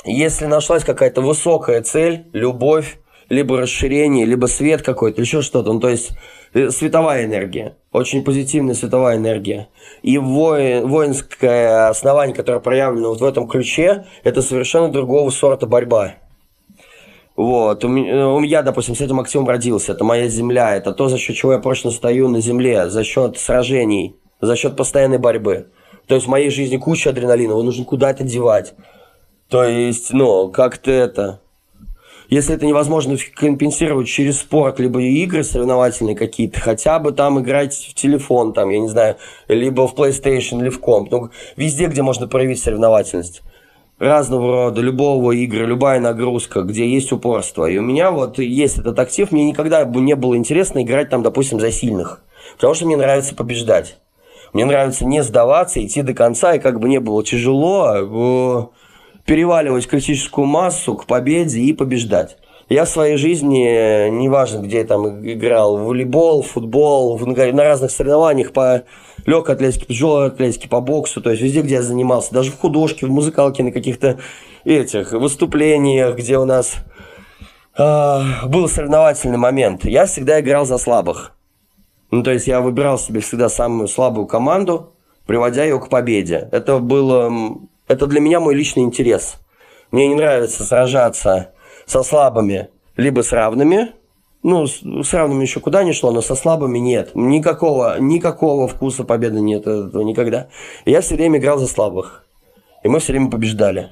если 0.04 0.46
нашлась 0.46 0.84
какая-то 0.84 1.22
высокая 1.22 1.82
цель, 1.82 2.26
любовь, 2.32 2.98
либо 3.28 3.58
расширение, 3.58 4.26
либо 4.26 4.46
свет 4.46 4.82
какой-то, 4.82 5.20
еще 5.20 5.40
что-то, 5.42 5.72
ну, 5.72 5.80
то 5.80 5.88
есть 5.88 6.10
э, 6.52 6.70
световая 6.70 7.24
энергия, 7.24 7.76
очень 7.90 8.22
позитивная 8.22 8.74
световая 8.74 9.16
энергия. 9.16 9.68
И 10.02 10.18
воин, 10.18 10.86
воинское 10.86 11.88
основание, 11.88 12.36
которое 12.36 12.60
проявлено 12.60 13.08
вот 13.08 13.20
в 13.20 13.24
этом 13.24 13.48
ключе, 13.48 14.06
это 14.22 14.42
совершенно 14.42 14.88
другого 14.88 15.30
сорта 15.30 15.66
борьба. 15.66 16.16
Вот, 17.36 17.84
у 17.84 17.88
меня, 17.88 18.12
меня, 18.38 18.62
допустим, 18.62 18.94
с 18.94 19.00
этим 19.00 19.18
активом 19.18 19.48
родился, 19.48 19.92
это 19.92 20.04
моя 20.04 20.28
земля, 20.28 20.76
это 20.76 20.92
то, 20.92 21.08
за 21.08 21.18
счет 21.18 21.34
чего 21.34 21.52
я 21.52 21.58
прочно 21.58 21.90
стою 21.90 22.28
на 22.28 22.40
земле, 22.40 22.88
за 22.88 23.02
счет 23.02 23.38
сражений, 23.38 24.16
за 24.40 24.54
счет 24.54 24.76
постоянной 24.76 25.18
борьбы. 25.18 25.66
То 26.06 26.14
есть 26.14 26.26
в 26.26 26.30
моей 26.30 26.50
жизни 26.50 26.76
куча 26.76 27.10
адреналина, 27.10 27.52
его 27.52 27.62
нужно 27.62 27.84
куда-то 27.84 28.22
девать. 28.22 28.74
То 29.48 29.64
есть, 29.64 30.12
ну, 30.12 30.48
как-то 30.50 30.90
это... 30.90 31.40
Если 32.28 32.54
это 32.54 32.64
невозможно 32.64 33.16
компенсировать 33.34 34.08
через 34.08 34.38
спорт, 34.38 34.78
либо 34.80 35.00
игры 35.02 35.44
соревновательные 35.44 36.16
какие-то, 36.16 36.58
хотя 36.58 36.98
бы 36.98 37.12
там 37.12 37.38
играть 37.40 37.74
в 37.74 37.94
телефон, 37.94 38.54
там, 38.54 38.70
я 38.70 38.78
не 38.78 38.88
знаю, 38.88 39.16
либо 39.46 39.86
в 39.86 39.94
PlayStation, 39.94 40.60
или 40.60 40.70
в 40.70 40.80
комп. 40.80 41.10
Ну, 41.10 41.30
везде, 41.56 41.86
где 41.86 42.02
можно 42.02 42.26
проявить 42.26 42.62
соревновательность. 42.62 43.42
Разного 43.98 44.50
рода, 44.50 44.80
любого 44.80 45.30
игры, 45.32 45.66
любая 45.66 46.00
нагрузка, 46.00 46.62
где 46.62 46.88
есть 46.88 47.12
упорство. 47.12 47.66
И 47.66 47.78
у 47.78 47.82
меня 47.82 48.10
вот 48.10 48.38
есть 48.38 48.78
этот 48.78 48.98
актив, 48.98 49.30
мне 49.30 49.44
никогда 49.44 49.84
не 49.84 50.16
было 50.16 50.36
интересно 50.36 50.82
играть 50.82 51.10
там, 51.10 51.22
допустим, 51.22 51.60
за 51.60 51.70
сильных. 51.70 52.20
Потому 52.56 52.74
что 52.74 52.86
мне 52.86 52.96
нравится 52.96 53.36
побеждать. 53.36 53.98
Мне 54.52 54.64
нравится 54.64 55.04
не 55.04 55.22
сдаваться, 55.22 55.84
идти 55.84 56.02
до 56.02 56.12
конца, 56.12 56.54
и 56.54 56.58
как 56.58 56.80
бы 56.80 56.88
не 56.88 56.98
было 56.98 57.24
тяжело, 57.24 58.72
переваливать 59.24 59.86
критическую 59.86 60.46
массу 60.46 60.96
к 60.96 61.06
победе 61.06 61.60
и 61.60 61.72
побеждать. 61.72 62.36
Я 62.68 62.86
в 62.86 62.88
своей 62.88 63.16
жизни, 63.18 64.08
неважно, 64.08 64.60
где 64.60 64.78
я 64.78 64.84
там 64.84 65.20
играл, 65.26 65.76
в 65.76 65.84
волейбол, 65.84 66.42
в 66.42 66.46
футбол, 66.46 67.16
в, 67.16 67.26
на 67.26 67.64
разных 67.64 67.90
соревнованиях 67.90 68.52
по 68.52 68.84
легкой 69.26 69.54
атлетике, 69.54 69.86
тяжелой 69.86 70.28
атлетике, 70.28 70.68
по 70.68 70.80
боксу, 70.80 71.20
то 71.20 71.30
есть 71.30 71.42
везде, 71.42 71.60
где 71.60 71.74
я 71.74 71.82
занимался, 71.82 72.32
даже 72.32 72.50
в 72.50 72.58
художке, 72.58 73.06
в 73.06 73.10
музыкалке, 73.10 73.62
на 73.62 73.70
каких-то 73.70 74.18
этих 74.64 75.12
выступлениях, 75.12 76.16
где 76.16 76.38
у 76.38 76.46
нас 76.46 76.76
э, 77.76 78.20
был 78.46 78.66
соревновательный 78.68 79.38
момент, 79.38 79.84
я 79.84 80.06
всегда 80.06 80.40
играл 80.40 80.64
за 80.64 80.78
слабых. 80.78 81.32
Ну, 82.10 82.22
то 82.22 82.30
есть 82.30 82.46
я 82.46 82.60
выбирал 82.60 82.98
себе 82.98 83.20
всегда 83.20 83.48
самую 83.48 83.88
слабую 83.88 84.26
команду, 84.26 84.94
приводя 85.26 85.64
ее 85.64 85.80
к 85.80 85.88
победе. 85.88 86.48
Это 86.52 86.78
было... 86.78 87.58
Это 87.88 88.06
для 88.06 88.20
меня 88.20 88.40
мой 88.40 88.54
личный 88.54 88.84
интерес. 88.84 89.36
Мне 89.90 90.08
не 90.08 90.14
нравится 90.14 90.64
сражаться 90.64 91.53
со 91.86 92.02
слабыми, 92.02 92.68
либо 92.96 93.22
с 93.22 93.32
равными. 93.32 93.92
Ну, 94.42 94.66
с, 94.66 94.82
с 94.82 95.14
равными 95.14 95.42
еще 95.42 95.60
куда 95.60 95.84
ни 95.84 95.92
шло, 95.92 96.12
но 96.12 96.20
со 96.20 96.34
слабыми 96.34 96.78
нет. 96.78 97.12
Никакого, 97.14 97.98
никакого 97.98 98.68
вкуса 98.68 99.04
победы 99.04 99.40
нет 99.40 99.62
этого 99.62 100.02
никогда. 100.02 100.48
Я 100.84 101.00
все 101.00 101.14
время 101.14 101.38
играл 101.38 101.58
за 101.58 101.66
слабых. 101.66 102.24
И 102.82 102.88
мы 102.88 103.00
все 103.00 103.12
время 103.12 103.30
побеждали. 103.30 103.88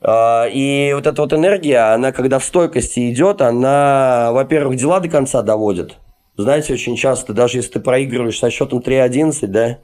А, 0.00 0.46
и 0.46 0.92
вот 0.94 1.06
эта 1.06 1.20
вот 1.22 1.32
энергия, 1.32 1.92
она 1.92 2.12
когда 2.12 2.38
в 2.38 2.44
стойкости 2.44 3.12
идет, 3.12 3.40
она, 3.40 4.30
во-первых, 4.32 4.76
дела 4.76 5.00
до 5.00 5.08
конца 5.08 5.42
доводит. 5.42 5.96
Знаете, 6.36 6.72
очень 6.72 6.96
часто, 6.96 7.34
даже 7.34 7.58
если 7.58 7.72
ты 7.72 7.80
проигрываешь 7.80 8.38
со 8.38 8.50
счетом 8.50 8.80
3-11, 8.80 9.46
да, 9.46 9.78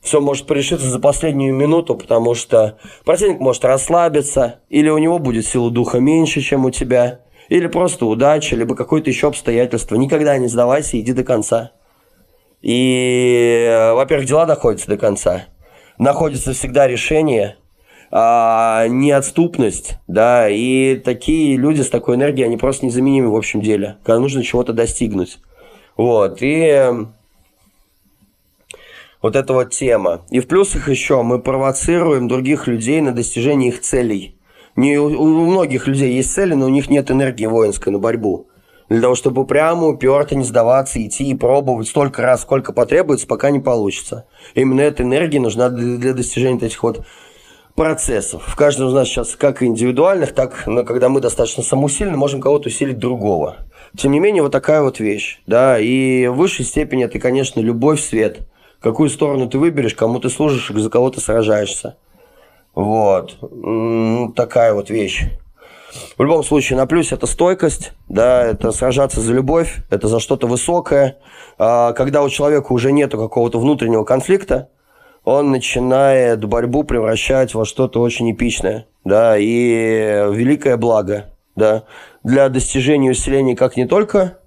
все 0.00 0.20
может 0.20 0.46
порешиться 0.46 0.88
за 0.88 0.98
последнюю 0.98 1.54
минуту, 1.54 1.94
потому 1.94 2.34
что 2.34 2.78
противник 3.04 3.40
может 3.40 3.64
расслабиться, 3.64 4.60
или 4.68 4.88
у 4.88 4.98
него 4.98 5.18
будет 5.18 5.46
сила 5.46 5.70
духа 5.70 5.98
меньше, 5.98 6.40
чем 6.40 6.64
у 6.64 6.70
тебя, 6.70 7.20
или 7.48 7.66
просто 7.66 8.06
удача, 8.06 8.56
либо 8.56 8.74
какое-то 8.74 9.10
еще 9.10 9.28
обстоятельство. 9.28 9.96
Никогда 9.96 10.38
не 10.38 10.48
сдавайся, 10.48 10.98
иди 10.98 11.12
до 11.12 11.24
конца. 11.24 11.72
И, 12.62 13.90
во-первых, 13.94 14.26
дела 14.26 14.46
доходятся 14.46 14.88
до 14.88 14.96
конца. 14.96 15.46
Находится 15.98 16.52
всегда 16.52 16.86
решение, 16.86 17.56
а, 18.10 18.86
неотступность, 18.88 19.98
да, 20.06 20.48
и 20.48 20.96
такие 20.96 21.56
люди 21.56 21.82
с 21.82 21.90
такой 21.90 22.16
энергией, 22.16 22.46
они 22.46 22.56
просто 22.56 22.86
незаменимы 22.86 23.30
в 23.30 23.36
общем 23.36 23.60
деле, 23.60 23.98
когда 24.02 24.18
нужно 24.18 24.42
чего-то 24.42 24.72
достигнуть. 24.72 25.38
Вот, 25.96 26.38
и 26.40 26.90
вот 29.22 29.36
эта 29.36 29.52
вот 29.52 29.70
тема. 29.70 30.22
И 30.30 30.40
в 30.40 30.48
плюсах 30.48 30.88
еще 30.88 31.22
мы 31.22 31.38
провоцируем 31.38 32.28
других 32.28 32.66
людей 32.66 33.00
на 33.00 33.12
достижение 33.12 33.70
их 33.70 33.80
целей. 33.80 34.36
Не, 34.76 34.98
у, 34.98 35.06
у 35.06 35.46
многих 35.46 35.86
людей 35.86 36.14
есть 36.14 36.32
цели, 36.32 36.54
но 36.54 36.66
у 36.66 36.70
них 36.70 36.88
нет 36.90 37.10
энергии 37.10 37.46
воинской 37.46 37.92
на 37.92 37.98
борьбу. 37.98 38.46
Для 38.88 39.00
того, 39.00 39.14
чтобы 39.14 39.46
прямо 39.46 39.86
уперто 39.86 40.34
не 40.34 40.42
сдаваться, 40.42 41.04
идти 41.04 41.24
и 41.30 41.34
пробовать 41.34 41.88
столько 41.88 42.22
раз, 42.22 42.42
сколько 42.42 42.72
потребуется, 42.72 43.26
пока 43.26 43.50
не 43.50 43.60
получится. 43.60 44.26
Именно 44.54 44.80
эта 44.80 45.04
энергия 45.04 45.38
нужна 45.38 45.68
для, 45.68 45.96
для 45.96 46.12
достижения 46.12 46.58
этих 46.66 46.82
вот 46.82 47.04
процессов. 47.76 48.42
В 48.46 48.56
каждом 48.56 48.88
из 48.88 48.92
нас 48.92 49.06
сейчас 49.06 49.36
как 49.36 49.62
индивидуальных, 49.62 50.32
так, 50.32 50.66
но 50.66 50.82
когда 50.82 51.08
мы 51.08 51.20
достаточно 51.20 51.62
самоусильны, 51.62 52.16
можем 52.16 52.40
кого-то 52.40 52.68
усилить 52.68 52.98
другого. 52.98 53.58
Тем 53.96 54.10
не 54.12 54.18
менее, 54.18 54.42
вот 54.42 54.52
такая 54.52 54.82
вот 54.82 54.98
вещь, 54.98 55.40
да, 55.46 55.78
и 55.78 56.26
в 56.26 56.34
высшей 56.34 56.64
степени 56.64 57.04
это, 57.04 57.18
конечно, 57.20 57.60
любовь, 57.60 58.00
свет. 58.00 58.40
Какую 58.80 59.10
сторону 59.10 59.48
ты 59.48 59.58
выберешь, 59.58 59.94
кому 59.94 60.20
ты 60.20 60.30
служишь, 60.30 60.70
за 60.74 60.90
кого 60.90 61.10
ты 61.10 61.20
сражаешься. 61.20 61.96
Вот. 62.74 63.36
Такая 64.34 64.72
вот 64.72 64.90
вещь. 64.90 65.26
В 66.16 66.22
любом 66.22 66.44
случае, 66.44 66.76
на 66.76 66.86
плюсе 66.86 67.16
это 67.16 67.26
стойкость, 67.26 67.92
да, 68.08 68.44
это 68.44 68.70
сражаться 68.72 69.20
за 69.20 69.32
любовь, 69.32 69.78
это 69.90 70.06
за 70.06 70.20
что-то 70.20 70.46
высокое. 70.46 71.18
А, 71.58 71.92
когда 71.92 72.22
у 72.22 72.28
человека 72.28 72.72
уже 72.72 72.92
нету 72.92 73.18
какого-то 73.18 73.58
внутреннего 73.58 74.04
конфликта, 74.04 74.68
он 75.24 75.50
начинает 75.50 76.44
борьбу 76.44 76.84
превращать 76.84 77.54
во 77.54 77.64
что-то 77.64 78.00
очень 78.00 78.30
эпичное, 78.32 78.86
да, 79.04 79.36
и 79.36 80.28
великое 80.32 80.76
благо, 80.76 81.34
да, 81.56 81.84
для 82.22 82.48
достижения 82.48 83.10
усиления 83.10 83.56
как 83.56 83.76
не 83.76 83.86
только 83.86 84.38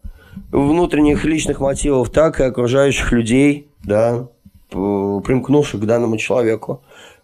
внутренних 0.51 1.25
личных 1.25 1.59
мотивов, 1.59 2.09
так 2.09 2.39
и 2.39 2.43
окружающих 2.43 3.11
людей, 3.11 3.69
да, 3.83 4.27
примкнувших 4.69 5.81
к 5.81 5.85
данному 5.85 6.17
человеку. 6.17 6.81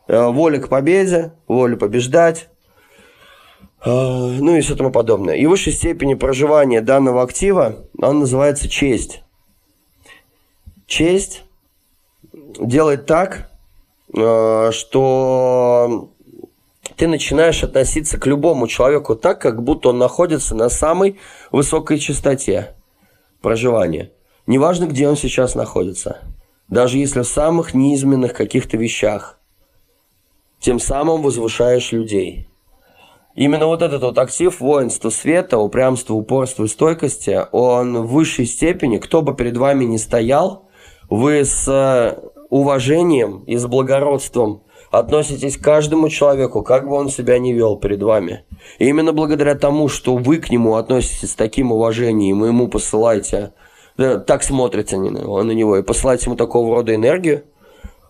Э, 0.07 0.27
воля 0.29 0.59
к 0.59 0.69
победе, 0.69 1.33
воля 1.47 1.75
побеждать, 1.75 2.49
э, 3.85 3.89
ну 3.89 4.55
и 4.55 4.61
все 4.61 4.75
тому 4.75 4.91
подобное. 4.91 5.35
И 5.35 5.45
высшей 5.45 5.71
степени 5.71 6.15
проживания 6.15 6.81
данного 6.81 7.21
актива, 7.21 7.75
он 8.01 8.19
называется 8.19 8.67
честь. 8.67 9.21
Честь 10.87 11.43
делает 12.33 13.05
так, 13.05 13.51
э, 14.17 14.71
что 14.71 16.09
ты 16.95 17.07
начинаешь 17.07 17.63
относиться 17.63 18.19
к 18.19 18.25
любому 18.25 18.67
человеку 18.67 19.15
так, 19.15 19.39
как 19.39 19.63
будто 19.63 19.89
он 19.89 19.99
находится 19.99 20.55
на 20.55 20.69
самой 20.69 21.19
высокой 21.51 21.99
частоте 21.99 22.75
проживания. 23.41 24.11
Неважно, 24.47 24.85
где 24.85 25.07
он 25.07 25.15
сейчас 25.15 25.53
находится. 25.53 26.19
Даже 26.69 26.97
если 26.97 27.21
в 27.21 27.27
самых 27.27 27.73
низменных 27.73 28.33
каких-то 28.33 28.77
вещах. 28.77 29.39
Тем 30.59 30.79
самым 30.79 31.21
возвышаешь 31.21 31.91
людей. 31.91 32.47
Именно 33.35 33.67
вот 33.67 33.81
этот 33.81 34.01
вот 34.01 34.17
актив 34.17 34.59
воинства 34.59 35.09
света, 35.09 35.57
упрямства, 35.57 36.13
упорства 36.13 36.65
и 36.65 36.67
стойкости, 36.67 37.39
он 37.51 38.01
в 38.01 38.11
высшей 38.11 38.45
степени, 38.45 38.97
кто 38.97 39.21
бы 39.21 39.35
перед 39.35 39.55
вами 39.55 39.85
ни 39.85 39.97
стоял, 39.97 40.67
вы 41.09 41.45
с 41.45 42.19
уважением 42.49 43.43
и 43.45 43.55
с 43.55 43.65
благородством 43.65 44.63
относитесь 44.91 45.57
к 45.57 45.63
каждому 45.63 46.09
человеку, 46.09 46.63
как 46.63 46.87
бы 46.87 46.95
он 46.95 47.09
себя 47.09 47.39
ни 47.39 47.53
вел 47.53 47.77
перед 47.77 48.01
вами. 48.01 48.43
И 48.79 48.87
именно 48.87 49.13
благодаря 49.13 49.55
тому, 49.55 49.87
что 49.87 50.17
вы 50.17 50.37
к 50.37 50.49
нему 50.49 50.75
относитесь 50.75 51.31
с 51.31 51.35
таким 51.35 51.71
уважением, 51.71 52.43
и 52.43 52.47
ему 52.47 52.67
посылаете, 52.67 53.53
так 53.99 54.43
смотрите 54.43 54.97
на 54.97 55.07
него, 55.09 55.43
на 55.43 55.51
него, 55.51 55.77
и 55.77 55.83
посылаете 55.83 56.25
ему 56.27 56.35
такого 56.35 56.75
рода 56.75 56.95
энергию, 56.95 57.43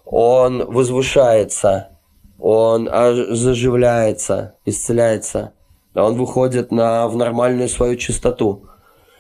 он 0.06 0.66
возвышается, 0.66 2.00
он 2.38 2.90
заживляется, 3.32 4.56
исцеляется, 4.66 5.54
он 5.96 6.16
выходит 6.16 6.72
на, 6.72 7.08
в 7.08 7.16
нормальную 7.16 7.70
свою 7.70 7.96
чистоту. 7.96 8.66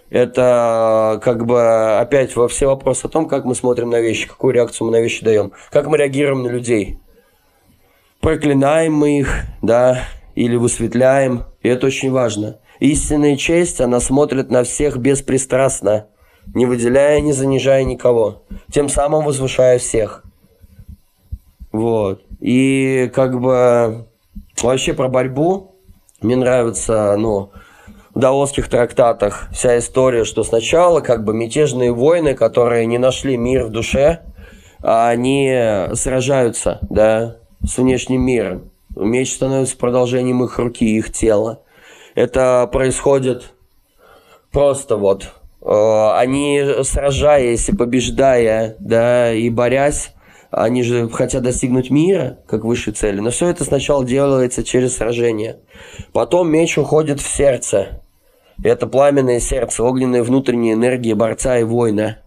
Это 0.09 1.19
как 1.23 1.45
бы 1.45 1.97
опять 1.99 2.35
во 2.35 2.47
все 2.47 2.67
вопросы 2.67 3.05
о 3.05 3.09
том, 3.09 3.27
как 3.27 3.45
мы 3.45 3.53
смотрим 3.53 3.89
на 3.89 3.99
вещи, 3.99 4.27
какую 4.27 4.53
реакцию 4.53 4.87
мы 4.87 4.93
на 4.93 5.01
вещи 5.01 5.23
даем, 5.23 5.51
как 5.71 5.87
мы 5.87 5.97
реагируем 5.97 6.43
на 6.43 6.47
людей. 6.47 6.99
Проклинаем 8.19 8.93
мы 8.93 9.19
их, 9.19 9.43
да, 9.61 10.03
или 10.35 10.55
высветляем, 10.55 11.45
и 11.61 11.69
это 11.69 11.87
очень 11.87 12.11
важно. 12.11 12.59
Истинная 12.79 13.35
честь, 13.35 13.81
она 13.81 13.99
смотрит 13.99 14.49
на 14.49 14.63
всех 14.63 14.97
беспристрастно, 14.97 16.07
не 16.53 16.65
выделяя, 16.65 17.21
не 17.21 17.33
занижая 17.33 17.83
никого, 17.83 18.43
тем 18.71 18.89
самым 18.89 19.25
возвышая 19.25 19.79
всех. 19.79 20.23
Вот. 21.71 22.21
И 22.39 23.11
как 23.13 23.39
бы 23.39 24.07
вообще 24.61 24.93
про 24.93 25.07
борьбу 25.07 25.75
мне 26.21 26.35
нравится, 26.35 27.15
ну, 27.17 27.51
в 28.13 28.19
даосских 28.19 28.67
трактатах 28.69 29.47
вся 29.51 29.77
история, 29.77 30.25
что 30.25 30.43
сначала 30.43 31.01
как 31.01 31.23
бы 31.23 31.33
мятежные 31.33 31.93
войны, 31.93 32.33
которые 32.33 32.85
не 32.85 32.97
нашли 32.97 33.37
мир 33.37 33.65
в 33.65 33.69
душе, 33.69 34.21
они 34.81 35.53
сражаются, 35.93 36.79
да, 36.89 37.37
с 37.65 37.77
внешним 37.77 38.21
миром. 38.21 38.71
Меч 38.95 39.33
становится 39.33 39.77
продолжением 39.77 40.43
их 40.43 40.57
руки, 40.57 40.97
их 40.97 41.13
тела. 41.13 41.61
Это 42.15 42.67
происходит 42.71 43.53
просто 44.51 44.97
вот. 44.97 45.33
Э, 45.61 46.11
они, 46.15 46.63
сражаясь 46.83 47.69
и 47.69 47.75
побеждая, 47.75 48.75
да, 48.79 49.33
и 49.33 49.49
борясь, 49.49 50.13
они 50.51 50.83
же 50.83 51.09
хотят 51.09 51.43
достигнуть 51.43 51.89
мира, 51.89 52.39
как 52.47 52.63
высшей 52.63 52.93
цели. 52.93 53.19
Но 53.19 53.29
все 53.29 53.49
это 53.49 53.63
сначала 53.63 54.03
делается 54.05 54.63
через 54.63 54.97
сражение. 54.97 55.59
Потом 56.11 56.49
меч 56.49 56.77
уходит 56.77 57.19
в 57.19 57.27
сердце. 57.27 58.01
Это 58.63 58.87
пламенное 58.87 59.39
сердце, 59.39 59.83
огненная 59.83 60.23
внутренняя 60.23 60.73
энергия 60.73 61.15
борца 61.15 61.57
и 61.59 61.63
воина 61.63 62.19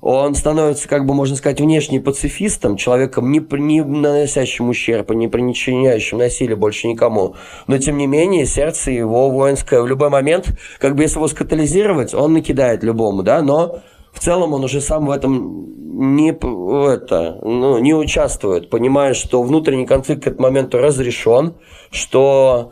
он 0.00 0.34
становится, 0.34 0.88
как 0.88 1.06
бы 1.06 1.14
можно 1.14 1.36
сказать, 1.36 1.60
внешне 1.60 2.00
пацифистом, 2.00 2.76
человеком, 2.76 3.30
не, 3.32 3.40
не 3.40 3.82
наносящим 3.82 4.68
ущерба, 4.68 5.14
не 5.14 5.28
причиняющим 5.28 6.18
насилия 6.18 6.56
больше 6.56 6.86
никому. 6.86 7.34
Но, 7.66 7.78
тем 7.78 7.96
не 7.96 8.06
менее, 8.06 8.46
сердце 8.46 8.92
его 8.92 9.30
воинское 9.30 9.82
в 9.82 9.86
любой 9.86 10.10
момент, 10.10 10.56
как 10.78 10.94
бы 10.94 11.02
если 11.02 11.18
его 11.18 11.28
скатализировать, 11.28 12.14
он 12.14 12.32
накидает 12.32 12.84
любому, 12.84 13.22
да, 13.22 13.42
но 13.42 13.80
в 14.12 14.20
целом 14.20 14.52
он 14.52 14.64
уже 14.64 14.80
сам 14.80 15.06
в 15.06 15.10
этом 15.10 15.74
не, 15.98 16.30
это, 16.30 17.40
ну, 17.42 17.78
не 17.78 17.92
участвует, 17.92 18.70
понимая, 18.70 19.14
что 19.14 19.42
внутренний 19.42 19.86
конфликт 19.86 20.22
к 20.22 20.26
этому 20.28 20.48
моменту 20.48 20.78
разрешен, 20.78 21.54
что 21.90 22.70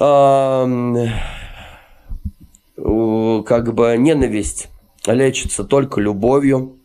э, 0.00 1.06
как 3.44 3.74
бы 3.74 3.96
ненависть 3.98 4.70
лечится 5.12 5.64
только 5.64 6.00
любовью, 6.00 6.78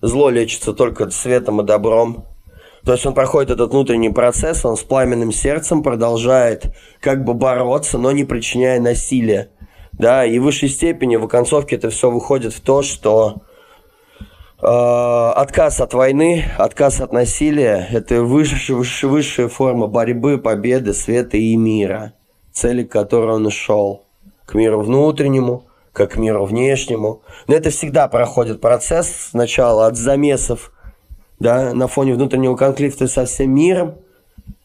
зло 0.00 0.30
лечится 0.30 0.72
только 0.72 1.10
светом 1.10 1.60
и 1.60 1.64
добром. 1.64 2.24
То 2.84 2.92
есть 2.92 3.04
он 3.04 3.14
проходит 3.14 3.50
этот 3.50 3.72
внутренний 3.72 4.10
процесс, 4.10 4.64
он 4.64 4.76
с 4.76 4.82
пламенным 4.82 5.32
сердцем 5.32 5.82
продолжает 5.82 6.74
как 7.00 7.24
бы 7.24 7.34
бороться, 7.34 7.98
но 7.98 8.12
не 8.12 8.24
причиняя 8.24 8.80
насилия. 8.80 9.50
Да, 9.92 10.24
и 10.24 10.38
в 10.38 10.44
высшей 10.44 10.68
степени 10.68 11.16
в 11.16 11.24
оконцовке 11.24 11.76
это 11.76 11.90
все 11.90 12.10
выходит 12.10 12.54
в 12.54 12.60
то, 12.60 12.82
что 12.82 13.42
э, 14.62 14.66
отказ 14.66 15.80
от 15.80 15.92
войны, 15.92 16.44
отказ 16.56 17.00
от 17.00 17.12
насилия– 17.12 17.88
это 17.90 18.22
высшая, 18.22 18.74
высшая, 18.74 19.08
высшая 19.08 19.48
форма 19.48 19.88
борьбы, 19.88 20.38
победы, 20.38 20.94
света 20.94 21.36
и 21.36 21.56
мира, 21.56 22.12
цели 22.52 22.84
к 22.84 22.92
которой 22.92 23.36
он 23.36 23.50
шел. 23.50 24.04
К 24.46 24.54
миру 24.54 24.80
внутреннему, 24.80 25.67
к 26.06 26.16
миру 26.16 26.44
внешнему. 26.44 27.22
Но 27.46 27.54
это 27.54 27.70
всегда 27.70 28.08
проходит 28.08 28.60
процесс 28.60 29.08
сначала 29.30 29.86
от 29.86 29.96
замесов 29.96 30.72
да, 31.40 31.72
на 31.74 31.88
фоне 31.88 32.14
внутреннего 32.14 32.56
конфликта 32.56 33.06
со 33.06 33.24
всем 33.24 33.54
миром, 33.54 33.96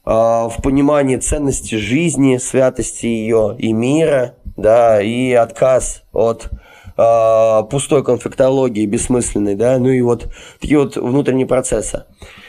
э, 0.05 0.09
в 0.09 0.55
понимании 0.63 1.17
ценности 1.17 1.75
жизни, 1.75 2.37
святости 2.37 3.05
ее 3.05 3.55
и 3.57 3.73
мира, 3.73 4.35
да, 4.57 5.01
и 5.01 5.33
отказ 5.33 6.03
от 6.11 6.49
э, 6.97 7.63
пустой 7.69 8.03
конфликтологии, 8.03 8.85
бессмысленной, 8.85 9.55
да, 9.55 9.77
ну 9.77 9.89
и 9.89 10.01
вот 10.01 10.27
такие 10.59 10.79
вот 10.79 10.95
внутренние 10.95 11.47
процессы. 11.47 12.05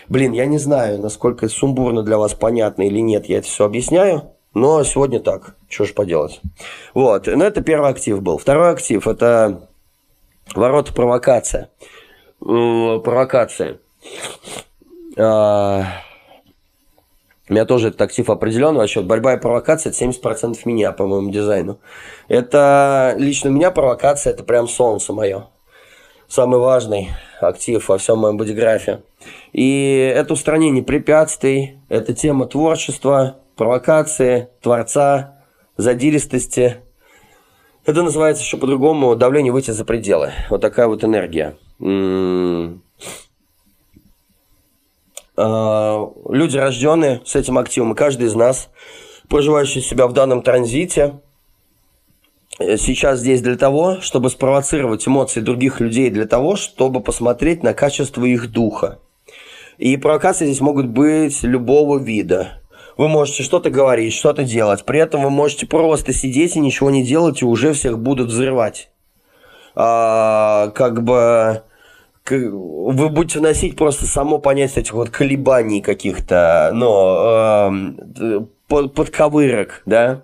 Блин, 0.08 0.32
я 0.32 0.46
не 0.46 0.58
знаю, 0.58 1.00
насколько 1.00 1.48
сумбурно 1.48 2.02
для 2.02 2.18
вас 2.18 2.34
понятно 2.34 2.82
или 2.82 3.00
нет, 3.00 3.26
я 3.26 3.38
это 3.38 3.46
все 3.46 3.64
объясняю. 3.64 4.33
Но 4.54 4.84
сегодня 4.84 5.20
так. 5.20 5.56
Что 5.68 5.84
ж 5.84 5.92
поделать. 5.92 6.40
Вот. 6.94 7.26
Ну, 7.26 7.44
это 7.44 7.60
первый 7.60 7.90
актив 7.90 8.22
был. 8.22 8.38
Второй 8.38 8.70
актив– 8.70 9.06
это 9.08 9.68
ворота 10.54 10.92
провокация. 10.92 11.70
Провокация. 12.38 13.80
А, 15.16 15.84
у 17.48 17.52
меня 17.52 17.64
тоже 17.64 17.88
этот 17.88 18.02
актив 18.02 18.30
определен 18.30 18.76
вообще. 18.76 19.02
Борьба 19.02 19.34
и 19.34 19.40
провокация– 19.40 19.90
это 19.92 20.04
70% 20.04 20.56
меня 20.66 20.92
по 20.92 21.06
моему 21.06 21.30
дизайну. 21.30 21.78
Это 22.28 23.14
лично 23.18 23.50
у 23.50 23.52
меня 23.52 23.72
провокация– 23.72 24.32
это 24.34 24.44
прям 24.44 24.68
солнце 24.68 25.12
мое. 25.12 25.48
Самый 26.28 26.60
важный 26.60 27.10
актив 27.40 27.86
во 27.88 27.98
всем 27.98 28.18
моем 28.18 28.36
бодиграфе. 28.36 29.02
И 29.52 30.12
это 30.14 30.32
устранение 30.32 30.82
препятствий, 30.82 31.78
это 31.88 32.14
тема 32.14 32.46
творчества, 32.46 33.36
провокации, 33.56 34.48
творца, 34.60 35.38
задиристости. 35.76 36.76
Это 37.84 38.02
называется 38.02 38.42
еще 38.42 38.56
по-другому 38.56 39.14
давление 39.16 39.52
выйти 39.52 39.70
за 39.70 39.84
пределы. 39.84 40.32
Вот 40.50 40.60
такая 40.60 40.86
вот 40.86 41.04
энергия. 41.04 41.56
А, 45.36 46.10
люди, 46.28 46.56
рожденные 46.56 47.20
с 47.24 47.34
этим 47.34 47.58
активом, 47.58 47.92
и 47.92 47.96
каждый 47.96 48.26
из 48.26 48.34
нас, 48.34 48.70
проживающий 49.28 49.80
себя 49.80 50.06
в 50.06 50.12
данном 50.12 50.42
транзите, 50.42 51.20
э, 52.60 52.76
сейчас 52.76 53.18
здесь 53.18 53.42
для 53.42 53.56
того, 53.56 54.00
чтобы 54.00 54.30
спровоцировать 54.30 55.06
эмоции 55.08 55.40
других 55.40 55.80
людей, 55.80 56.10
для 56.10 56.26
того, 56.26 56.54
чтобы 56.54 57.00
посмотреть 57.00 57.64
на 57.64 57.74
качество 57.74 58.24
их 58.24 58.52
духа. 58.52 59.00
И 59.76 59.96
провокации 59.96 60.46
здесь 60.46 60.60
могут 60.60 60.86
быть 60.86 61.42
любого 61.42 61.98
вида 61.98 62.60
вы 62.96 63.08
можете 63.08 63.42
что-то 63.42 63.70
говорить, 63.70 64.12
что-то 64.12 64.44
делать. 64.44 64.84
При 64.84 65.00
этом 65.00 65.22
вы 65.22 65.30
можете 65.30 65.66
просто 65.66 66.12
сидеть 66.12 66.56
и 66.56 66.60
ничего 66.60 66.90
не 66.90 67.04
делать, 67.04 67.42
и 67.42 67.44
уже 67.44 67.72
всех 67.72 67.98
будут 67.98 68.28
взрывать. 68.28 68.90
А, 69.74 70.70
как 70.74 71.02
бы 71.02 71.62
вы 72.30 73.08
будете 73.10 73.38
вносить 73.38 73.76
просто 73.76 74.06
само 74.06 74.38
понятие 74.38 74.82
этих 74.82 74.94
вот 74.94 75.10
колебаний 75.10 75.82
каких-то, 75.82 76.70
но 76.72 77.70
э, 77.70 78.40
под, 78.66 78.94
подковырок, 78.94 79.82
да. 79.84 80.22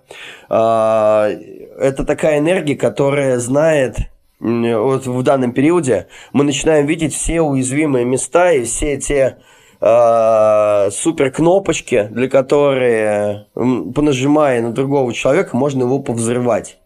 Э, 0.49 1.37
это 1.79 2.05
такая 2.07 2.39
энергия, 2.39 2.75
которая 2.75 3.39
знает, 3.39 3.97
вот 4.39 5.07
в 5.07 5.23
данном 5.23 5.53
периоде 5.53 6.07
мы 6.33 6.45
начинаем 6.45 6.87
видеть 6.87 7.15
все 7.15 7.43
уязвимые 7.43 8.07
места 8.07 8.53
и 8.53 8.65
все 8.65 8.97
те 8.97 9.37
э, 9.81 10.91
супер 10.91 11.31
кнопочки, 11.31 12.09
для 12.11 12.29
которые, 12.29 13.47
понажимая 13.55 14.63
на 14.63 14.73
другого 14.73 15.13
человека, 15.13 15.57
можно 15.57 15.83
его 15.83 15.99
повзрывать. 15.99 16.79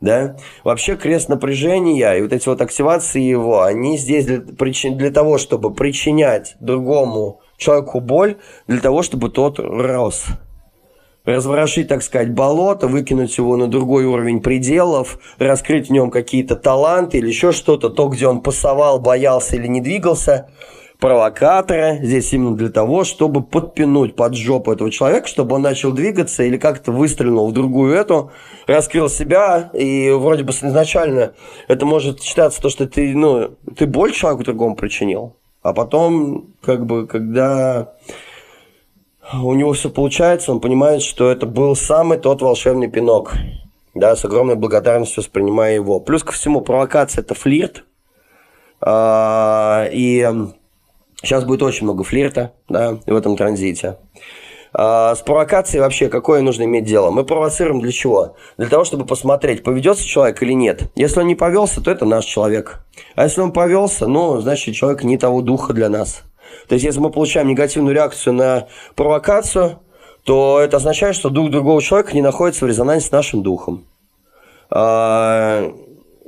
Да? 0.00 0.36
Вообще 0.64 0.96
крест 0.96 1.28
напряжения 1.28 2.14
и 2.14 2.22
вот 2.22 2.32
эти 2.32 2.48
вот 2.48 2.60
активации 2.60 3.20
его, 3.22 3.62
они 3.62 3.96
здесь 3.96 4.26
для, 4.26 4.40
для 4.40 5.10
того, 5.12 5.38
чтобы 5.38 5.72
причинять 5.72 6.56
другому 6.58 7.40
человеку 7.56 8.00
боль, 8.00 8.36
для 8.66 8.80
того, 8.80 9.02
чтобы 9.02 9.30
тот 9.30 9.60
рос 9.60 10.26
разворошить, 11.24 11.88
так 11.88 12.02
сказать, 12.02 12.32
болото, 12.32 12.88
выкинуть 12.88 13.38
его 13.38 13.56
на 13.56 13.68
другой 13.68 14.04
уровень 14.06 14.40
пределов, 14.40 15.18
раскрыть 15.38 15.88
в 15.88 15.92
нем 15.92 16.10
какие-то 16.10 16.56
таланты 16.56 17.18
или 17.18 17.28
еще 17.28 17.52
что-то, 17.52 17.90
то, 17.90 18.08
где 18.08 18.26
он 18.26 18.40
пасовал, 18.40 18.98
боялся 18.98 19.56
или 19.56 19.66
не 19.66 19.80
двигался, 19.80 20.50
провокатора 21.02 21.98
здесь 22.00 22.32
именно 22.32 22.56
для 22.56 22.70
того, 22.70 23.02
чтобы 23.02 23.42
подпинуть 23.42 24.14
под 24.14 24.36
жопу 24.36 24.70
этого 24.70 24.88
человека, 24.88 25.26
чтобы 25.26 25.56
он 25.56 25.62
начал 25.62 25.90
двигаться 25.90 26.44
или 26.44 26.56
как-то 26.56 26.92
выстрелил 26.92 27.48
в 27.48 27.52
другую 27.52 27.92
эту, 27.92 28.30
раскрыл 28.68 29.08
себя, 29.08 29.70
и 29.74 30.10
вроде 30.12 30.44
бы 30.44 30.52
изначально 30.52 31.32
это 31.66 31.86
может 31.86 32.22
считаться 32.22 32.62
то, 32.62 32.68
что 32.68 32.86
ты, 32.86 33.16
ну, 33.16 33.56
ты 33.76 33.86
боль 33.86 34.12
человеку 34.12 34.44
другому 34.44 34.76
причинил, 34.76 35.36
а 35.62 35.72
потом, 35.72 36.54
как 36.62 36.86
бы, 36.86 37.08
когда 37.08 37.94
у 39.34 39.54
него 39.54 39.72
все 39.72 39.90
получается, 39.90 40.52
он 40.52 40.60
понимает, 40.60 41.02
что 41.02 41.32
это 41.32 41.46
был 41.46 41.74
самый 41.74 42.18
тот 42.18 42.42
волшебный 42.42 42.88
пинок. 42.88 43.32
Да, 43.94 44.14
с 44.14 44.24
огромной 44.24 44.54
благодарностью 44.54 45.22
воспринимая 45.22 45.74
его. 45.74 46.00
Плюс 46.00 46.22
ко 46.22 46.32
всему, 46.32 46.62
провокация– 46.62 47.22
это 47.22 47.34
флирт. 47.34 47.84
А, 48.80 49.86
и 49.92 50.26
сейчас 51.22 51.44
будет 51.44 51.62
очень 51.62 51.84
много 51.84 52.04
флирта 52.04 52.52
да, 52.68 52.98
в 53.06 53.16
этом 53.16 53.36
транзите. 53.36 53.96
А, 54.74 55.14
с 55.14 55.20
провокацией 55.20 55.82
вообще 55.82 56.08
какое 56.08 56.40
нужно 56.40 56.64
иметь 56.64 56.84
дело? 56.84 57.10
Мы 57.10 57.24
провоцируем 57.24 57.80
для 57.80 57.92
чего? 57.92 58.36
Для 58.56 58.68
того, 58.68 58.84
чтобы 58.84 59.04
посмотреть, 59.04 59.62
поведется 59.62 60.04
человек 60.04 60.42
или 60.42 60.52
нет. 60.52 60.90
Если 60.94 61.20
он 61.20 61.26
не 61.26 61.34
повелся, 61.34 61.82
то 61.82 61.90
это 61.90 62.04
наш 62.04 62.24
человек. 62.24 62.80
А 63.14 63.24
если 63.24 63.40
он 63.40 63.52
повелся, 63.52 64.06
ну, 64.06 64.40
значит, 64.40 64.74
человек 64.74 65.04
не 65.04 65.18
того 65.18 65.42
духа 65.42 65.74
для 65.74 65.88
нас. 65.88 66.22
То 66.68 66.74
есть, 66.74 66.84
если 66.84 67.00
мы 67.00 67.10
получаем 67.10 67.48
негативную 67.48 67.94
реакцию 67.94 68.34
на 68.34 68.68
провокацию, 68.94 69.78
то 70.24 70.60
это 70.60 70.76
означает, 70.76 71.16
что 71.16 71.30
дух 71.30 71.50
другого 71.50 71.82
человека 71.82 72.14
не 72.14 72.22
находится 72.22 72.64
в 72.64 72.68
резонансе 72.68 73.08
с 73.08 73.12
нашим 73.12 73.42
духом. 73.42 73.84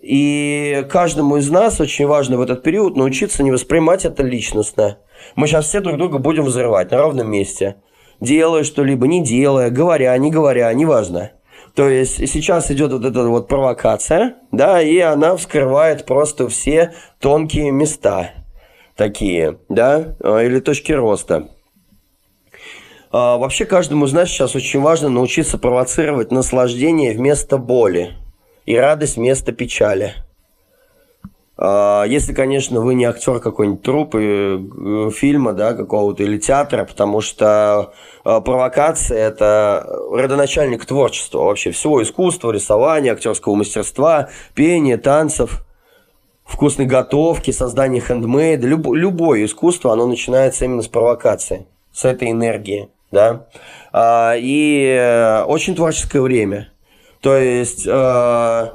И 0.04 0.86
каждому 0.90 1.38
из 1.38 1.48
нас 1.48 1.80
очень 1.80 2.06
важно 2.06 2.36
в 2.36 2.42
этот 2.42 2.62
период 2.62 2.94
научиться 2.94 3.42
не 3.42 3.50
воспринимать 3.50 4.04
это 4.04 4.22
личностно. 4.22 4.98
Мы 5.34 5.46
сейчас 5.46 5.64
все 5.64 5.80
друг 5.80 5.96
друга 5.96 6.18
будем 6.18 6.44
взрывать 6.44 6.90
на 6.90 6.98
ровном 6.98 7.30
месте. 7.30 7.76
Делая 8.20 8.64
что-либо, 8.64 9.06
не 9.06 9.24
делая, 9.24 9.70
говоря, 9.70 10.16
не 10.18 10.30
говоря, 10.30 10.70
неважно. 10.74 11.32
То 11.74 11.88
есть 11.88 12.16
сейчас 12.30 12.70
идет 12.70 12.92
вот 12.92 13.02
эта 13.02 13.26
вот 13.26 13.48
провокация, 13.48 14.34
да, 14.52 14.82
и 14.82 14.98
она 14.98 15.36
вскрывает 15.36 16.04
просто 16.04 16.50
все 16.50 16.92
тонкие 17.18 17.70
места 17.70 18.32
такие, 18.96 19.56
да, 19.70 20.16
а, 20.20 20.40
или 20.40 20.60
точки 20.60 20.92
роста. 20.92 21.48
А, 23.10 23.38
вообще 23.38 23.64
каждому 23.64 24.04
из 24.04 24.12
нас 24.12 24.28
сейчас 24.28 24.54
очень 24.54 24.82
важно 24.82 25.08
научиться 25.08 25.56
провоцировать 25.56 26.30
наслаждение 26.30 27.14
вместо 27.14 27.56
боли 27.56 28.12
и 28.66 28.76
радость 28.76 29.16
вместо 29.16 29.52
печали. 29.52 30.14
А, 31.56 32.04
если, 32.04 32.32
конечно, 32.32 32.80
вы 32.80 32.94
не 32.94 33.04
актер 33.04 33.38
какой-нибудь 33.40 33.82
трупы, 33.82 34.22
э, 34.22 35.10
фильма, 35.10 35.52
да, 35.52 35.74
какого-то 35.74 36.22
или 36.22 36.38
театра, 36.38 36.84
потому 36.84 37.20
что 37.20 37.92
а, 38.24 38.40
провокация– 38.40 39.18
это 39.28 39.86
родоначальник 40.10 40.84
творчества 40.84 41.44
вообще, 41.44 41.70
всего 41.70 42.02
искусства, 42.02 42.50
рисования, 42.50 43.12
актерского 43.12 43.54
мастерства, 43.54 44.30
пения, 44.54 44.98
танцев– 44.98 45.64
вкусной 46.44 46.86
готовки, 46.86 47.50
создания 47.50 48.00
хендмейда, 48.00 48.66
люб, 48.66 48.94
любое 48.94 49.44
искусство, 49.44 49.92
оно 49.92 50.06
начинается 50.06 50.64
именно 50.64 50.82
с 50.82 50.88
провокации, 50.88 51.66
с 51.92 52.04
этой 52.04 52.30
энергии, 52.30 52.90
да. 53.10 53.46
А, 53.92 54.34
и 54.36 54.84
э, 54.84 55.44
очень 55.44 55.74
творческое 55.74 56.20
время. 56.20 56.70
То 57.24 57.38
есть 57.38 57.86
э, 57.86 58.68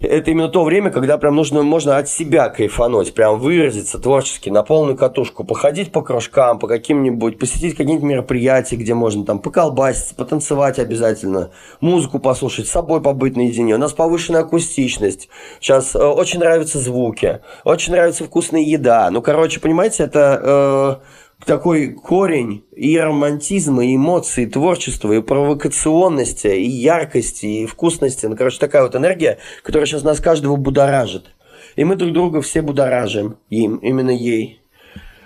это 0.00 0.30
именно 0.30 0.48
то 0.48 0.64
время, 0.64 0.90
когда 0.90 1.18
прям 1.18 1.36
нужно, 1.36 1.62
можно 1.62 1.98
от 1.98 2.08
себя 2.08 2.48
кайфануть, 2.48 3.12
прям 3.12 3.38
выразиться 3.38 3.98
творчески, 3.98 4.48
на 4.48 4.62
полную 4.62 4.96
катушку, 4.96 5.44
походить 5.44 5.92
по 5.92 6.00
кружкам, 6.00 6.58
по 6.58 6.66
каким-нибудь, 6.66 7.38
посетить 7.38 7.76
какие-нибудь 7.76 8.08
мероприятия, 8.08 8.76
где 8.76 8.94
можно 8.94 9.26
там 9.26 9.40
поколбаситься, 9.40 10.14
потанцевать 10.14 10.78
обязательно, 10.78 11.50
музыку 11.82 12.18
послушать, 12.18 12.66
с 12.66 12.70
собой 12.70 13.02
побыть 13.02 13.36
наедине. 13.36 13.74
У 13.74 13.78
нас 13.78 13.92
повышенная 13.92 14.40
акустичность, 14.40 15.28
сейчас 15.60 15.94
э, 15.94 15.98
очень 15.98 16.40
нравятся 16.40 16.78
звуки, 16.78 17.40
очень 17.64 17.92
нравится 17.92 18.24
вкусная 18.24 18.62
еда. 18.62 19.10
Ну, 19.10 19.20
короче, 19.20 19.60
понимаете, 19.60 20.04
это... 20.04 20.98
Э, 21.02 21.20
такой 21.46 21.92
корень 21.92 22.64
и 22.74 22.98
романтизма, 22.98 23.84
и 23.84 23.96
эмоций, 23.96 24.44
и 24.44 24.46
творчества, 24.46 25.12
и 25.12 25.20
провокационности, 25.20 26.48
и 26.48 26.68
яркости, 26.68 27.46
и 27.46 27.66
вкусности. 27.66 28.26
Ну, 28.26 28.36
короче, 28.36 28.58
такая 28.58 28.82
вот 28.82 28.94
энергия, 28.94 29.38
которая 29.62 29.86
сейчас 29.86 30.02
нас 30.02 30.20
каждого 30.20 30.56
будоражит. 30.56 31.34
И 31.76 31.84
мы 31.84 31.96
друг 31.96 32.12
друга 32.12 32.42
все 32.42 32.62
будоражим 32.62 33.36
им, 33.48 33.76
именно 33.76 34.10
ей. 34.10 34.60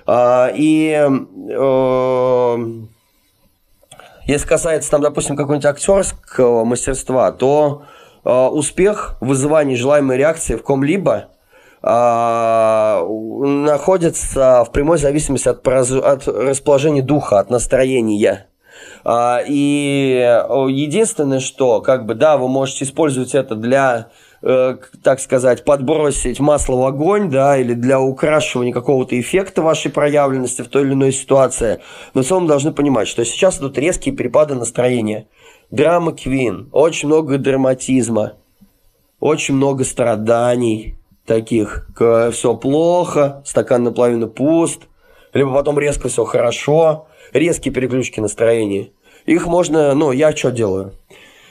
А, 0.07 0.53
и 0.55 0.91
э, 0.91 2.59
если 4.27 4.47
касается, 4.47 4.91
там, 4.91 5.01
допустим, 5.01 5.37
какого-нибудь 5.37 5.67
актерского 5.67 6.65
мастерства, 6.65 7.33
то 7.33 7.85
э, 8.25 8.31
успех 8.31 9.17
в 9.21 9.29
вызывании 9.29 9.75
желаемой 9.75 10.19
реакции 10.19 10.57
в 10.57 10.63
ком-либо– 10.63 11.29
а, 11.87 13.07
находится 13.07 14.65
в 14.65 14.73
прямой 14.73 14.97
зависимости 14.97 15.49
от, 15.49 15.69
от 15.69 16.27
расположения 16.27 17.03
духа, 17.03 17.41
от 17.41 17.51
настроения. 17.51 18.47
А, 19.05 19.41
и 19.47 20.17
единственное, 20.71 21.41
что, 21.41 21.83
как 21.83 22.07
бы, 22.07 22.15
да, 22.15 22.39
вы 22.39 22.49
можете 22.49 22.85
использовать 22.85 23.35
это 23.35 23.55
для 23.55 24.09
э, 24.41 24.79
так 25.03 25.21
сказать, 25.21 25.65
подбросить 25.65 26.41
масло 26.41 26.77
в 26.77 26.87
огонь, 26.87 27.29
да, 27.29 27.59
или 27.59 27.75
для 27.75 28.01
украшивания 28.01 28.73
какого-то 28.73 29.21
эффекта 29.21 29.61
вашей 29.61 29.91
проявленности 29.91 30.63
в 30.63 30.69
той 30.69 30.85
или 30.85 30.95
иной 30.95 31.13
ситуации. 31.13 31.81
Но 32.15 32.23
в 32.23 32.27
целом 32.27 32.47
должны 32.47 32.73
понимать, 32.73 33.09
что 33.09 33.27
сейчас 33.27 33.59
идут 33.59 33.77
резкие 33.77 34.15
перепады 34.15 34.55
настроения. 34.55 35.27
Драма 35.71 36.13
Квин, 36.13 36.71
очень 36.73 37.09
много 37.09 37.37
драматизма, 37.37 38.35
очень 39.21 39.55
много 39.55 39.85
страданий, 39.85 40.97
таких, 41.27 41.87
все 42.33 42.57
плохо, 42.57 43.43
стакан 43.45 43.83
наполовину 43.83 44.29
пуст, 44.29 44.83
либо 45.33 45.53
потом 45.53 45.79
резко 45.79 46.09
все 46.09 46.25
хорошо, 46.25 47.07
резкие 47.33 47.73
переключки 47.73 48.21
настроения. 48.21 48.91
Их 49.27 49.47
можно, 49.47 49.95
ну, 49.95 50.13
я 50.13 50.35
что 50.37 50.51
делаю? 50.51 50.93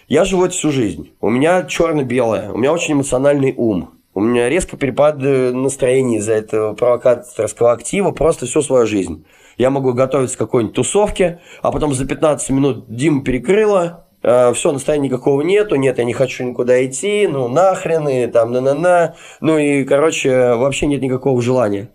Я 0.07 0.26
живу 0.26 0.45
это 0.45 0.53
всю 0.53 0.71
жизнь. 0.71 1.11
У 1.21 1.30
меня 1.30 1.63
черно-белое, 1.63 2.51
у 2.51 2.57
меня 2.57 2.71
очень 2.71 2.93
эмоциональный 2.93 3.53
ум. 3.55 3.99
У 4.13 4.21
меня 4.21 4.47
резко 4.47 4.78
перепады 4.78 5.51
настроения 5.53 6.17
из-за 6.17 6.34
этого 6.34 6.74
провокаторского 6.76 7.71
актива 7.71 8.11
просто 8.11 8.45
всю 8.45 8.61
свою 8.61 8.86
жизнь. 8.86 9.26
Я 9.57 9.71
могу 9.71 9.93
готовиться 9.93 10.36
к 10.36 10.39
какой-нибудь 10.39 10.76
тусовке, 10.76 11.39
а 11.61 11.71
потом 11.71 11.93
за 11.93 12.05
15 12.05 12.49
минут 12.51 12.86
Дима 12.88 13.24
перекрыла, 13.24 14.03
все, 14.24 14.71
настроения 14.71 15.09
никакого 15.09 15.41
нету, 15.41 15.76
нет, 15.76 15.97
я 15.97 16.05
не 16.05 16.13
хочу 16.13 16.45
никуда 16.45 16.86
идти, 16.86 17.28
ну 17.28 17.49
нахрен, 17.49 18.07
и 18.07 18.28
там 18.28 18.51
на-на-на, 18.53 19.15
ну 19.41 19.57
и, 19.57 19.84
короче, 19.84 20.53
вообще 20.55 20.86
нет 20.86 21.01
никакого 21.01 21.41
желания. 21.41 21.89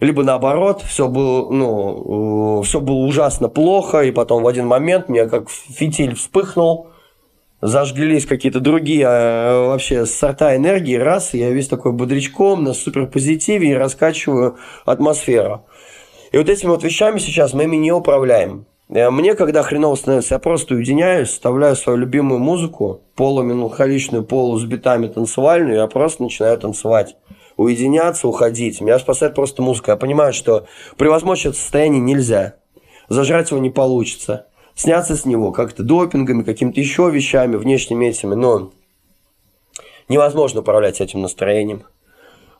Либо 0.00 0.22
наоборот, 0.22 0.82
все 0.82 1.08
было, 1.08 1.50
ну, 1.50 2.62
все 2.62 2.80
было 2.80 2.98
ужасно 2.98 3.48
плохо, 3.48 4.02
и 4.02 4.12
потом 4.12 4.42
в 4.42 4.48
один 4.48 4.66
момент 4.66 5.08
меня 5.08 5.28
как 5.28 5.50
фитиль 5.50 6.14
вспыхнул, 6.14 6.88
зажглись 7.60 8.26
какие-то 8.26 8.60
другие 8.60 9.06
а, 9.08 9.68
вообще 9.68 10.06
сорта 10.06 10.54
энергии, 10.54 10.96
раз, 10.96 11.34
я 11.34 11.50
весь 11.50 11.66
такой 11.66 11.92
бодрячком, 11.92 12.62
на 12.62 12.74
суперпозитиве 12.74 13.70
и 13.70 13.74
раскачиваю 13.74 14.56
атмосферу. 14.84 15.66
И 16.30 16.38
вот 16.38 16.48
этими 16.48 16.70
вот 16.70 16.84
вещами 16.84 17.18
сейчас 17.18 17.52
мы 17.52 17.64
ими 17.64 17.76
не 17.76 17.90
управляем. 17.90 18.66
Э, 18.90 19.10
мне, 19.10 19.34
когда 19.34 19.62
хреново 19.62 19.94
становится, 19.96 20.34
я 20.34 20.38
просто 20.38 20.74
уединяюсь, 20.74 21.28
вставляю 21.28 21.76
свою 21.76 21.98
любимую 21.98 22.40
музыку, 22.40 23.02
полумеланхоличную, 23.14 24.24
полу 24.24 24.58
с 24.58 24.64
битами 24.64 25.08
танцевальную, 25.08 25.76
я 25.76 25.86
просто 25.86 26.22
начинаю 26.22 26.58
танцевать. 26.58 27.16
Уединяться, 27.56 28.28
уходить. 28.28 28.80
Меня 28.80 29.00
спасает 29.00 29.34
просто 29.34 29.62
музыка. 29.62 29.90
Я 29.90 29.96
понимаю, 29.96 30.32
что 30.32 30.66
превозмочь 30.96 31.44
это 31.44 31.56
состояние 31.56 32.00
нельзя. 32.00 32.54
Зажрать 33.08 33.50
его 33.50 33.60
не 33.60 33.70
получится. 33.70 34.46
Сняться 34.76 35.16
с 35.16 35.24
него 35.24 35.50
как-то 35.50 35.82
допингами, 35.82 36.44
какими-то 36.44 36.78
еще 36.78 37.10
вещами, 37.10 37.56
внешними 37.56 38.06
этими, 38.06 38.36
но 38.36 38.70
невозможно 40.08 40.60
управлять 40.60 41.00
этим 41.00 41.20
настроением. 41.20 41.82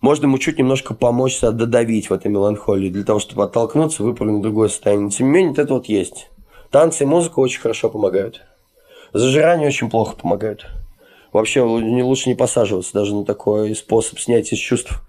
Можно 0.01 0.27
ему 0.27 0.39
чуть 0.39 0.59
немножко 0.59 0.95
помочь 0.95 1.37
себя 1.37 1.51
додавить 1.51 2.09
в 2.09 2.13
этой 2.13 2.31
меланхолии, 2.31 2.89
для 2.89 3.05
того, 3.05 3.19
чтобы 3.19 3.45
оттолкнуться, 3.45 4.03
выпрыгнуть 4.03 4.41
в 4.41 4.43
другое 4.43 4.69
состояние. 4.69 5.11
Тем 5.11 5.27
не 5.27 5.33
менее, 5.33 5.55
это 5.57 5.75
вот 5.75 5.87
есть. 5.87 6.31
Танцы 6.71 7.05
и 7.05 7.07
музыка 7.07 7.41
очень 7.41 7.61
хорошо 7.61 7.89
помогают. 7.89 8.43
Зажирание 9.13 9.69
очень 9.69 9.91
плохо 9.91 10.17
помогают. 10.17 10.67
Вообще 11.33 11.63
лучше 11.63 12.29
не 12.29 12.35
посаживаться 12.35 12.93
даже 12.95 13.15
на 13.15 13.25
такой 13.25 13.75
способ 13.75 14.19
снятия 14.19 14.57
чувств. 14.57 15.03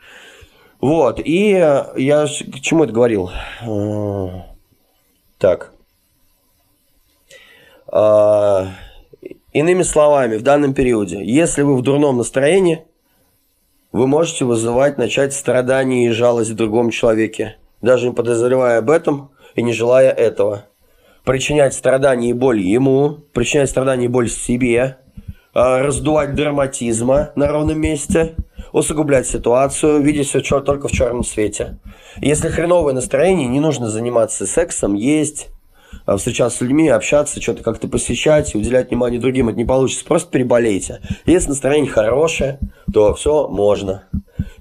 Вот, 0.81 1.19
и 1.23 1.49
я 1.49 2.25
к 2.25 2.59
чему 2.61 2.85
это 2.85 2.93
говорил? 2.93 3.29
А, 3.61 4.45
так. 5.37 5.73
А, 7.87 8.67
иными 9.51 9.83
словами, 9.83 10.37
в 10.37 10.43
данном 10.43 10.73
периоде, 10.73 11.23
если 11.23 11.63
вы 11.63 11.75
в 11.75 11.81
дурном 11.81 12.17
настроении, 12.17 12.85
вы 13.91 14.07
можете 14.07 14.45
вызывать, 14.45 14.97
начать 14.97 15.33
страдания 15.33 16.07
и 16.07 16.11
жалость 16.11 16.51
в 16.51 16.55
другом 16.55 16.91
человеке, 16.91 17.57
даже 17.81 18.07
не 18.07 18.13
подозревая 18.13 18.79
об 18.79 18.89
этом 18.89 19.31
и 19.55 19.61
не 19.61 19.73
желая 19.73 20.11
этого. 20.11 20.65
Причинять 21.23 21.73
страдания 21.73 22.29
и 22.29 22.33
боль 22.33 22.59
ему, 22.59 23.17
причинять 23.33 23.69
страдания 23.69 24.05
и 24.05 24.09
боль 24.09 24.29
себе, 24.29 24.97
а, 25.53 25.79
раздувать 25.79 26.35
драматизма 26.35 27.31
на 27.35 27.47
ровном 27.47 27.79
месте, 27.79 28.35
усугублять 28.71 29.27
ситуацию, 29.27 30.01
видеть 30.01 30.27
все 30.27 30.41
только 30.61 30.87
в 30.87 30.91
черном 30.91 31.23
свете. 31.23 31.79
Если 32.17 32.49
хреновое 32.49 32.93
настроение, 32.93 33.47
не 33.47 33.59
нужно 33.59 33.89
заниматься 33.89 34.45
сексом, 34.45 34.93
есть, 34.93 35.49
встречаться 36.17 36.57
с 36.57 36.61
людьми, 36.61 36.89
общаться, 36.89 37.41
что-то 37.41 37.63
как-то 37.63 37.87
посещать, 37.87 38.55
уделять 38.55 38.89
внимание 38.89 39.19
другим, 39.19 39.49
это 39.49 39.57
не 39.57 39.65
получится. 39.65 40.05
Просто 40.05 40.31
переболейте. 40.31 41.01
Если 41.25 41.49
настроение 41.49 41.91
хорошее, 41.91 42.59
то 42.91 43.13
все 43.13 43.47
можно. 43.47 44.03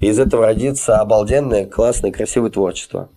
И 0.00 0.06
из 0.06 0.18
этого 0.18 0.46
родится 0.46 0.98
обалденное, 0.98 1.66
классное, 1.66 2.12
красивое 2.12 2.50
творчество. 2.50 3.10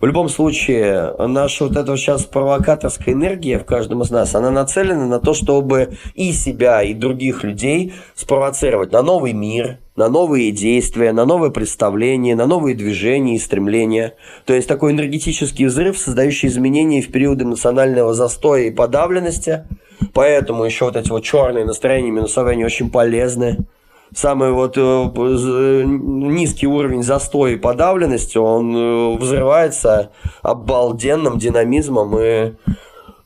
В 0.00 0.06
любом 0.06 0.30
случае, 0.30 1.14
наша 1.18 1.64
вот 1.64 1.76
эта 1.76 1.94
сейчас 1.98 2.24
провокаторская 2.24 3.14
энергия 3.14 3.58
в 3.58 3.66
каждом 3.66 4.00
из 4.00 4.10
нас, 4.10 4.34
она 4.34 4.50
нацелена 4.50 5.06
на 5.06 5.20
то, 5.20 5.34
чтобы 5.34 5.98
и 6.14 6.32
себя, 6.32 6.82
и 6.82 6.94
других 6.94 7.44
людей 7.44 7.92
спровоцировать 8.14 8.92
на 8.92 9.02
новый 9.02 9.34
мир, 9.34 9.78
на 10.00 10.08
новые 10.08 10.50
действия, 10.50 11.12
на 11.12 11.26
новые 11.26 11.52
представления, 11.52 12.34
на 12.34 12.46
новые 12.46 12.74
движения 12.74 13.36
и 13.36 13.38
стремления. 13.38 14.14
То 14.46 14.54
есть 14.54 14.66
такой 14.66 14.92
энергетический 14.92 15.66
взрыв, 15.66 15.98
создающий 15.98 16.48
изменения 16.48 17.02
в 17.02 17.12
период 17.12 17.42
эмоционального 17.42 18.14
застоя 18.14 18.62
и 18.62 18.70
подавленности. 18.70 19.66
Поэтому 20.14 20.64
еще 20.64 20.86
вот 20.86 20.96
эти 20.96 21.10
вот 21.10 21.22
черные 21.22 21.66
настроения 21.66 22.10
минусовые, 22.10 22.54
они 22.54 22.64
очень 22.64 22.90
полезны 22.90 23.66
самый 24.14 24.52
вот 24.52 24.78
э, 24.78 24.80
э, 24.80 25.82
низкий 25.84 26.66
уровень 26.66 27.02
застоя 27.02 27.52
и 27.52 27.56
подавленности, 27.56 28.38
он 28.38 28.74
э, 28.74 29.16
взрывается 29.18 30.10
обалденным 30.42 31.38
динамизмом 31.38 32.18
и 32.18 32.52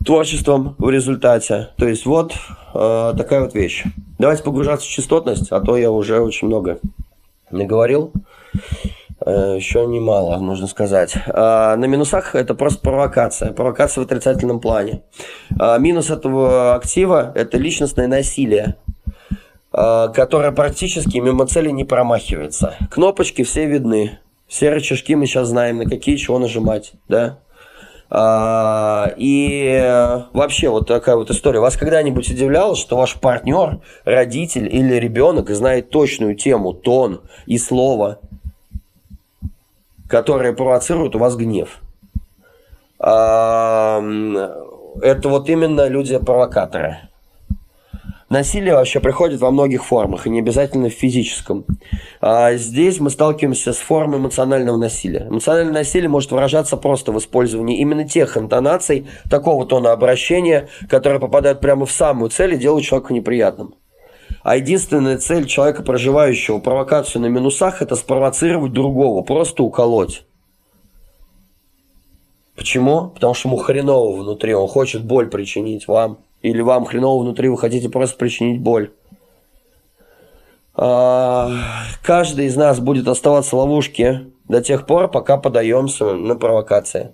творчеством 0.05 0.75
в 0.79 0.91
результате. 0.91 1.71
То 1.77 1.87
есть 1.87 2.07
вот 2.07 2.35
э, 2.75 3.15
такая 3.17 3.41
вот 3.41 3.55
вещь. 3.55 3.85
Давайте 4.19 4.43
погружаться 4.43 4.87
в 4.87 4.91
частотность, 4.91 5.51
а 5.51 5.61
то 5.61 5.77
я 5.77 5.91
уже 5.91 6.21
очень 6.21 6.49
много 6.49 6.79
наговорил. 7.51 8.13
Э, 9.25 9.55
еще 9.57 9.87
немало, 9.87 10.39
нужно 10.39 10.67
сказать. 10.67 11.15
Э, 11.27 11.75
на 11.77 11.85
минусах 11.87 12.35
это 12.35 12.55
просто 12.55 12.81
провокация. 12.81 13.53
Провокация 13.53 14.03
в 14.03 14.07
отрицательном 14.07 14.61
плане. 14.61 15.03
Э, 15.59 15.79
минус 15.79 16.11
этого 16.11 16.75
актива– 16.75 17.33
это 17.35 17.59
личностное 17.59 18.07
насилие. 18.09 18.77
А, 19.77 20.09
которая 20.09 20.53
практически 20.53 21.19
мимо 21.19 21.47
цели 21.47 21.71
не 21.71 21.85
промахивается. 21.85 22.77
Кнопочки 22.93 23.43
все 23.43 23.67
видны. 23.67 24.21
Все 24.47 24.71
рычажки 24.71 25.17
мы 25.17 25.27
сейчас 25.27 25.49
знаем, 25.49 25.79
на 25.79 25.85
какие 25.85 26.15
чего 26.15 26.39
нажимать, 26.39 26.93
да? 27.09 27.41
А, 28.11 29.13
и 29.17 30.23
вообще 30.33 30.69
вот 30.69 30.87
такая 30.87 31.17
вот 31.17 31.31
история. 31.31 31.61
Вас 31.61 31.77
когда-нибудь 31.77 32.31
удивляло, 32.31 32.77
что 32.77 32.97
ваш 32.97 33.15
партнер, 33.15 33.81
родитель 34.05 34.73
или 34.73 34.95
ребенок 34.95 35.51
знает 35.51 35.91
точную 35.91 36.37
тему, 36.37 36.73
тон 36.73 37.23
и 37.47 37.59
слово, 37.59 38.19
которые 40.09 40.55
провоцируют 40.55 41.17
у 41.17 41.19
вас 41.19 41.37
гнев? 41.37 41.81
Это 43.01 45.29
вот 45.29 45.49
именно 45.49 45.89
люди-провокаторы. 45.89 47.09
Насилие 48.31 48.75
вообще 48.75 49.01
приходит 49.01 49.41
во 49.41 49.51
многих 49.51 49.85
формах, 49.85 50.27
и 50.27 50.31
не 50.31 50.41
обязательно 50.41 50.89
в 50.89 50.93
физическом. 50.93 51.67
А 52.21 52.55
здесь 52.55 52.99
мы 52.99 53.11
сталкиваемся 53.11 53.73
с 53.73 53.77
формой 53.77 54.19
эмоционального 54.19 54.79
насилия. 54.79 55.27
Эмоциональное 55.29 55.75
насилие 55.75 56.09
может 56.09 56.33
выражаться 56.33 56.77
просто 56.79 57.13
в 57.13 57.19
использовании 57.19 57.79
именно 57.79 58.09
тех 58.09 58.39
интонаций, 58.39 59.07
такого 59.31 59.67
тона 59.67 59.93
обращения, 59.93 60.69
которые 60.89 61.21
попадают 61.21 61.61
прямо 61.61 61.85
в 61.85 61.93
самую 61.93 62.31
цель 62.31 62.55
и 62.55 62.59
делают 62.59 62.85
человека 62.85 63.13
неприятным. 63.13 63.75
А 64.43 64.57
единственная 64.57 65.19
цель 65.19 65.47
человека, 65.47 65.83
проживающего 65.83 66.59
провокацию 66.59 67.23
на 67.23 67.27
минусах, 67.27 67.83
это 67.83 67.95
спровоцировать 67.95 68.73
другого, 68.73 69.23
просто 69.23 69.63
уколоть. 69.63 70.25
Почему? 72.57 73.09
Потому 73.09 73.35
что 73.35 73.49
ему 73.49 73.59
хреново 73.59 74.17
внутри, 74.17 74.55
он 74.55 74.69
хочет 74.69 75.05
боль 75.05 75.29
причинить 75.29 75.89
вам 75.89 76.19
или 76.45 76.61
вам 76.61 76.85
хреново 76.85 77.23
внутри, 77.23 77.49
вы 77.49 77.57
хотите 77.57 77.89
просто 77.89 78.19
причинить 78.19 78.61
боль. 78.61 78.93
А, 80.75 81.51
каждый 82.03 82.47
из 82.47 82.57
нас 82.57 82.81
будет 82.81 83.09
оставаться 83.09 83.57
в 83.57 83.59
ловушке 83.61 84.27
до 84.47 84.61
тех 84.61 84.85
пор, 84.85 85.11
пока 85.11 85.39
подаемся 85.39 86.13
на 86.13 86.37
провокации. 86.37 87.13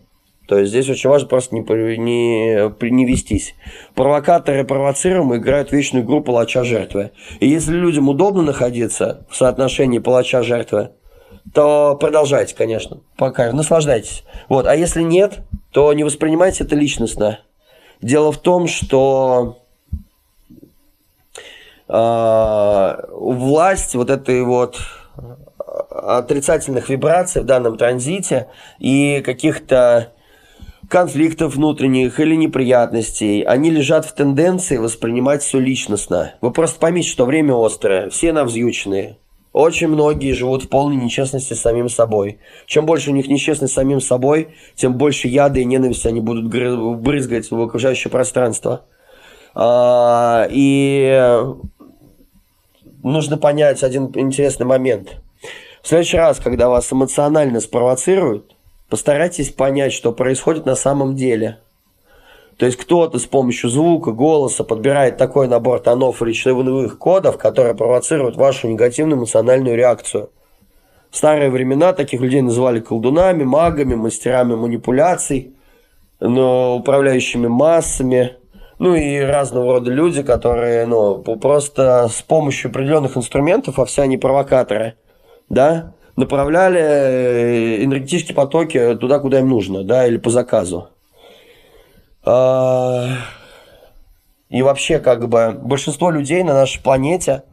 То 0.48 0.58
есть 0.58 0.70
здесь 0.70 0.88
очень 0.88 1.08
важно 1.08 1.28
просто 1.28 1.54
не, 1.54 1.60
не, 1.60 2.90
не 2.90 3.06
вестись. 3.06 3.54
Провокаторы 3.94 4.64
провоцируемые 4.64 5.40
играют 5.40 5.70
вечную 5.70 6.04
игру 6.04 6.22
палача-жертвы. 6.22 7.12
И 7.38 7.46
если 7.46 7.76
людям 7.76 8.08
удобно 8.08 8.42
находиться 8.42 9.28
в 9.30 9.36
соотношении 9.36 10.00
палача-жертвы, 10.00 10.90
то 11.54 11.96
продолжайте, 12.00 12.56
конечно, 12.56 13.02
пока, 13.16 13.52
наслаждайтесь. 13.52 14.24
Вот. 14.48 14.66
А 14.66 14.74
если 14.74 15.02
нет, 15.02 15.44
то 15.70 15.92
не 15.92 16.02
воспринимайте 16.02 16.64
это 16.64 16.74
личностно. 16.74 17.38
Дело 18.02 18.32
в 18.32 18.38
том, 18.38 18.66
что 18.66 19.58
э, 21.88 22.96
власть 23.12 23.94
вот 23.94 24.10
этой 24.10 24.42
вот 24.42 24.78
отрицательных 25.90 26.88
вибраций 26.88 27.42
в 27.42 27.44
данном 27.44 27.76
транзите 27.76 28.48
и 28.78 29.20
каких-то 29.24 30.12
конфликтов 30.88 31.54
внутренних 31.54 32.18
или 32.18 32.34
неприятностей, 32.34 33.42
они 33.42 33.70
лежат 33.70 34.04
в 34.06 34.12
тенденции 34.12 34.76
воспринимать 34.76 35.42
все 35.42 35.58
личностно. 35.58 36.34
Вы 36.40 36.52
просто 36.52 36.80
поймите, 36.80 37.08
что 37.08 37.26
время 37.26 37.54
острое, 37.54 38.10
все 38.10 38.32
навзюченные. 38.32 39.18
Очень 39.52 39.88
многие 39.88 40.32
живут 40.32 40.64
в 40.64 40.68
полной 40.68 40.96
нечестности 40.96 41.54
с 41.54 41.60
самим 41.60 41.88
собой. 41.88 42.38
Чем 42.66 42.86
больше 42.86 43.10
у 43.10 43.14
них 43.14 43.26
нечестность 43.26 43.72
с 43.72 43.76
самим 43.76 44.00
собой, 44.00 44.54
тем 44.76 44.94
больше 44.94 45.26
яда 45.26 45.58
и 45.58 45.64
ненависти 45.64 46.06
они 46.06 46.20
будут 46.20 46.46
брызгать 46.46 47.50
в 47.50 47.60
окружающее 47.60 48.10
пространство. 48.10 48.84
А, 49.54 50.46
и 50.50 51.42
нужно 53.02 53.38
понять 53.38 53.82
один 53.82 54.12
интересный 54.14 54.66
момент. 54.66 55.16
В 55.82 55.88
следующий 55.88 56.18
раз, 56.18 56.38
когда 56.38 56.68
вас 56.68 56.92
эмоционально 56.92 57.58
спровоцируют, 57.58 58.54
постарайтесь 58.88 59.50
понять, 59.50 59.92
что 59.92 60.12
происходит 60.12 60.66
на 60.66 60.76
самом 60.76 61.16
деле– 61.16 61.58
то 62.60 62.66
есть 62.66 62.76
кто-то 62.76 63.18
с 63.18 63.24
помощью 63.24 63.70
звука, 63.70 64.12
голоса 64.12 64.64
подбирает 64.64 65.16
такой 65.16 65.48
набор 65.48 65.80
тонов 65.80 66.20
речевых 66.20 66.98
кодов, 66.98 67.38
которые 67.38 67.74
провоцируют 67.74 68.36
вашу 68.36 68.68
негативную 68.68 69.18
эмоциональную 69.18 69.78
реакцию. 69.78 70.28
В 71.10 71.16
старые 71.16 71.48
времена 71.48 71.94
таких 71.94 72.20
людей 72.20 72.42
называли 72.42 72.80
колдунами, 72.80 73.44
магами, 73.44 73.94
мастерами 73.94 74.56
манипуляций, 74.56 75.54
но 76.20 76.76
управляющими 76.76 77.46
массами, 77.46 78.36
ну 78.78 78.94
и 78.94 79.20
разного 79.20 79.72
рода 79.72 79.90
люди, 79.90 80.22
которые 80.22 80.84
ну, 80.84 81.16
просто 81.16 82.08
с 82.12 82.20
помощью 82.20 82.68
определенных 82.68 83.16
инструментов, 83.16 83.78
а 83.78 83.86
все 83.86 84.02
они 84.02 84.18
провокаторы, 84.18 84.96
да, 85.48 85.94
направляли 86.14 87.82
энергетические 87.82 88.34
потоки 88.34 88.96
туда, 88.96 89.18
куда 89.18 89.38
им 89.38 89.48
нужно, 89.48 89.82
да, 89.82 90.06
или 90.06 90.18
по 90.18 90.28
заказу. 90.28 90.88
А, 92.24 93.06
и 94.48 94.62
вообще, 94.62 94.98
как 94.98 95.28
бы, 95.28 95.52
большинство 95.52 96.10
людей 96.10 96.42
на 96.42 96.54
нашей 96.54 96.82
планете 96.82 97.44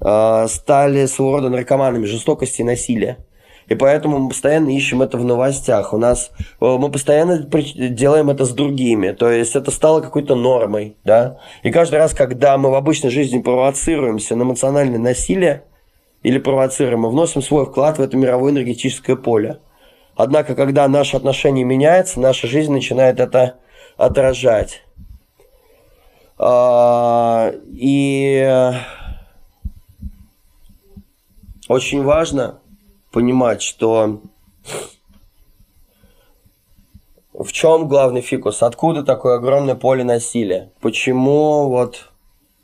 а, 0.00 0.46
стали 0.48 1.06
своего 1.06 1.36
рода 1.36 1.48
наркоманами 1.48 2.04
жестокости 2.04 2.60
и 2.60 2.64
насилия. 2.64 3.18
И 3.68 3.74
поэтому 3.74 4.18
мы 4.18 4.28
постоянно 4.28 4.68
ищем 4.68 5.02
это 5.02 5.16
в 5.16 5.24
новостях. 5.24 5.92
У 5.94 5.98
нас 5.98 6.30
э, 6.38 6.46
мы 6.60 6.90
постоянно 6.90 7.38
делаем 7.38 8.28
это 8.28 8.44
с 8.44 8.50
другими. 8.50 9.12
То 9.12 9.30
есть 9.30 9.54
это 9.56 9.70
стало 9.70 10.00
какой-то 10.00 10.34
нормой, 10.34 10.96
да. 11.04 11.38
И 11.62 11.70
каждый 11.70 11.94
раз, 11.96 12.12
когда 12.12 12.58
мы 12.58 12.70
в 12.70 12.74
обычной 12.74 13.10
жизни 13.10 13.40
провоцируемся 13.40 14.36
на 14.36 14.42
эмоциональное 14.42 14.98
насилие 14.98 15.62
или 16.22 16.38
провоцируем, 16.38 17.00
мы 17.00 17.10
вносим 17.10 17.40
свой 17.40 17.64
вклад 17.64 17.98
в 17.98 18.02
это 18.02 18.16
мировое 18.16 18.52
энергетическое 18.52 19.16
поле. 19.16 19.58
Однако, 20.16 20.54
когда 20.54 20.86
наше 20.88 21.16
отношение 21.16 21.64
меняется, 21.64 22.20
наша 22.20 22.46
жизнь 22.46 22.72
начинает 22.72 23.20
это 23.20 23.54
отражать. 23.96 24.82
А, 26.38 27.52
и 27.66 28.72
очень 31.68 32.02
важно 32.02 32.58
понимать, 33.12 33.62
что 33.62 34.20
в 37.32 37.52
чем 37.52 37.88
главный 37.88 38.20
фикус? 38.20 38.62
Откуда 38.62 39.02
такое 39.02 39.36
огромное 39.36 39.74
поле 39.74 40.04
насилия? 40.04 40.72
Почему 40.80 41.68
вот 41.68 42.10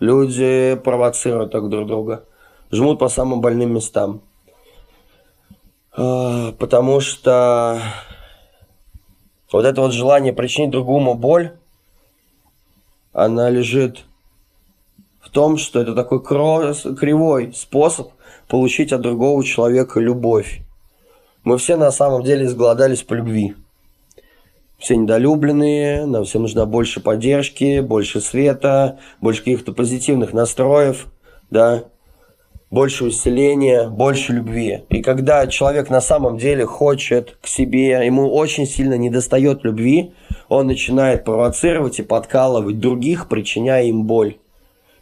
люди 0.00 0.78
провоцируют 0.82 1.52
так 1.52 1.68
друг 1.68 1.86
друга? 1.86 2.24
Жмут 2.70 2.98
по 2.98 3.08
самым 3.08 3.40
больным 3.40 3.74
местам. 3.74 4.22
А, 5.92 6.52
потому 6.52 7.00
что 7.00 7.80
вот 9.52 9.64
это 9.64 9.80
вот 9.80 9.92
желание 9.92 10.32
причинить 10.32 10.70
другому 10.70 11.14
боль, 11.14 11.56
она 13.12 13.50
лежит 13.50 14.04
в 15.20 15.30
том, 15.30 15.56
что 15.56 15.80
это 15.80 15.94
такой 15.94 16.22
кривой 16.22 17.52
способ 17.54 18.12
получить 18.48 18.92
от 18.92 19.00
другого 19.00 19.44
человека 19.44 20.00
любовь. 20.00 20.60
Мы 21.44 21.58
все 21.58 21.76
на 21.76 21.90
самом 21.90 22.22
деле 22.22 22.46
изголодались 22.46 23.02
по 23.02 23.14
любви. 23.14 23.54
Все 24.78 24.96
недолюбленные, 24.96 26.06
нам 26.06 26.24
всем 26.24 26.42
нужна 26.42 26.64
больше 26.64 27.00
поддержки, 27.00 27.80
больше 27.80 28.20
света, 28.20 29.00
больше 29.20 29.40
каких-то 29.40 29.72
позитивных 29.72 30.32
настроев, 30.32 31.06
да, 31.50 31.84
больше 32.70 33.04
усиления, 33.04 33.88
больше 33.88 34.32
любви. 34.32 34.84
И 34.90 35.02
когда 35.02 35.46
человек 35.46 35.90
на 35.90 36.00
самом 36.00 36.36
деле 36.38 36.66
хочет 36.66 37.38
к 37.40 37.46
себе, 37.46 38.04
ему 38.04 38.30
очень 38.32 38.66
сильно 38.66 38.94
недостает 38.94 39.64
любви, 39.64 40.12
он 40.48 40.66
начинает 40.66 41.24
провоцировать 41.24 41.98
и 41.98 42.02
подкалывать 42.02 42.78
других, 42.78 43.28
причиняя 43.28 43.84
им 43.84 44.04
боль. 44.04 44.36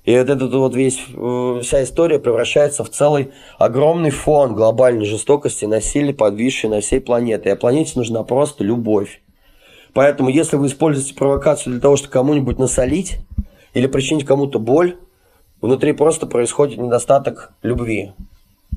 И 0.05 0.17
вот 0.17 0.31
этот 0.31 0.55
вот 0.55 0.77
весь, 0.77 1.01
э, 1.13 1.61
вся 1.65 1.83
история 1.83 2.21
превращается 2.21 2.85
в 2.85 2.91
целый 2.91 3.33
огромный 3.59 4.11
фон 4.11 4.55
глобальной 4.55 5.05
жестокости, 5.05 5.65
насилия, 5.65 6.15
подвисшей 6.15 6.71
на 6.71 6.81
всей 6.81 7.01
планете. 7.01 7.49
И 7.49 7.53
о 7.53 7.57
планете 7.57 7.95
нужна 7.97 8.23
просто 8.23 8.63
любовь. 8.63 9.21
Поэтому, 9.95 10.29
если 10.29 10.57
вы 10.57 10.69
используете 10.69 11.15
провокацию 11.15 11.73
для 11.73 11.83
того, 11.83 11.97
чтобы 11.97 12.13
кому-нибудь 12.13 12.59
насолить 12.59 13.17
или 13.75 13.89
причинить 13.89 14.25
кому-то 14.25 14.61
боль, 14.61 14.97
внутри 15.61 15.93
просто 15.93 16.27
происходит 16.27 16.79
недостаток 16.79 17.53
любви. 17.63 18.13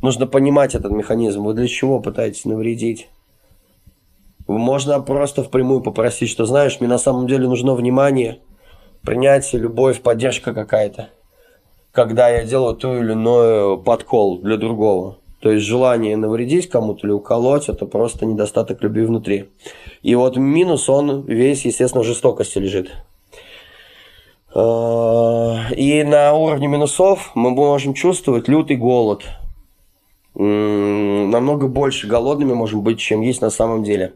Нужно 0.02 0.28
понимать 0.28 0.76
этот 0.76 0.92
механизм. 0.92 1.44
Вы 1.44 1.54
для 1.54 1.68
чего 1.68 2.00
пытаетесь 2.00 2.46
навредить? 2.46 3.10
Можно 4.48 5.00
просто 5.02 5.44
впрямую 5.44 5.82
попросить, 5.82 6.30
что 6.30 6.46
знаешь, 6.46 6.80
мне 6.80 6.90
на 6.90 6.98
самом 6.98 7.28
деле 7.28 7.48
нужно 7.48 7.76
внимание, 7.76 8.40
принятие, 9.04 9.62
любовь, 9.62 10.02
поддержка 10.02 10.54
какая-то 10.54 11.10
когда 11.92 12.30
я 12.30 12.44
делаю 12.44 12.76
ту 12.76 12.98
или 12.98 13.12
иную 13.12 13.78
подкол 13.78 14.40
для 14.40 14.58
другого. 14.58 15.18
То 15.42 15.52
есть 15.52 15.66
желание 15.66 16.18
навредить 16.18 16.70
кому-то 16.70 17.08
или 17.08 17.14
уколоть, 17.14 17.70
это 17.70 17.86
просто 17.86 18.26
недостаток 18.26 18.84
любви 18.84 19.04
внутри. 19.04 19.50
И 20.02 20.16
вот 20.16 20.36
минус, 20.36 20.90
он 20.90 21.26
весь, 21.26 21.66
естественно, 21.66 22.04
в 22.04 22.08
жестокости 22.08 22.58
лежит. 22.58 22.92
А, 24.54 25.68
и 25.76 26.04
на 26.04 26.34
уровне 26.34 26.68
минусов 26.68 27.32
мы 27.36 27.52
можем 27.52 27.94
чувствовать 27.94 28.48
лютый 28.48 28.78
голод. 28.78 29.24
Намного 30.36 31.68
больше 31.68 32.08
голодными 32.08 32.54
можем 32.54 32.82
быть, 32.82 33.00
чем 33.00 33.22
есть 33.22 33.42
на 33.42 33.50
самом 33.50 33.84
деле. 33.84 34.14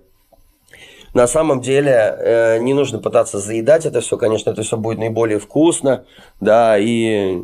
На 1.14 1.28
самом 1.28 1.62
деле 1.62 1.92
э, 1.92 2.60
не 2.60 2.74
нужно 2.74 2.98
пытаться 2.98 3.38
заедать 3.38 3.86
это 3.86 4.02
все, 4.02 4.18
конечно, 4.18 4.50
это 4.50 4.64
все 4.64 4.78
будет 4.78 4.98
наиболее 4.98 5.38
вкусно, 5.38 6.06
да, 6.40 6.80
и 6.80 7.40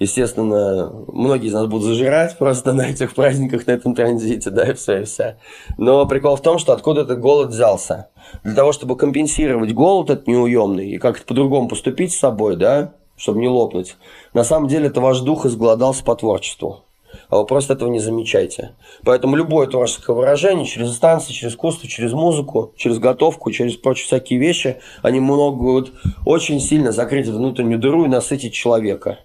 Естественно, 0.00 0.90
многие 1.08 1.48
из 1.48 1.52
нас 1.52 1.66
будут 1.66 1.84
зажирать 1.84 2.38
просто 2.38 2.72
на 2.72 2.88
этих 2.88 3.14
праздниках, 3.14 3.66
на 3.66 3.72
этом 3.72 3.94
транзите, 3.94 4.48
да, 4.48 4.70
и 4.70 4.72
все, 4.72 5.02
и 5.02 5.04
все. 5.04 5.36
Но 5.76 6.06
прикол 6.06 6.36
в 6.36 6.40
том, 6.40 6.58
что 6.58 6.72
откуда 6.72 7.02
этот 7.02 7.20
голод 7.20 7.50
взялся. 7.50 8.08
Для 8.42 8.54
того, 8.54 8.72
чтобы 8.72 8.96
компенсировать 8.96 9.74
голод 9.74 10.08
этот 10.08 10.26
неуемный 10.26 10.88
и 10.88 10.98
как-то 10.98 11.26
по-другому 11.26 11.68
поступить 11.68 12.14
с 12.14 12.18
собой, 12.18 12.56
да, 12.56 12.94
чтобы 13.18 13.40
не 13.40 13.48
лопнуть, 13.48 13.98
на 14.32 14.42
самом 14.42 14.68
деле 14.68 14.86
это 14.86 15.02
ваш 15.02 15.20
дух 15.20 15.44
изголодался 15.44 16.02
по 16.02 16.16
творчеству. 16.16 16.84
А 17.28 17.36
вы 17.36 17.44
просто 17.44 17.74
этого 17.74 17.90
не 17.90 17.98
замечаете. 17.98 18.72
Поэтому 19.04 19.36
любое 19.36 19.66
творческое 19.66 20.14
выражение 20.16 20.64
через 20.64 20.94
станции, 20.94 21.34
через 21.34 21.52
искусство, 21.52 21.86
через 21.86 22.14
музыку, 22.14 22.72
через 22.74 22.98
готовку, 22.98 23.50
через 23.50 23.76
прочие 23.76 24.06
всякие 24.06 24.38
вещи, 24.38 24.78
они 25.02 25.20
могут 25.20 25.92
очень 26.24 26.58
сильно 26.58 26.90
закрыть 26.90 27.26
внутреннюю 27.26 27.78
дыру 27.78 28.06
и 28.06 28.08
насытить 28.08 28.54
человека. 28.54 29.18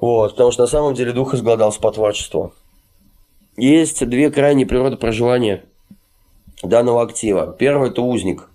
Вот, 0.00 0.32
потому 0.32 0.52
что 0.52 0.62
на 0.62 0.68
самом 0.68 0.94
деле 0.94 1.12
дух 1.12 1.34
изгладался 1.34 1.80
по 1.80 1.90
творчеству. 1.90 2.52
Есть 3.56 4.06
две 4.08 4.30
крайние 4.30 4.66
природы 4.66 4.96
проживания 4.96 5.64
данного 6.62 7.02
актива. 7.02 7.56
Первый– 7.58 7.90
это 7.90 8.02
узник. 8.02 8.48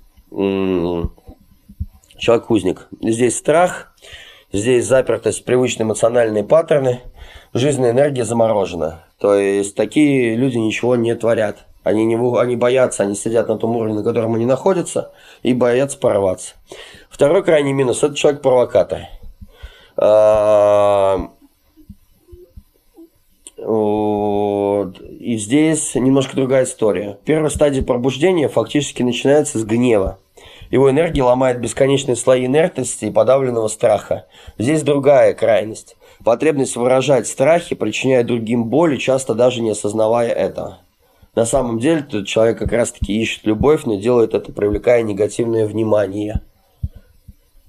Человек-узник. 2.18 2.88
Здесь 3.02 3.38
страх, 3.38 3.94
здесь 4.54 4.86
запертость, 4.86 5.44
привычные 5.44 5.86
эмоциональные 5.86 6.46
паттерны, 6.46 7.02
жизненная 7.54 7.92
энергия 7.92 8.24
заморожена. 8.24 9.04
То 9.20 9.36
есть 9.36 9.76
такие 9.76 10.36
люди 10.36 10.58
ничего 10.58 10.96
не 10.96 11.14
творят. 11.16 11.66
Они, 11.84 12.06
не, 12.06 12.16
они 12.40 12.56
боятся, 12.56 13.04
они 13.04 13.14
сидят 13.14 13.50
на 13.50 13.58
том 13.58 13.76
уровне, 13.76 13.96
на 13.96 14.04
котором 14.04 14.36
они 14.36 14.46
находятся, 14.46 15.12
и 15.42 15.54
боятся 15.54 15.98
порваться. 16.00 16.56
Второй 17.10 17.44
крайний 17.44 17.74
минус– 17.74 18.04
это 18.04 18.16
человек-провокатор. 18.16 19.02
А, 20.06 21.30
и 23.58 25.38
здесь 25.38 25.96
немножко 25.96 26.36
другая 26.36 26.66
история. 26.66 27.18
Первая 27.24 27.50
стадия 27.50 27.84
пробуждения 27.84 28.50
фактически 28.50 29.02
начинается 29.02 29.60
с 29.60 29.64
гнева. 29.64 30.20
Его 30.72 30.90
энергия 30.90 31.24
ломает 31.24 31.62
бесконечные 31.62 32.18
слои 32.18 32.48
инертности 32.48 33.06
и 33.06 33.12
подавленного 33.12 33.70
страха. 33.70 34.26
Здесь 34.58 34.84
другая 34.84 35.34
крайность. 35.34 35.96
Потребность 36.26 36.76
выражать 36.76 37.26
страхи 37.26 37.74
причиняет 37.74 38.28
другим 38.28 38.66
боль, 38.66 38.98
часто 38.98 39.34
даже 39.34 39.62
не 39.62 39.70
осознавая 39.70 40.32
этого. 40.32 40.80
На 41.34 41.46
самом 41.46 41.80
деле, 41.80 42.26
человек 42.26 42.60
как 42.60 42.74
раз-таки 42.74 43.22
ищет 43.22 43.46
любовь, 43.46 43.86
но 43.86 43.96
делает 43.96 44.34
это, 44.34 44.52
привлекая 44.52 45.02
негативное 45.04 45.66
внимание– 45.66 46.42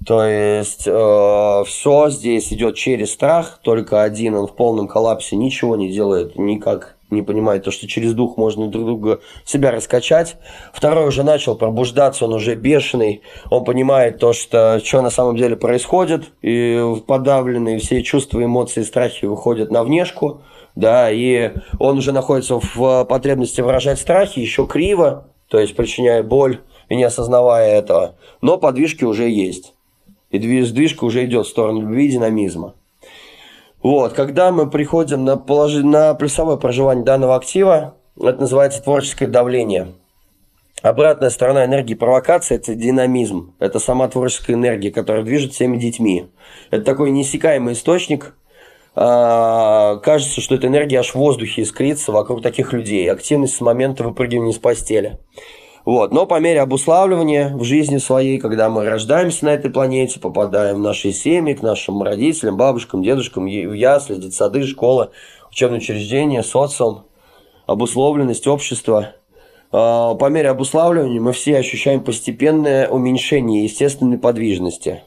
то 0.05 0.25
есть 0.25 0.87
э, 0.87 1.65
все 1.67 2.11
здесь 2.11 2.53
идет 2.53 2.77
через 2.77 3.13
страх, 3.13 3.61
только 3.63 4.03
один, 4.03 4.35
он 4.35 4.47
в 4.47 4.55
полном 4.55 4.87
коллапсе 4.87 5.37
ничего 5.37 5.77
не 5.77 5.91
делает, 5.91 6.37
никак 6.37 6.97
не 7.11 7.23
понимает 7.23 7.65
то, 7.65 7.71
что 7.71 7.87
через 7.87 8.13
дух 8.13 8.37
можно 8.37 8.69
друг 8.69 8.85
друга 8.85 9.21
себя 9.45 9.71
раскачать. 9.71 10.37
Второй 10.73 11.07
уже 11.07 11.23
начал 11.23 11.57
пробуждаться, 11.57 12.25
он 12.25 12.35
уже 12.35 12.55
бешеный, 12.55 13.23
он 13.51 13.65
понимает 13.65 14.19
то, 14.19 14.33
что 14.33 14.81
что 14.85 15.01
на 15.01 15.11
самом 15.11 15.37
деле 15.37 15.57
происходит, 15.57 16.33
и 16.43 16.83
подавленные 17.07 17.79
все 17.79 18.03
чувства, 18.03 18.45
эмоции, 18.45 18.83
страхи 18.83 19.25
выходят 19.25 19.71
на 19.71 19.85
внешку, 19.85 20.43
да, 20.75 21.11
и 21.11 21.53
он 21.79 21.99
уже 21.99 22.13
находится 22.13 22.61
в 22.61 23.05
потребности 23.05 23.61
выражать 23.61 24.01
страхи, 24.01 24.41
еще 24.41 24.67
криво, 24.67 25.29
то 25.49 25.59
есть 25.59 25.77
причиняя 25.77 26.23
боль 26.23 26.61
и 26.89 26.97
не 26.97 27.05
осознавая 27.05 27.79
этого, 27.79 28.17
но 28.43 28.59
подвижки 28.59 29.05
уже 29.05 29.31
есть 29.31 29.75
и 30.37 30.62
сдвижка 30.62 31.05
уже 31.05 31.24
идет 31.24 31.47
в 31.47 31.51
сторону 31.51 31.82
любви 31.82 32.07
и 32.07 32.12
динамизма. 32.12 32.74
Вот, 33.82 34.14
когда 34.14 34.51
мы 34.51 34.70
приходим 34.70 35.24
на, 35.24 35.37
положи, 35.37 35.85
на 35.85 36.14
плюсовое 36.14 36.57
проживание 36.57 37.05
данного 37.05 37.37
актива, 37.37 37.95
это 38.18 38.41
называется 38.41 38.82
творческое 38.82 39.26
давление. 39.26 39.95
Обратная 40.82 41.30
сторона 41.30 41.64
энергии 41.64 41.95
провокации– 41.95 42.55
это 42.57 42.74
динамизм. 42.74 43.55
Это 43.59 43.78
сама 43.78 44.09
творческая 44.09 44.55
энергия, 44.55 44.91
которая 44.91 45.22
движет 45.22 45.53
всеми 45.53 45.78
детьми. 45.78 46.26
Это 46.70 46.85
такой 46.85 47.11
неиссякаемый 47.11 47.74
источник. 47.74 48.35
А, 48.95 49.97
кажется, 49.97 50.41
что 50.41 50.55
эта 50.55 50.66
энергия 50.66 50.99
аж 50.99 51.11
в 51.11 51.14
воздухе 51.16 51.62
искрится 51.62 52.12
вокруг 52.12 52.43
таких 52.43 52.72
людей. 52.72 53.11
Активность 53.11 53.57
с 53.57 53.61
момента 53.61 54.05
выпрыгивания 54.05 54.53
из 54.53 54.59
постели. 54.59 55.18
Вот. 55.85 56.12
Но 56.12 56.26
по 56.26 56.41
мере 56.41 56.61
обуславливания 56.62 57.55
в 57.55 57.62
жизни 57.64 57.99
своей, 57.99 58.39
когда 58.39 58.70
мы 58.70 58.89
рождаемся 58.89 59.45
на 59.45 59.51
этой 59.51 59.70
планете, 59.70 60.18
попадаем 60.18 60.76
в 60.76 60.80
наши 60.80 61.12
семьи, 61.12 61.55
к 61.55 61.62
нашим 61.62 62.03
родителям, 62.03 62.57
бабушкам, 62.57 63.03
дедушкам, 63.03 63.45
в 63.45 63.49
ясли, 63.49 64.16
детсады, 64.16 64.66
школы, 64.66 65.11
учебные 65.51 65.78
учреждения, 65.78 66.43
социум, 66.43 67.05
обусловленность 67.66 68.47
общества. 68.47 69.12
А, 69.72 70.14
по 70.14 70.30
мере 70.30 70.49
обуславливания 70.49 71.20
мы 71.20 71.32
все 71.32 71.59
ощущаем 71.59 72.03
постепенное 72.03 72.89
уменьшение 72.89 73.64
естественной 73.64 74.18
подвижности. 74.18 75.03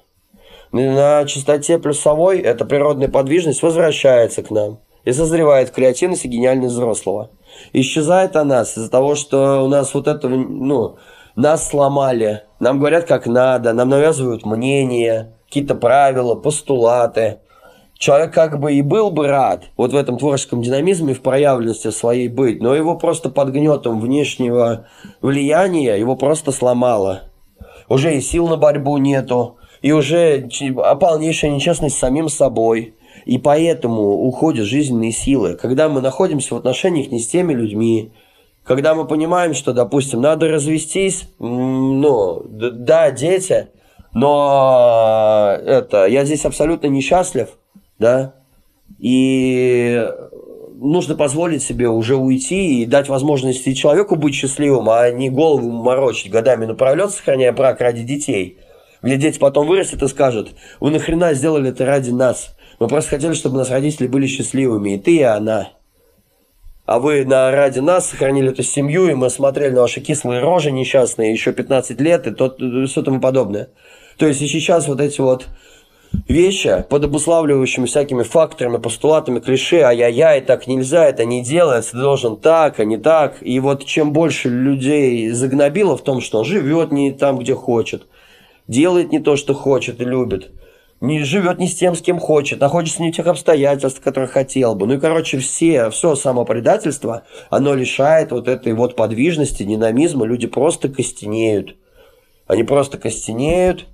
На 0.71 1.25
частоте 1.25 1.79
плюсовой 1.79 2.39
эта 2.39 2.65
природная 2.65 3.07
подвижность 3.07 3.63
возвращается 3.63 4.43
к 4.43 4.51
нам 4.51 4.79
и 5.05 5.13
созревает 5.13 5.71
креативность 5.71 6.25
и 6.25 6.27
гениальность 6.27 6.73
взрослого. 6.73 7.31
Исчезает 7.73 8.35
она 8.35 8.61
из-за 8.61 8.89
того, 8.89 9.15
что 9.15 9.63
у 9.63 9.67
нас 9.67 9.93
вот 9.93 10.07
это, 10.07 10.27
ну, 10.29 10.97
нас 11.35 11.69
сломали, 11.69 12.43
нам 12.59 12.79
говорят 12.79 13.05
как 13.05 13.27
надо, 13.27 13.73
нам 13.73 13.89
навязывают 13.89 14.45
мнение, 14.45 15.33
какие-то 15.45 15.75
правила, 15.75 16.35
постулаты. 16.35 17.39
Человек 17.97 18.33
как 18.33 18.59
бы 18.59 18.73
и 18.73 18.81
был 18.81 19.09
бы 19.09 19.27
рад 19.27 19.65
вот 19.75 19.91
в 19.91 19.95
этом 19.95 20.17
творческом 20.17 20.61
динамизме, 20.61 21.13
в 21.13 21.21
проявленности 21.21 21.89
своей 21.89 22.27
быть, 22.27 22.61
но 22.61 22.75
его 22.75 22.95
просто 22.95 23.29
под 23.29 23.49
гнетом 23.49 23.99
внешнего 23.99 24.87
влияния 25.21 25.95
его 25.95 26.15
просто 26.15 26.51
сломало. 26.51 27.23
Уже 27.89 28.15
и 28.15 28.21
сил 28.21 28.47
на 28.47 28.57
борьбу 28.57 28.97
нету, 28.97 29.57
и 29.81 29.91
уже 29.91 30.49
полнейшая 30.99 31.51
нечестность 31.51 31.95
с 31.95 31.99
самим 31.99 32.29
собой. 32.29 32.95
И 33.27 33.39
поэтому 33.39 34.03
уходят 34.03 34.65
жизненные 34.65 35.11
силы. 35.11 35.55
Когда 35.55 35.89
мы 35.89 35.99
находимся 35.99 36.53
в 36.53 36.57
отношениях 36.59 37.11
не 37.11 37.19
с 37.19 37.27
теми 37.27 37.53
людьми, 37.53 38.13
когда 38.63 38.95
мы 38.95 39.05
понимаем, 39.05 39.53
что, 39.53 39.73
допустим, 39.73 40.21
надо 40.21 40.47
развестись, 40.47 41.27
ну, 41.37 42.41
да, 42.47 43.11
дети, 43.11 43.67
но 44.13 45.57
это, 45.61 46.05
я 46.05 46.23
здесь 46.23 46.45
абсолютно 46.45 46.87
несчастлив, 46.87 47.49
да, 47.99 48.35
и 48.97 50.09
нужно 50.75 51.15
позволить 51.15 51.63
себе 51.63 51.89
уже 51.89 52.15
уйти 52.15 52.81
и 52.81 52.85
дать 52.85 53.09
возможности 53.09 53.73
человеку 53.73 54.15
быть 54.15 54.35
счастливым, 54.35 54.89
а 54.89 55.11
не 55.11 55.29
голову 55.29 55.69
морочить 55.69 56.31
годами 56.31 56.65
напролет, 56.65 57.11
сохраняя 57.11 57.51
брак 57.51 57.81
ради 57.81 58.03
детей. 58.03 58.57
Где 59.01 59.17
дети 59.17 59.37
потом 59.37 59.67
вырастут 59.67 60.01
и 60.01 60.07
скажут, 60.07 60.51
вы 60.79 60.91
нахрена 60.91 61.33
сделали 61.33 61.71
это 61.71 61.85
ради 61.85 62.11
нас? 62.11 62.56
Мы 62.79 62.87
просто 62.87 63.11
хотели, 63.11 63.33
чтобы 63.33 63.57
нас 63.57 63.69
родители 63.69 64.07
были 64.07 64.27
счастливыми, 64.27 64.95
и 64.95 64.97
ты, 64.99 65.17
и 65.17 65.21
она. 65.23 65.69
А 66.85 66.99
вы 66.99 67.25
на, 67.25 67.51
ради 67.51 67.79
нас 67.79 68.09
сохранили 68.09 68.51
эту 68.51 68.63
семью, 68.63 69.09
и 69.09 69.13
мы 69.13 69.29
смотрели 69.29 69.73
на 69.73 69.81
ваши 69.81 69.99
кислые 69.99 70.39
рожи 70.39 70.71
несчастные 70.71 71.33
еще 71.33 71.51
15 71.51 71.99
лет, 71.99 72.27
и 72.27 72.31
то, 72.31 72.47
и 72.47 72.85
все 72.85 73.01
тому 73.01 73.19
подобное. 73.19 73.69
То 74.17 74.25
есть 74.25 74.41
и 74.41 74.47
сейчас 74.47 74.87
вот 74.87 75.01
эти 75.01 75.19
вот 75.19 75.47
вещи 76.27 76.85
под 76.89 77.03
обуславливающими 77.03 77.87
всякими 77.87 78.23
факторами, 78.23 78.77
постулатами, 78.77 79.39
клише, 79.39 79.81
ай-яй-яй, 79.81 80.41
так 80.41 80.67
нельзя, 80.67 81.05
это 81.05 81.25
не 81.25 81.43
делается, 81.43 81.91
ты 81.91 81.97
должен 81.97 82.37
так, 82.37 82.79
а 82.79 82.85
не 82.85 82.97
так. 82.97 83.37
И 83.41 83.59
вот 83.59 83.85
чем 83.85 84.13
больше 84.13 84.49
людей 84.49 85.29
загнобило 85.31 85.97
в 85.97 86.03
том, 86.03 86.21
что 86.21 86.39
он 86.39 86.45
живет 86.45 86.91
не 86.91 87.11
там, 87.11 87.39
где 87.39 87.53
хочет, 87.53 88.07
делает 88.67 89.11
не 89.11 89.19
то, 89.19 89.35
что 89.35 89.53
хочет 89.53 89.99
и 89.99 90.05
любит, 90.05 90.51
не 90.99 91.23
живет 91.23 91.59
не 91.59 91.67
с 91.67 91.75
тем, 91.75 91.95
с 91.95 92.01
кем 92.01 92.19
хочет, 92.19 92.59
находится 92.59 93.01
не 93.01 93.11
в 93.11 93.15
тех 93.15 93.27
обстоятельствах, 93.27 94.03
которые 94.03 94.27
хотел 94.29 94.75
бы. 94.75 94.87
Ну 94.87 94.95
и, 94.95 94.99
короче, 94.99 95.37
все, 95.39 95.89
все 95.89 96.15
самопредательство, 96.15 97.23
оно 97.49 97.75
лишает 97.75 98.31
вот 98.31 98.47
этой 98.47 98.73
вот 98.73 98.95
подвижности, 98.95 99.63
динамизма. 99.63 100.25
Люди 100.25 100.47
просто 100.47 100.89
костенеют. 100.89 101.75
Они 102.47 102.63
просто 102.63 102.97
костенеют, 102.97 103.87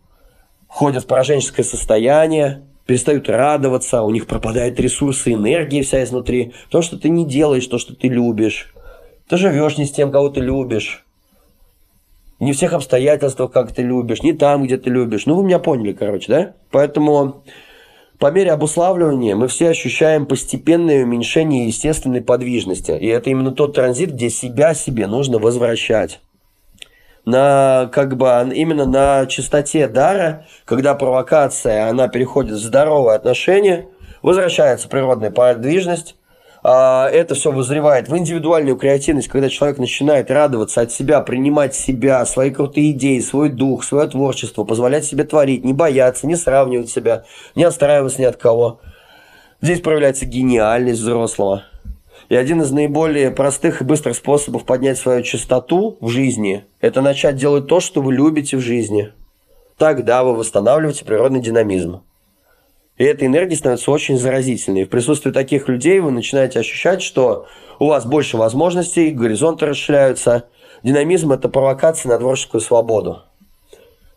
входят 0.69 1.03
в 1.03 1.07
пораженческое 1.07 1.65
состояние, 1.65 2.63
перестают 2.85 3.27
радоваться, 3.27 4.03
у 4.03 4.11
них 4.11 4.27
пропадают 4.27 4.79
ресурсы, 4.79 5.33
энергия 5.33 5.83
вся 5.83 6.03
изнутри. 6.03 6.53
То, 6.69 6.81
что 6.81 6.97
ты 6.97 7.09
не 7.09 7.25
делаешь 7.25 7.67
то, 7.67 7.79
что 7.79 7.95
ты 7.95 8.07
любишь. 8.07 8.73
Ты 9.27 9.37
живешь 9.37 9.77
не 9.77 9.85
с 9.85 9.91
тем, 9.91 10.11
кого 10.11 10.29
ты 10.29 10.39
любишь 10.39 11.02
не 12.43 12.53
всех 12.53 12.73
обстоятельствах, 12.73 13.51
как 13.51 13.71
ты 13.73 13.81
любишь, 13.81 14.23
не 14.23 14.33
там, 14.33 14.63
где 14.63 14.77
ты 14.77 14.89
любишь. 14.89 15.25
Ну, 15.25 15.35
вы 15.35 15.43
меня 15.43 15.59
поняли, 15.59 15.93
короче, 15.93 16.31
да? 16.31 16.53
Поэтому 16.71 17.43
по 18.19 18.31
мере 18.31 18.51
обуславливания 18.51 19.35
мы 19.35 19.47
все 19.47 19.69
ощущаем 19.69 20.25
постепенное 20.25 21.03
уменьшение 21.03 21.67
естественной 21.67 22.21
подвижности. 22.21 22.91
И 22.91 23.07
это 23.07 23.29
именно 23.29 23.51
тот 23.51 23.75
транзит, 23.75 24.11
где 24.11 24.29
себя 24.29 24.73
себе 24.73 25.07
нужно 25.07 25.39
возвращать. 25.39 26.21
На, 27.25 27.89
как 27.91 28.17
бы, 28.17 28.27
именно 28.53 28.85
на 28.85 29.25
чистоте 29.25 29.87
дара, 29.87 30.45
когда 30.65 30.93
провокация, 30.93 31.89
она 31.89 32.07
переходит 32.07 32.53
в 32.53 32.63
здоровые 32.63 33.15
отношения, 33.15 33.87
возвращается 34.21 34.89
природная 34.89 35.31
подвижность, 35.31 36.15
это 36.63 37.35
все 37.35 37.51
вызревает 37.51 38.07
в 38.07 38.17
индивидуальную 38.17 38.77
креативность, 38.77 39.27
когда 39.27 39.49
человек 39.49 39.79
начинает 39.79 40.31
радоваться 40.31 40.79
от 40.81 40.91
себя, 40.91 41.19
принимать 41.19 41.75
себя, 41.75 42.25
свои 42.25 42.51
крутые 42.51 42.91
идеи, 42.91 43.19
свой 43.19 43.49
дух, 43.49 43.83
свое 43.83 44.07
творчество, 44.07 44.63
позволять 44.63 45.03
себе 45.03 45.25
творить, 45.25 45.65
не 45.65 45.73
бояться, 45.73 46.25
не 46.25 46.37
сравнивать 46.37 46.89
себя, 46.89 47.25
не 47.55 47.65
отстраиваться 47.65 48.21
ни 48.21 48.25
от 48.25 48.37
кого. 48.37 48.79
Здесь 49.61 49.81
проявляется 49.81 50.25
гениальность 50.25 51.01
взрослого. 51.01 51.63
И 52.29 52.35
один 52.35 52.61
из 52.61 52.71
наиболее 52.71 53.31
простых 53.31 53.81
и 53.81 53.85
быстрых 53.85 54.15
способов 54.15 54.63
поднять 54.63 54.97
свою 54.97 55.21
чистоту 55.23 55.97
в 55.99 56.07
жизни– 56.07 56.63
это 56.81 57.01
начать 57.01 57.35
делать 57.35 57.67
то, 57.67 57.81
что 57.81 58.01
вы 58.01 58.13
любите 58.13 58.55
в 58.55 58.61
жизни. 58.61 59.11
Тогда 59.77 60.23
вы 60.23 60.33
восстанавливаете 60.33 61.03
природный 61.03 61.41
динамизм. 61.41 62.03
И 62.97 63.03
эта 63.03 63.25
энергия 63.25 63.55
становится 63.55 63.91
очень 63.91 64.17
заразительной. 64.17 64.85
В 64.85 64.89
присутствии 64.89 65.31
таких 65.31 65.67
людей 65.67 65.99
вы 65.99 66.11
начинаете 66.11 66.59
ощущать, 66.59 67.01
что 67.01 67.47
у 67.79 67.87
вас 67.87 68.05
больше 68.05 68.37
возможностей, 68.37 69.09
горизонты 69.09 69.65
расширяются. 69.65 70.45
Динамизм– 70.83 71.31
это 71.33 71.49
провокация 71.49 72.09
на 72.09 72.19
творческую 72.19 72.61
свободу. 72.61 73.23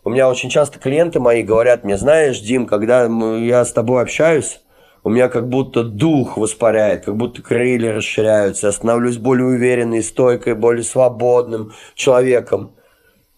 У 0.03 0.09
меня 0.09 0.29
очень 0.29 0.49
часто 0.49 0.79
клиенты 0.79 1.19
мои 1.19 1.43
говорят 1.43 1.83
мне, 1.83 1.97
знаешь, 1.97 2.39
Дим, 2.39 2.65
когда 2.65 3.05
я 3.05 3.65
с 3.65 3.73
тобой 3.73 4.01
общаюсь, 4.03 4.61
у 5.03 5.09
меня 5.09 5.27
как 5.27 5.49
будто 5.49 5.83
дух 5.83 6.37
воспаряет, 6.37 7.05
как 7.05 7.17
будто 7.17 7.41
крылья 7.41 7.93
расширяются, 7.93 8.67
я 8.67 8.73
становлюсь 8.73 9.17
более 9.17 9.47
уверенной, 9.47 10.03
стойкой, 10.03 10.55
более 10.55 10.83
свободным 10.83 11.73
человеком 11.95 12.76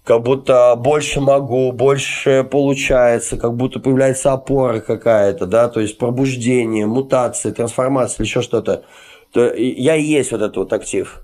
как 0.10 0.24
будто 0.24 0.74
больше 0.76 1.22
могу, 1.22 1.72
больше 1.72 2.44
получается, 2.44 3.38
как 3.38 3.56
будто 3.56 3.80
появляется 3.80 4.34
опора 4.34 4.80
какая-то, 4.80 5.46
да, 5.46 5.70
то 5.70 5.82
есть 5.82 6.00
пробуждение, 6.00 6.88
мутация, 6.88 7.52
трансформация 7.52 8.24
еще 8.24 8.42
что-то. 8.42 8.86
То 9.32 9.54
я 9.54 9.96
и 9.96 10.02
есть 10.02 10.32
вот 10.32 10.42
этот 10.42 10.58
вот 10.58 10.74
актив. 10.74 11.22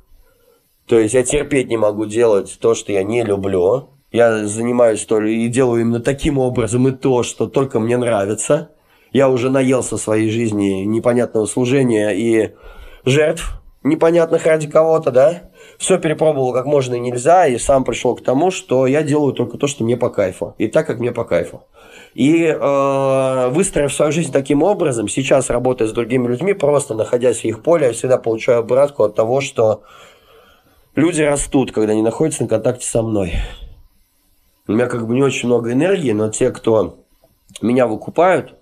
То 0.86 1.00
есть 1.00 1.16
я 1.16 1.24
терпеть 1.24 1.68
не 1.68 1.78
могу 1.78 2.06
делать 2.06 2.60
то, 2.62 2.76
что 2.76 2.92
я 2.92 3.02
не 3.02 3.24
люблю. 3.24 3.90
Я 4.12 4.46
занимаюсь 4.46 5.04
то 5.04 5.20
и 5.20 5.48
делаю 5.48 5.82
именно 5.82 6.00
таким 6.00 6.38
образом 6.38 6.88
и 6.88 6.92
то, 6.92 7.24
что 7.24 7.48
только 7.48 7.80
мне 7.80 7.98
нравится. 7.98 8.70
Я 9.12 9.30
уже 9.30 9.50
наелся 9.50 9.98
своей 9.98 10.30
жизни 10.30 10.84
непонятного 10.86 11.48
служения 11.48 12.12
и 12.12 12.54
жертв 13.04 13.64
непонятных 13.82 14.46
ради 14.46 14.70
кого-то, 14.70 15.10
да 15.10 15.50
все 15.78 15.98
перепробовал 15.98 16.54
как 16.54 16.66
можно 16.66 16.96
и 16.96 17.00
нельзя, 17.00 17.48
и 17.48 17.58
сам 17.58 17.84
пришел 17.84 18.16
к 18.16 18.24
тому, 18.24 18.52
что 18.52 18.88
я 18.88 19.04
делаю 19.04 19.34
только 19.34 19.58
то, 19.58 19.68
что 19.68 19.84
мне 19.84 19.98
по 19.98 20.10
кайфу, 20.10 20.56
и 20.58 20.68
так, 20.68 20.88
как 20.88 21.00
мне 21.00 21.12
по 21.12 21.24
кайфу. 21.24 21.64
И 22.14 22.46
э, 22.46 23.50
выстроив 23.50 23.94
свою 23.94 24.12
жизнь 24.12 24.32
таким 24.32 24.64
образом, 24.64 25.08
сейчас 25.08 25.50
работая 25.50 25.88
с 25.88 25.92
другими 25.92 26.28
людьми, 26.28 26.54
просто 26.54 26.94
находясь 26.94 27.42
в 27.42 27.46
их 27.46 27.62
поле, 27.62 27.88
я 27.88 27.94
всегда 27.94 28.18
получаю 28.18 28.60
обратку 28.60 29.04
от 29.04 29.16
того, 29.16 29.42
что 29.42 29.84
люди 30.96 31.22
растут, 31.22 31.72
когда 31.72 31.92
они 31.92 32.02
находятся 32.02 32.44
на 32.44 32.50
контакте 32.50 32.88
со 32.88 33.02
мной. 33.02 33.34
У 34.68 34.72
меня 34.72 34.88
как 34.88 35.06
бы 35.08 35.14
не 35.14 35.22
очень 35.22 35.48
много 35.48 35.74
энергии, 35.74 36.12
но 36.12 36.30
те, 36.30 36.52
кто 36.52 37.00
меня 37.62 37.86
выкупают, 37.86 38.56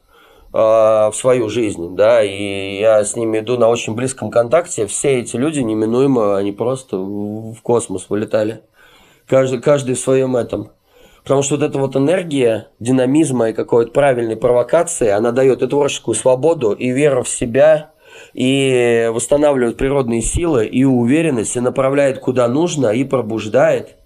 в 0.53 1.13
свою 1.15 1.49
жизнь, 1.49 1.95
да, 1.95 2.23
и 2.23 2.79
я 2.79 3.03
с 3.03 3.15
ними 3.15 3.39
иду 3.39 3.57
на 3.57 3.69
очень 3.69 3.95
близком 3.95 4.29
контакте, 4.29 4.85
все 4.85 5.19
эти 5.19 5.35
люди 5.35 5.59
неминуемо, 5.59 6.37
они 6.37 6.51
просто 6.51 6.97
в 6.97 7.55
космос 7.63 8.05
вылетали. 8.07 8.61
Каждый, 9.27 9.61
каждый 9.61 9.95
в 9.95 9.99
своем 9.99 10.37
этом. 10.37 10.69
Потому 11.23 11.41
что 11.41 11.55
вот 11.55 11.63
эта 11.63 11.79
вот 11.79 11.95
энергия 11.95 12.67
динамизма 12.79 13.49
и 13.49 13.53
какой-то 13.53 13.91
правильной 13.91 14.35
провокации, 14.35 15.09
она 15.09 15.31
дает 15.31 15.63
и 15.63 15.67
творческую 15.67 16.13
свободу, 16.13 16.73
и 16.73 16.91
веру 16.91 17.23
в 17.23 17.29
себя, 17.29 17.91
и 18.33 19.09
восстанавливает 19.11 19.77
природные 19.77 20.21
силы, 20.21 20.67
и 20.67 20.83
уверенность, 20.83 21.55
и 21.55 21.61
направляет 21.61 22.19
куда 22.19 22.47
нужно, 22.47 22.87
и 22.87 23.03
пробуждает– 23.03 23.95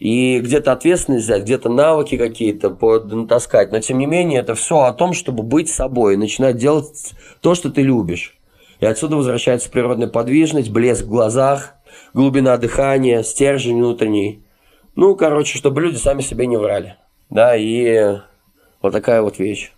и 0.00 0.40
где-то 0.40 0.72
ответственность 0.72 1.26
взять, 1.26 1.42
где-то 1.42 1.68
навыки 1.68 2.16
какие-то 2.16 2.70
натаскать. 2.70 3.70
Но 3.70 3.80
тем 3.80 3.98
не 3.98 4.06
менее, 4.06 4.40
это 4.40 4.54
все 4.54 4.80
о 4.80 4.94
том, 4.94 5.12
чтобы 5.12 5.42
быть 5.42 5.68
собой, 5.68 6.16
начинать 6.16 6.56
делать 6.56 7.12
то, 7.42 7.54
что 7.54 7.70
ты 7.70 7.82
любишь. 7.82 8.38
И 8.80 8.86
отсюда 8.86 9.16
возвращается 9.16 9.70
природная 9.70 10.08
подвижность, 10.08 10.70
блеск 10.70 11.04
в 11.04 11.10
глазах, 11.10 11.74
глубина 12.14 12.56
дыхания, 12.56 13.22
стержень 13.22 13.76
внутренний. 13.76 14.42
Ну, 14.96 15.14
короче, 15.16 15.58
чтобы 15.58 15.82
люди 15.82 15.96
сами 15.96 16.22
себе 16.22 16.46
не 16.46 16.56
врали. 16.56 16.96
Да, 17.28 17.54
и 17.54 18.16
вот 18.80 18.92
такая 18.92 19.20
вот 19.20 19.38
вещь. 19.38 19.70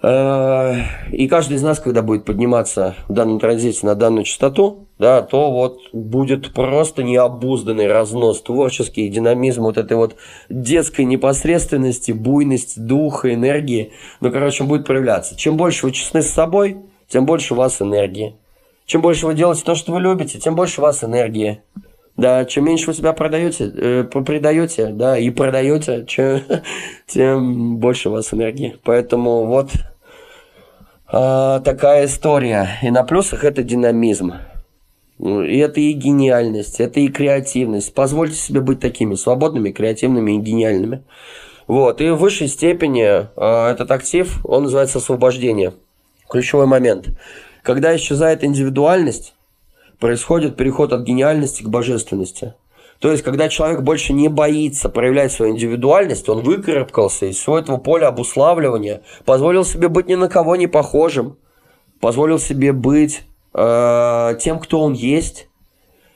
Э, 0.00 0.74
и 1.12 1.28
каждый 1.28 1.58
из 1.58 1.62
нас, 1.62 1.80
когда 1.80 2.00
будет 2.00 2.24
подниматься 2.24 2.94
в 3.08 3.12
данном 3.12 3.40
транзите 3.40 3.84
на 3.84 3.94
данную 3.94 4.24
частоту, 4.24 4.87
да, 4.98 5.22
то 5.22 5.50
вот 5.52 5.80
будет 5.92 6.52
просто 6.52 7.02
необузданный 7.02 7.86
разнос 7.86 8.42
творческий, 8.42 9.08
динамизм 9.08 9.62
вот 9.62 9.78
этой 9.78 9.96
вот 9.96 10.16
детской 10.48 11.04
непосредственности, 11.04 12.12
буйность 12.12 12.84
духа, 12.84 13.32
энергии. 13.32 13.92
Ну, 14.20 14.32
короче, 14.32 14.64
будет 14.64 14.86
проявляться. 14.86 15.36
Чем 15.36 15.56
больше 15.56 15.86
вы 15.86 15.92
честны 15.92 16.22
с 16.22 16.30
собой, 16.30 16.78
тем 17.08 17.26
больше 17.26 17.54
у 17.54 17.56
вас 17.56 17.80
энергии. 17.80 18.36
Чем 18.86 19.02
больше 19.02 19.26
вы 19.26 19.34
делаете 19.34 19.62
то, 19.64 19.74
что 19.74 19.92
вы 19.92 20.00
любите, 20.00 20.38
тем 20.38 20.56
больше 20.56 20.80
у 20.80 20.82
вас 20.82 21.04
энергии. 21.04 21.62
Да, 22.16 22.44
чем 22.44 22.64
меньше 22.64 22.88
вы 22.88 22.94
себя 22.94 23.12
продаете, 23.12 23.70
э, 23.72 24.02
предаете, 24.02 24.88
да, 24.88 25.16
и 25.16 25.30
продаете, 25.30 26.04
чем, 26.08 26.40
тем 27.06 27.76
больше 27.76 28.08
у 28.08 28.12
вас 28.12 28.34
энергии. 28.34 28.76
Поэтому 28.82 29.46
вот 29.46 29.70
э, 31.12 31.60
такая 31.64 32.06
история. 32.06 32.70
И 32.82 32.90
на 32.90 33.04
плюсах 33.04 33.44
это 33.44 33.62
динамизм. 33.62 34.32
И 35.18 35.58
это 35.58 35.80
и 35.80 35.92
гениальность, 35.92 36.80
это 36.80 37.00
и 37.00 37.08
креативность. 37.08 37.92
Позвольте 37.92 38.36
себе 38.36 38.60
быть 38.60 38.80
такими 38.80 39.14
свободными, 39.14 39.72
креативными 39.72 40.36
и 40.36 40.38
гениальными. 40.38 41.02
Вот. 41.66 42.00
И 42.00 42.10
в 42.10 42.16
высшей 42.16 42.48
степени 42.48 43.02
э, 43.02 43.70
этот 43.70 43.90
актив, 43.90 44.40
он 44.44 44.64
называется 44.64 44.98
освобождение. 44.98 45.74
Ключевой 46.28 46.66
момент. 46.66 47.08
Когда 47.62 47.94
исчезает 47.96 48.44
индивидуальность, 48.44 49.34
происходит 49.98 50.56
переход 50.56 50.92
от 50.92 51.02
гениальности 51.02 51.62
к 51.62 51.68
божественности. 51.68 52.54
То 53.00 53.12
есть, 53.12 53.22
когда 53.22 53.48
человек 53.48 53.82
больше 53.82 54.12
не 54.12 54.28
боится 54.28 54.88
проявлять 54.88 55.32
свою 55.32 55.52
индивидуальность, 55.52 56.28
он 56.28 56.42
выкарабкался 56.42 57.26
из 57.26 57.36
всего 57.36 57.58
этого 57.58 57.76
поля 57.76 58.08
обуславливания, 58.08 59.02
позволил 59.24 59.64
себе 59.64 59.88
быть 59.88 60.08
ни 60.08 60.16
на 60.16 60.28
кого 60.28 60.56
не 60.56 60.66
похожим, 60.66 61.36
позволил 62.00 62.38
себе 62.38 62.72
быть 62.72 63.22
тем, 64.40 64.58
кто 64.60 64.80
он 64.80 64.92
есть, 64.92 65.48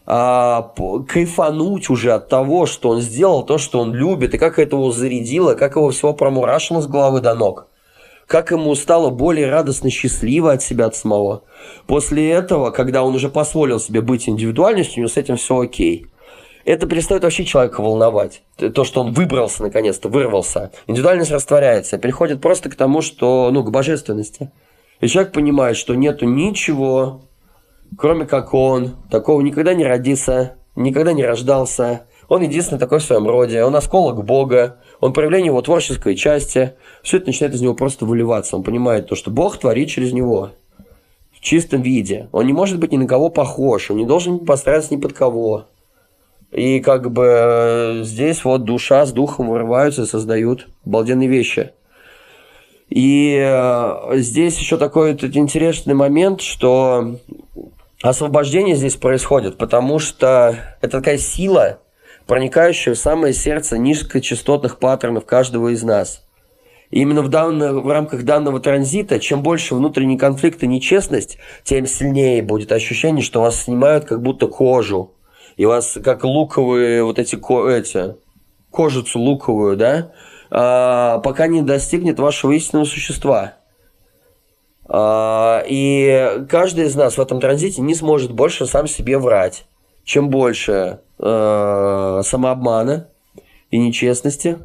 э, 0.06 0.62
кайфануть 1.08 1.90
уже 1.90 2.12
от 2.12 2.28
того, 2.28 2.66
что 2.66 2.90
он 2.90 3.00
сделал, 3.00 3.44
то, 3.44 3.58
что 3.58 3.80
он 3.80 3.94
любит, 3.94 4.34
и 4.34 4.38
как 4.38 4.58
это 4.58 4.76
его 4.76 4.92
зарядило, 4.92 5.54
как 5.54 5.76
его 5.76 5.90
всего 5.90 6.12
промурашило 6.12 6.80
с 6.80 6.86
головы 6.86 7.20
до 7.20 7.34
ног 7.34 7.68
как 8.32 8.50
ему 8.50 8.74
стало 8.74 9.10
более 9.10 9.50
радостно, 9.50 9.90
счастливо 9.90 10.52
от 10.52 10.62
себя 10.62 10.86
от 10.86 10.96
самого. 10.96 11.42
После 11.86 12.30
этого, 12.30 12.70
когда 12.70 13.02
он 13.02 13.14
уже 13.14 13.28
позволил 13.28 13.78
себе 13.78 14.00
быть 14.00 14.26
индивидуальностью, 14.26 14.94
у 14.96 15.00
него 15.00 15.08
с 15.08 15.18
этим 15.18 15.36
все 15.36 15.58
окей. 15.58 16.06
Это 16.64 16.86
перестает 16.86 17.24
вообще 17.24 17.44
человека 17.44 17.82
волновать. 17.82 18.42
То, 18.56 18.84
что 18.84 19.02
он 19.02 19.12
выбрался 19.12 19.62
наконец-то, 19.62 20.08
вырвался. 20.08 20.70
Индивидуальность 20.86 21.30
растворяется, 21.30 21.98
переходит 21.98 22.40
просто 22.40 22.70
к 22.70 22.74
тому, 22.74 23.02
что, 23.02 23.50
ну, 23.52 23.62
к 23.64 23.70
божественности. 23.70 24.50
И 25.00 25.08
человек 25.08 25.32
понимает, 25.32 25.76
что 25.76 25.94
нету 25.94 26.24
ничего, 26.24 27.22
кроме 27.96 28.26
как 28.26 28.54
он, 28.54 28.96
такого 29.10 29.40
никогда 29.40 29.74
не 29.74 29.84
родится, 29.84 30.56
никогда 30.76 31.12
не 31.12 31.24
рождался. 31.24 32.06
Он 32.28 32.42
единственный 32.42 32.78
такой 32.78 32.98
в 32.98 33.02
своем 33.02 33.28
роде, 33.28 33.62
он 33.62 33.76
осколок 33.76 34.24
Бога, 34.24 34.78
он 35.00 35.12
проявление 35.12 35.48
его 35.48 35.60
творческой 35.60 36.14
части, 36.14 36.74
все 37.02 37.18
это 37.18 37.26
начинает 37.26 37.54
из 37.54 37.60
него 37.60 37.74
просто 37.74 38.06
выливаться. 38.06 38.56
Он 38.56 38.62
понимает 38.62 39.08
то, 39.08 39.14
что 39.14 39.30
Бог 39.30 39.58
творит 39.58 39.90
через 39.90 40.12
него 40.12 40.50
в 41.32 41.40
чистом 41.40 41.82
виде. 41.82 42.28
Он 42.32 42.46
не 42.46 42.52
может 42.52 42.78
быть 42.78 42.92
ни 42.92 42.96
на 42.96 43.06
кого 43.06 43.28
похож, 43.28 43.90
он 43.90 43.98
не 43.98 44.06
должен 44.06 44.38
постараться 44.38 44.94
ни 44.94 45.00
под 45.00 45.12
кого. 45.12 45.66
И 46.52 46.80
как 46.80 47.10
бы 47.10 47.24
э, 47.24 48.00
здесь 48.04 48.44
вот 48.44 48.64
душа 48.64 49.06
с 49.06 49.12
духом 49.12 49.48
вырываются 49.48 50.02
и 50.02 50.06
создают 50.06 50.68
обалденные 50.84 51.28
вещи. 51.28 51.72
И 52.90 53.38
э, 53.42 54.18
здесь 54.18 54.58
еще 54.58 54.76
такой 54.76 55.12
вот 55.12 55.24
интересный 55.24 55.94
момент, 55.94 56.42
что 56.42 57.16
освобождение 58.02 58.74
здесь 58.74 58.96
происходит, 58.96 59.56
потому 59.56 59.98
что 59.98 60.56
это 60.80 60.98
такая 60.98 61.18
сила, 61.18 61.78
проникающая 62.26 62.94
в 62.94 62.98
самое 62.98 63.32
сердце 63.32 63.78
низкочастотных 63.78 64.78
паттернов 64.78 65.24
каждого 65.24 65.68
из 65.68 65.82
нас. 65.82 66.26
И 66.90 67.00
именно 67.00 67.22
в, 67.22 67.28
данно, 67.28 67.72
в 67.80 67.88
рамках 67.88 68.24
данного 68.24 68.60
транзита, 68.60 69.18
чем 69.18 69.42
больше 69.42 69.74
внутренний 69.74 70.18
конфликт 70.18 70.62
и 70.62 70.66
нечестность, 70.66 71.38
тем 71.64 71.86
сильнее 71.86 72.42
будет 72.42 72.70
ощущение, 72.70 73.24
что 73.24 73.40
вас 73.40 73.62
снимают 73.62 74.04
как 74.04 74.20
будто 74.20 74.46
кожу. 74.46 75.14
И 75.56 75.64
вас 75.64 75.98
как 76.04 76.24
луковые 76.24 77.02
вот 77.02 77.18
эти, 77.18 77.36
эти 77.36 78.16
кожицу 78.70 79.20
луковую, 79.20 79.76
да, 79.76 80.12
а, 80.50 81.18
пока 81.20 81.46
не 81.46 81.62
достигнет 81.62 82.18
вашего 82.18 82.52
истинного 82.52 82.84
существа. 82.84 83.54
А, 84.86 85.62
и 85.66 86.44
каждый 86.48 86.86
из 86.86 86.94
нас 86.94 87.16
в 87.16 87.20
этом 87.20 87.40
транзите 87.40 87.82
не 87.82 87.94
сможет 87.94 88.32
больше 88.32 88.66
сам 88.66 88.86
себе 88.86 89.18
врать. 89.18 89.64
Чем 90.04 90.30
больше 90.30 91.00
э, 91.18 92.20
самообмана 92.24 93.08
и 93.70 93.78
нечестности, 93.78 94.58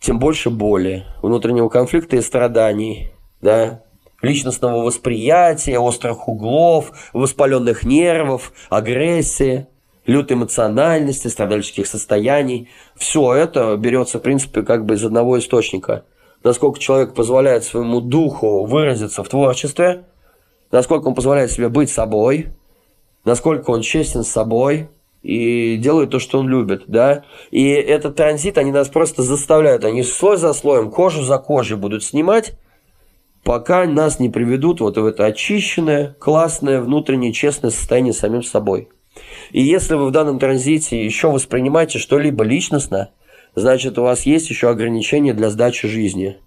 тем 0.00 0.20
больше 0.20 0.50
боли, 0.50 1.04
внутреннего 1.20 1.68
конфликта 1.68 2.16
и 2.16 2.20
страданий, 2.22 3.10
да, 3.40 3.82
личностного 4.22 4.82
восприятия, 4.84 5.78
острых 5.78 6.28
углов, 6.28 6.92
воспаленных 7.12 7.84
нервов, 7.84 8.52
агрессии, 8.70 9.66
лютой 10.06 10.36
эмоциональности, 10.36 11.28
страдальческих 11.28 11.86
состояний. 11.86 12.68
Все 12.96 13.34
это 13.34 13.76
берется, 13.76 14.18
в 14.18 14.22
принципе, 14.22 14.62
как 14.62 14.86
бы 14.86 14.94
из 14.94 15.04
одного 15.04 15.38
источника. 15.38 16.04
Насколько 16.44 16.78
человек 16.78 17.14
позволяет 17.14 17.64
своему 17.64 18.00
духу 18.00 18.64
выразиться 18.64 19.22
в 19.22 19.28
творчестве, 19.28 20.04
насколько 20.70 21.08
он 21.08 21.14
позволяет 21.14 21.50
себе 21.50 21.68
быть 21.68 21.90
собой, 21.90 22.48
насколько 23.24 23.70
он 23.70 23.82
честен 23.82 24.22
с 24.22 24.28
собой, 24.28 24.88
и 25.22 25.76
делают 25.76 26.10
то, 26.10 26.18
что 26.18 26.38
он 26.38 26.48
любит, 26.48 26.84
да. 26.86 27.24
И 27.50 27.68
этот 27.70 28.16
транзит, 28.16 28.56
они 28.56 28.70
нас 28.70 28.88
просто 28.88 29.22
заставляют, 29.22 29.84
они 29.84 30.02
слой 30.02 30.36
за 30.36 30.52
слоем, 30.52 30.90
кожу 30.90 31.22
за 31.22 31.38
кожей 31.38 31.76
будут 31.76 32.04
снимать, 32.04 32.52
пока 33.42 33.84
нас 33.86 34.20
не 34.20 34.28
приведут 34.28 34.80
вот 34.80 34.96
в 34.96 35.04
это 35.04 35.26
очищенное, 35.26 36.14
классное, 36.18 36.80
внутреннее, 36.80 37.32
честное 37.32 37.70
состояние 37.70 38.12
самим 38.12 38.42
собой. 38.42 38.88
И 39.50 39.60
если 39.60 39.94
вы 39.94 40.06
в 40.06 40.12
данном 40.12 40.38
транзите 40.38 41.04
еще 41.04 41.30
воспринимаете 41.30 41.98
что-либо 41.98 42.44
личностно, 42.44 43.10
значит 43.58 43.98
у 43.98 44.02
вас 44.02 44.22
есть 44.22 44.50
еще 44.50 44.68
ограничения 44.68 45.34
для 45.34 45.50
сдачи 45.50 45.88
жизни. 45.88 46.38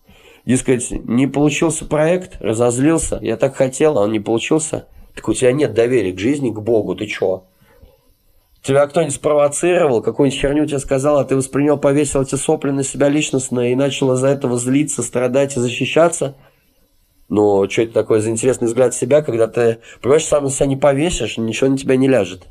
Дескать, 0.45 0.91
не 0.91 1.27
получился 1.27 1.85
проект, 1.85 2.37
разозлился, 2.39 3.19
я 3.21 3.37
так 3.37 3.55
хотел, 3.55 3.97
а 3.97 4.03
он 4.03 4.11
не 4.11 4.19
получился. 4.19 4.87
Так 5.15 5.27
у 5.27 5.33
тебя 5.33 5.51
нет 5.51 5.73
доверия 5.73 6.13
к 6.13 6.19
жизни, 6.19 6.49
к 6.51 6.59
Богу, 6.59 6.95
ты 6.95 7.05
чё? 7.05 7.45
Тебя 8.63 8.85
кто-нибудь 8.85 9.15
спровоцировал, 9.15 10.01
какую-нибудь 10.01 10.39
херню 10.39 10.65
тебе 10.65 10.79
сказал, 10.79 11.17
а 11.17 11.25
ты 11.25 11.35
воспринял, 11.35 11.77
повесил 11.77 12.21
эти 12.21 12.35
сопли 12.35 12.69
на 12.69 12.83
себя 12.83 13.09
личностно 13.09 13.71
и 13.71 13.75
начал 13.75 14.13
из-за 14.13 14.27
этого 14.27 14.57
злиться, 14.57 15.01
страдать 15.01 15.57
и 15.57 15.59
защищаться? 15.59 16.35
Ну, 17.27 17.67
что 17.69 17.83
это 17.83 17.93
такое 17.93 18.19
за 18.19 18.29
интересный 18.29 18.67
взгляд 18.67 18.93
себя, 18.93 19.21
когда 19.21 19.47
ты, 19.47 19.79
понимаешь, 20.01 20.25
сам 20.25 20.43
на 20.43 20.49
себя 20.49 20.67
не 20.67 20.75
повесишь, 20.75 21.37
ничего 21.37 21.69
на 21.69 21.77
тебя 21.77 21.95
не 21.95 22.07
ляжет. 22.07 22.43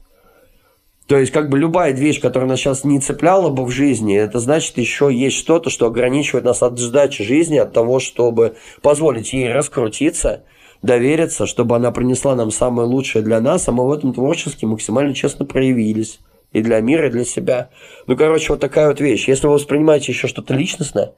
То 1.10 1.18
есть, 1.18 1.32
как 1.32 1.48
бы 1.48 1.58
любая 1.58 1.90
вещь, 1.90 2.20
которая 2.20 2.48
нас 2.48 2.60
сейчас 2.60 2.84
не 2.84 3.00
цепляла 3.00 3.50
бы 3.50 3.64
в 3.64 3.70
жизни, 3.70 4.16
это 4.16 4.38
значит, 4.38 4.78
еще 4.78 5.10
есть 5.12 5.36
что-то, 5.36 5.68
что 5.68 5.86
ограничивает 5.86 6.44
нас 6.44 6.62
от 6.62 6.78
сдачи 6.78 7.24
жизни, 7.24 7.56
от 7.58 7.72
того, 7.72 7.98
чтобы 7.98 8.54
позволить 8.80 9.32
ей 9.32 9.52
раскрутиться– 9.52 10.44
довериться, 10.82 11.46
чтобы 11.46 11.74
она 11.74 11.90
принесла 11.90 12.36
нам 12.36 12.52
самое 12.52 12.86
лучшее 12.86 13.22
для 13.22 13.40
нас, 13.40 13.68
а 13.68 13.72
мы 13.72 13.88
в 13.88 13.92
этом 13.92 14.14
творчески 14.14 14.64
максимально 14.64 15.12
честно 15.12 15.44
проявились. 15.44 16.20
И 16.52 16.62
для 16.62 16.80
мира, 16.80 17.08
и 17.08 17.10
для 17.10 17.24
себя. 17.24 17.70
Ну, 18.06 18.16
короче, 18.16 18.52
вот 18.52 18.60
такая 18.60 18.86
вот 18.86 19.00
вещь. 19.00 19.26
Если 19.26 19.48
вы 19.48 19.54
воспринимаете 19.54 20.12
еще 20.12 20.28
что-то 20.28 20.54
личностное, 20.54 21.14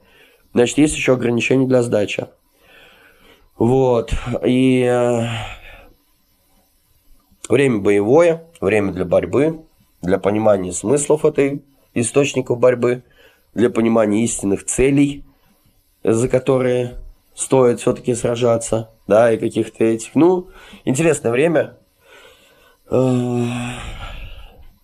значит, 0.55 0.79
есть 0.79 0.95
еще 0.95 1.13
ограничения 1.13 1.67
для 1.67 1.83
сдачи. 1.83 2.25
Вот. 3.59 4.11
И 4.43 4.81
э, 4.81 5.27
время 7.47 7.77
боевое, 7.77 8.43
время 8.59 8.91
для 8.91 9.05
борьбы, 9.05 9.61
для 10.03 10.19
понимания 10.19 10.71
смыслов 10.71 11.25
этой 11.25 11.63
источников 11.95 12.59
борьбы, 12.59 13.03
для 13.55 13.69
понимания 13.69 14.23
истинных 14.23 14.65
целей, 14.65 15.23
за 16.03 16.27
которые 16.27 16.97
стоит 17.33 17.79
все-таки 17.79 18.13
сражаться, 18.13 18.91
да, 19.07 19.31
и 19.31 19.37
каких-то 19.37 19.83
этих. 19.83 20.13
Ну, 20.13 20.49
интересное 20.85 21.31
время. 21.31 21.77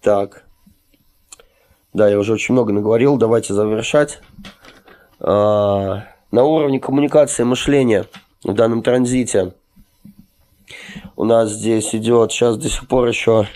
Так. 0.02 0.46
Да, 1.94 2.08
я 2.08 2.18
уже 2.18 2.34
очень 2.34 2.54
много 2.54 2.72
наговорил, 2.72 3.18
давайте 3.18 3.54
завершать. 3.54 4.22
На 5.20 6.06
уровне 6.32 6.80
коммуникации 6.80 7.44
мышления 7.44 8.06
в 8.44 8.54
данном 8.54 8.84
транзите 8.84 9.54
у 11.16 11.26
нас 11.26 11.52
здесь 11.52 11.94
идет 11.94 12.32
сейчас 12.32 12.58
до 12.58 12.70
сих 12.70 12.88
пор 12.88 13.08
еще 13.08 13.48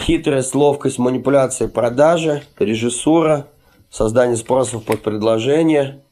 хитрость, 0.00 0.54
ловкость, 0.54 0.98
манипуляции, 0.98 1.66
продажи, 1.66 2.42
режиссура, 2.58 3.46
создание 3.90 4.36
спросов 4.36 4.84
под 4.84 5.02
предложение, 5.02 6.02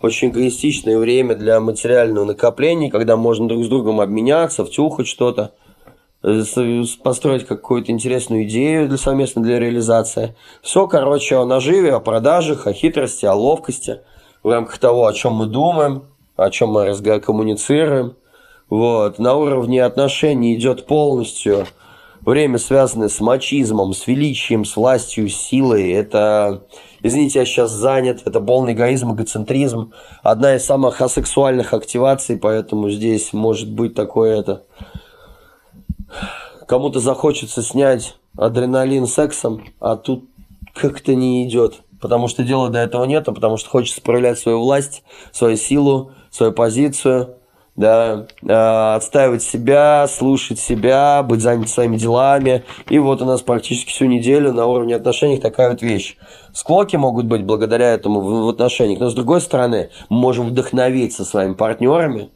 очень 0.00 0.28
эгоистичное 0.28 0.98
время 0.98 1.34
для 1.34 1.58
материального 1.60 2.24
накопления, 2.24 2.90
когда 2.90 3.16
можно 3.16 3.48
друг 3.48 3.64
с 3.64 3.68
другом 3.68 4.00
обменяться, 4.00 4.64
втюхать 4.64 5.08
что-то, 5.08 5.52
построить 7.02 7.46
какую-то 7.46 7.92
интересную 7.92 8.44
идею 8.44 8.88
для 8.88 8.98
совместно 8.98 9.42
для 9.42 9.58
реализации. 9.58 10.36
Все, 10.62 10.86
короче, 10.86 11.36
о 11.36 11.44
наживе, 11.44 11.94
о 11.94 12.00
продажах, 12.00 12.66
о 12.66 12.72
хитрости, 12.72 13.24
о 13.24 13.34
ловкости, 13.34 14.00
в 14.42 14.50
рамках 14.50 14.78
того, 14.78 15.06
о 15.06 15.12
чем 15.12 15.34
мы 15.34 15.46
думаем, 15.46 16.04
о 16.36 16.50
чем 16.50 16.70
мы 16.70 16.92
коммуницируем. 17.20 18.14
Вот. 18.68 19.18
На 19.18 19.34
уровне 19.34 19.82
отношений 19.82 20.54
идет 20.54 20.86
полностью 20.86 21.66
время, 22.20 22.58
связанное 22.58 23.08
с 23.08 23.20
мачизмом, 23.20 23.92
с 23.92 24.06
величием, 24.06 24.64
с 24.64 24.76
властью, 24.76 25.28
с 25.28 25.34
силой. 25.34 25.90
Это 25.90 26.64
извините, 27.02 27.40
я 27.40 27.44
сейчас 27.44 27.70
занят, 27.70 28.22
это 28.24 28.40
полный 28.40 28.72
эгоизм, 28.72 29.14
эгоцентризм, 29.14 29.92
одна 30.22 30.56
из 30.56 30.64
самых 30.64 31.00
асексуальных 31.00 31.74
активаций, 31.74 32.36
поэтому 32.36 32.90
здесь 32.90 33.32
может 33.32 33.70
быть 33.70 33.94
такое 33.94 34.40
это... 34.40 34.64
Кому-то 36.66 37.00
захочется 37.00 37.62
снять 37.62 38.16
адреналин 38.36 39.06
сексом, 39.06 39.64
а 39.80 39.96
тут 39.96 40.28
как-то 40.74 41.14
не 41.14 41.48
идет. 41.48 41.80
Потому 41.98 42.28
что 42.28 42.44
дела 42.44 42.68
до 42.68 42.78
этого 42.78 43.04
нет, 43.04 43.26
а 43.26 43.32
потому 43.32 43.56
что 43.56 43.70
хочется 43.70 44.02
проявлять 44.02 44.38
свою 44.38 44.60
власть, 44.60 45.02
свою 45.32 45.56
силу, 45.56 46.12
свою 46.30 46.52
позицию– 46.52 47.36
да, 47.78 48.26
э, 48.42 48.96
отстаивать 48.96 49.42
себя, 49.42 50.08
слушать 50.08 50.58
себя, 50.58 51.22
быть 51.22 51.40
занят 51.40 51.68
своими 51.68 51.96
делами. 51.96 52.64
И 52.90 52.98
вот 52.98 53.22
у 53.22 53.24
нас 53.24 53.40
практически 53.40 53.90
всю 53.90 54.06
неделю 54.06 54.52
на 54.52 54.66
уровне 54.66 54.96
отношений 54.96 55.38
такая 55.38 55.70
вот 55.70 55.80
вещь. 55.80 56.16
Склоки 56.52 56.96
могут 56.96 57.26
быть 57.26 57.44
благодаря 57.44 57.94
этому 57.94 58.20
в, 58.20 58.46
в 58.46 58.48
отношениях, 58.48 58.98
но 58.98 59.10
с 59.10 59.14
другой 59.14 59.40
стороны, 59.40 59.90
мы 60.08 60.18
можем 60.18 60.48
вдохновиться 60.48 61.24
своими 61.24 61.54
партнерами 61.54 62.30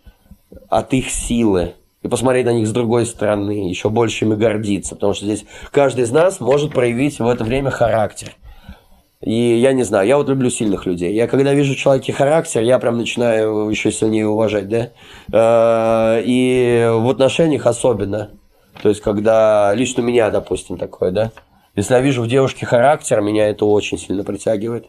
от 0.69 0.93
их 0.94 1.10
силы 1.10 1.74
и 2.02 2.09
посмотреть 2.09 2.47
на 2.47 2.52
них 2.52 2.69
с 2.69 2.73
другой 2.73 3.05
стороны, 3.05 3.69
еще 3.69 3.90
больше 3.90 4.24
ими 4.24 4.36
гордиться, 4.36 4.94
потому 4.94 5.12
что 5.14 5.24
здесь 5.24 5.44
каждый 5.73 6.05
из 6.05 6.12
нас 6.12 6.39
может 6.39 6.73
проявить 6.73 7.19
в 7.19 7.27
это 7.27 7.43
время 7.43 7.70
характер. 7.70 8.36
И 9.22 9.58
я 9.58 9.72
не 9.72 9.84
знаю, 9.84 10.06
я 10.08 10.16
вот 10.16 10.28
люблю 10.28 10.50
сильных 10.50 10.84
людей. 10.84 11.14
Я 11.14 11.28
когда 11.28 11.54
вижу 11.54 11.76
человека 11.76 12.12
характер, 12.12 12.62
я 12.62 12.78
прям 12.80 12.98
начинаю 12.98 13.68
еще 13.68 13.92
сильнее 13.92 14.26
уважать, 14.26 14.68
да. 14.68 14.90
Э, 15.32 16.22
и 16.24 16.88
в 16.90 17.08
отношениях 17.08 17.66
особенно. 17.66 18.30
То 18.82 18.88
есть, 18.88 19.00
когда 19.00 19.72
лично 19.74 20.02
у 20.02 20.06
меня, 20.06 20.30
допустим, 20.30 20.76
такое, 20.76 21.12
да. 21.12 21.30
Если 21.76 21.94
я 21.94 22.00
вижу 22.00 22.22
в 22.22 22.28
девушке 22.28 22.66
характер, 22.66 23.20
меня 23.20 23.48
это 23.48 23.64
очень 23.64 23.96
сильно 23.96 24.24
притягивает. 24.24 24.86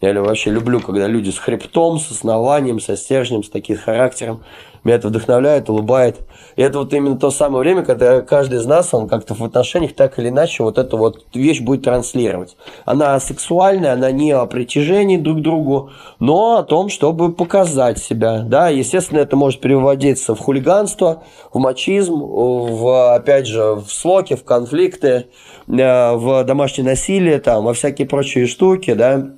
Я 0.00 0.14
вообще 0.22 0.50
люблю, 0.50 0.80
когда 0.80 1.06
люди 1.06 1.28
с 1.28 1.38
хребтом, 1.38 1.98
с 1.98 2.10
основанием, 2.10 2.80
со 2.80 2.96
стержнем, 2.96 3.42
с 3.42 3.50
таким 3.50 3.76
характером. 3.76 4.42
Меня 4.82 4.96
это 4.96 5.08
вдохновляет, 5.08 5.68
улыбает. 5.68 6.20
И 6.56 6.62
это 6.62 6.78
вот 6.78 6.94
именно 6.94 7.18
то 7.18 7.30
самое 7.30 7.60
время, 7.60 7.82
когда 7.82 8.22
каждый 8.22 8.60
из 8.60 8.64
нас, 8.64 8.94
он 8.94 9.08
как-то 9.08 9.34
в 9.34 9.44
отношениях 9.44 9.94
так 9.94 10.18
или 10.18 10.30
иначе 10.30 10.62
вот 10.62 10.78
эту 10.78 10.96
вот 10.96 11.26
вещь 11.34 11.60
будет 11.60 11.84
транслировать. 11.84 12.56
Она 12.86 13.20
сексуальная, 13.20 13.92
она 13.92 14.10
не 14.10 14.32
о 14.32 14.46
притяжении 14.46 15.18
друг 15.18 15.40
к 15.40 15.42
другу, 15.42 15.90
но 16.18 16.56
о 16.56 16.62
том, 16.62 16.88
чтобы 16.88 17.32
показать 17.32 17.98
себя. 17.98 18.38
Да, 18.40 18.70
естественно, 18.70 19.18
это 19.18 19.36
может 19.36 19.60
переводиться 19.60 20.34
в 20.34 20.38
хулиганство, 20.38 21.24
в 21.52 21.58
мачизм, 21.58 22.14
в, 22.14 23.14
опять 23.14 23.46
же, 23.46 23.74
в 23.74 23.90
слоки, 23.90 24.34
в 24.34 24.44
конфликты, 24.44 25.26
э, 25.68 26.14
в 26.14 26.42
домашнее 26.44 26.86
насилие, 26.88 27.38
там, 27.38 27.64
во 27.64 27.74
всякие 27.74 28.08
прочие 28.08 28.46
штуки, 28.46 28.94
да. 28.94 29.32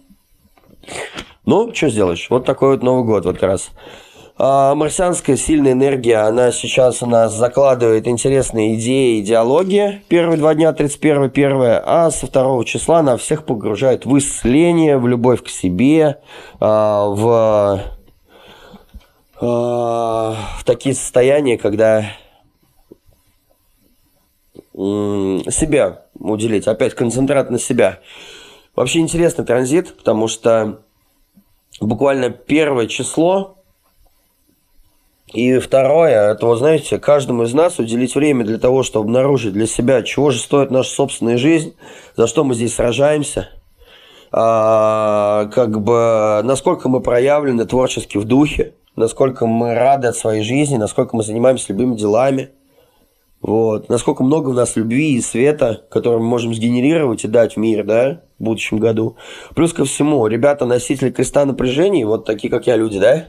Ну, 1.45 1.75
что 1.75 1.89
сделаешь? 1.89 2.29
Вот 2.31 2.45
такой 2.45 2.71
вот 2.71 2.83
Новый 2.83 3.05
год 3.05 3.25
вот 3.25 3.43
раз. 3.43 3.71
А, 4.39 4.75
марсианская 4.75 5.37
сильная 5.37 5.73
энергия, 5.73 6.19
она 6.19 6.53
сейчас 6.53 7.03
у 7.03 7.07
нас 7.07 7.35
закладывает 7.35 8.09
интересные 8.09 8.77
идеи, 8.77 9.21
идеологии. 9.21 10.03
Первые 10.09 10.39
два 10.39 10.55
дня, 10.55 10.73
31 10.73 11.25
1 11.25 11.53
а 11.85 12.11
со 12.11 12.27
второго 12.27 12.65
числа 12.65 13.01
она 13.01 13.17
всех 13.17 13.45
погружает 13.45 14.07
в 14.07 14.17
исцеление, 14.17 14.99
в 14.99 15.07
любовь 15.07 15.43
к 15.43 15.49
себе, 15.49 16.21
а, 16.61 17.09
в, 17.09 17.83
а, 19.41 20.37
в 20.59 20.65
такие 20.65 20.95
состояния, 20.95 21.59
когда 21.59 22.07
себя 24.75 26.07
уделить, 26.15 26.67
опять 26.67 26.95
концентрат 26.95 27.51
на 27.51 27.59
себя. 27.59 28.01
Вообще 28.75 29.01
интересный 29.01 29.45
транзит, 29.45 29.95
потому 29.97 30.29
что 30.29 30.81
буквально 31.81 32.31
первое 32.31 32.87
число 32.87 33.57
и 35.27 35.59
второе, 35.59 36.33
это, 36.33 36.47
вот 36.47 36.59
знаете, 36.59 36.99
каждому 36.99 37.43
из 37.43 37.53
нас 37.53 37.79
уделить 37.79 38.15
время 38.15 38.45
для 38.45 38.59
того, 38.59 38.83
чтобы 38.83 39.05
обнаружить 39.07 39.53
для 39.53 39.67
себя, 39.67 40.03
чего 40.03 40.31
же 40.31 40.41
стоит 40.41 40.71
наша 40.71 40.91
собственная 40.91 41.37
жизнь, 41.37 41.75
за 42.17 42.27
что 42.27 42.45
мы 42.45 42.55
здесь 42.55 42.75
сражаемся, 42.75 43.51
а, 44.31 45.51
как 45.55 45.83
бы 45.83 46.41
насколько 46.43 46.89
мы 46.89 47.01
проявлены 47.01 47.67
творчески 47.67 48.17
в 48.17 48.25
духе, 48.25 48.75
насколько 48.97 49.47
мы 49.47 49.75
рады 49.75 50.09
от 50.09 50.17
своей 50.17 50.43
жизни, 50.43 50.79
насколько 50.79 51.15
мы 51.15 51.23
занимаемся 51.23 51.73
любыми 51.73 51.95
делами– 51.95 52.51
вот. 53.43 53.89
Насколько 53.89 54.23
много 54.23 54.51
у 54.51 54.53
нас 54.53 54.77
любви 54.77 55.17
и 55.17 55.21
света, 55.21 55.85
который 55.91 56.21
мы 56.21 56.27
можем 56.27 56.55
сгенерировать 56.55 57.25
и 57.25 57.29
дать 57.29 57.55
в 57.55 57.57
мир, 57.59 57.85
да, 57.85 58.23
в 58.39 58.45
будущем 58.45 58.79
году. 58.79 59.17
Плюс 59.55 59.73
ко 59.73 59.85
всему, 59.85 60.27
ребята, 60.29 60.65
носители 60.65 61.11
креста 61.11 61.45
напряжений, 61.45 62.05
вот 62.05 62.25
такие, 62.25 62.49
как 62.49 62.69
я, 62.69 62.77
люди, 62.77 63.01
да, 63.01 63.27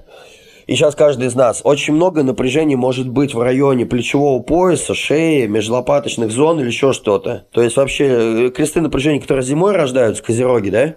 и 0.67 0.75
сейчас 0.75 0.95
каждый 0.95 1.27
из 1.27 1.35
нас. 1.35 1.61
Очень 1.63 1.95
много 1.95 2.23
напряжений 2.23 2.75
может 2.75 3.09
быть 3.09 3.33
в 3.33 3.41
районе 3.41 3.85
плечевого 3.85 4.41
пояса, 4.41 4.93
шеи, 4.93 5.45
межлопаточных 5.47 6.31
зон 6.31 6.59
или 6.59 6.67
еще 6.67 6.93
что-то. 6.93 7.47
То 7.51 7.61
есть 7.61 7.75
вообще 7.75 8.05
э, 8.05 8.49
кресты 8.49 8.79
напряжения, 8.81 9.19
которые 9.19 9.43
зимой 9.43 9.73
рождаются, 9.73 10.23
козероги, 10.23 10.69
да? 10.69 10.95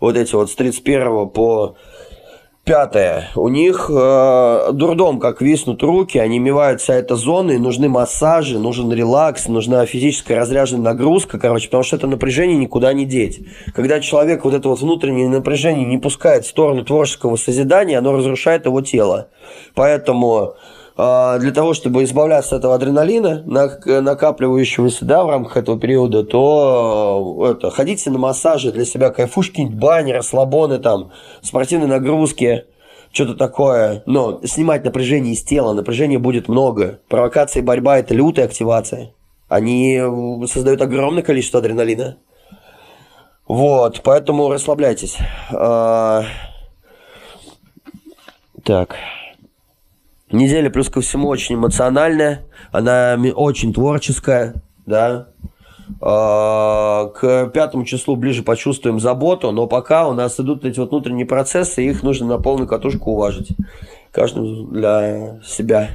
Вот 0.00 0.16
эти 0.16 0.34
вот 0.34 0.50
с 0.50 0.54
31 0.54 1.28
по 1.28 1.76
Пятое. 2.64 3.28
У 3.36 3.48
них 3.48 3.90
э, 3.92 4.70
дурдом, 4.72 5.20
как 5.20 5.42
виснут 5.42 5.82
руки, 5.82 6.16
они 6.16 6.38
мивают 6.38 6.80
вся 6.80 6.94
эта 6.94 7.14
зона, 7.14 7.58
нужны 7.58 7.90
массажи, 7.90 8.58
нужен 8.58 8.90
релакс, 8.90 9.48
нужна 9.48 9.84
физическая 9.84 10.38
разряженная 10.38 10.94
нагрузка, 10.94 11.38
короче, 11.38 11.66
потому 11.66 11.82
что 11.82 11.96
это 11.96 12.06
напряжение 12.06 12.56
никуда 12.56 12.94
не 12.94 13.04
деть. 13.04 13.40
Когда 13.74 14.00
человек 14.00 14.46
вот 14.46 14.54
это 14.54 14.66
вот 14.70 14.80
внутреннее 14.80 15.28
напряжение 15.28 15.84
не 15.84 15.98
пускает 15.98 16.46
в 16.46 16.48
сторону 16.48 16.86
творческого 16.86 17.36
созидания, 17.36 17.98
оно 17.98 18.16
разрушает 18.16 18.64
его 18.64 18.80
тело. 18.80 19.28
Поэтому 19.74 20.54
для 20.96 21.50
того, 21.52 21.74
чтобы 21.74 22.04
избавляться 22.04 22.54
от 22.54 22.60
этого 22.60 22.76
адреналина, 22.76 23.42
накапливающегося 23.46 25.04
да, 25.04 25.24
в 25.24 25.28
рамках 25.28 25.56
этого 25.56 25.78
периода, 25.78 26.22
то 26.22 27.46
э, 27.46 27.50
это, 27.50 27.70
ходите 27.70 28.10
на 28.10 28.18
массажи 28.18 28.70
для 28.70 28.84
себя, 28.84 29.10
кайфушки, 29.10 29.62
бани, 29.62 30.12
расслабоны, 30.12 30.78
там, 30.78 31.10
спортивные 31.42 31.88
нагрузки, 31.88 32.66
что-то 33.10 33.34
такое. 33.34 34.04
Но 34.06 34.40
снимать 34.44 34.84
напряжение 34.84 35.32
из 35.32 35.42
тела, 35.42 35.72
напряжения 35.72 36.18
будет 36.18 36.48
много. 36.48 37.00
Провокация 37.08 37.62
и 37.62 37.64
борьба– 37.64 37.98
это 38.00 38.14
лютая 38.14 38.44
активация. 38.44 39.14
Они 39.48 40.00
создают 40.46 40.80
огромное 40.80 41.24
количество 41.24 41.58
адреналина. 41.58 42.18
Вот, 43.48 44.00
поэтому 44.04 44.48
расслабляйтесь. 44.48 45.18
А, 45.52 46.22
так. 48.62 48.96
Неделя, 50.34 50.68
плюс 50.68 50.90
ко 50.90 51.00
всему, 51.00 51.28
очень 51.28 51.54
эмоциональная, 51.54 52.42
она 52.72 53.16
очень 53.34 53.72
творческая, 53.72 54.54
да. 54.84 55.28
А, 56.00 57.06
к 57.14 57.46
пятому 57.48 57.84
числу 57.84 58.16
ближе 58.16 58.42
почувствуем 58.42 58.98
заботу, 58.98 59.52
но 59.52 59.66
пока 59.66 60.08
у 60.08 60.12
нас 60.12 60.40
идут 60.40 60.64
эти 60.64 60.80
вот 60.80 60.90
внутренние 60.90 61.26
процессы, 61.26 61.84
их 61.84 62.02
нужно 62.02 62.26
на 62.26 62.38
полную 62.38 62.66
катушку 62.66 63.12
уважить. 63.12 63.50
Каждому 64.10 64.66
для 64.66 65.40
себя. 65.44 65.90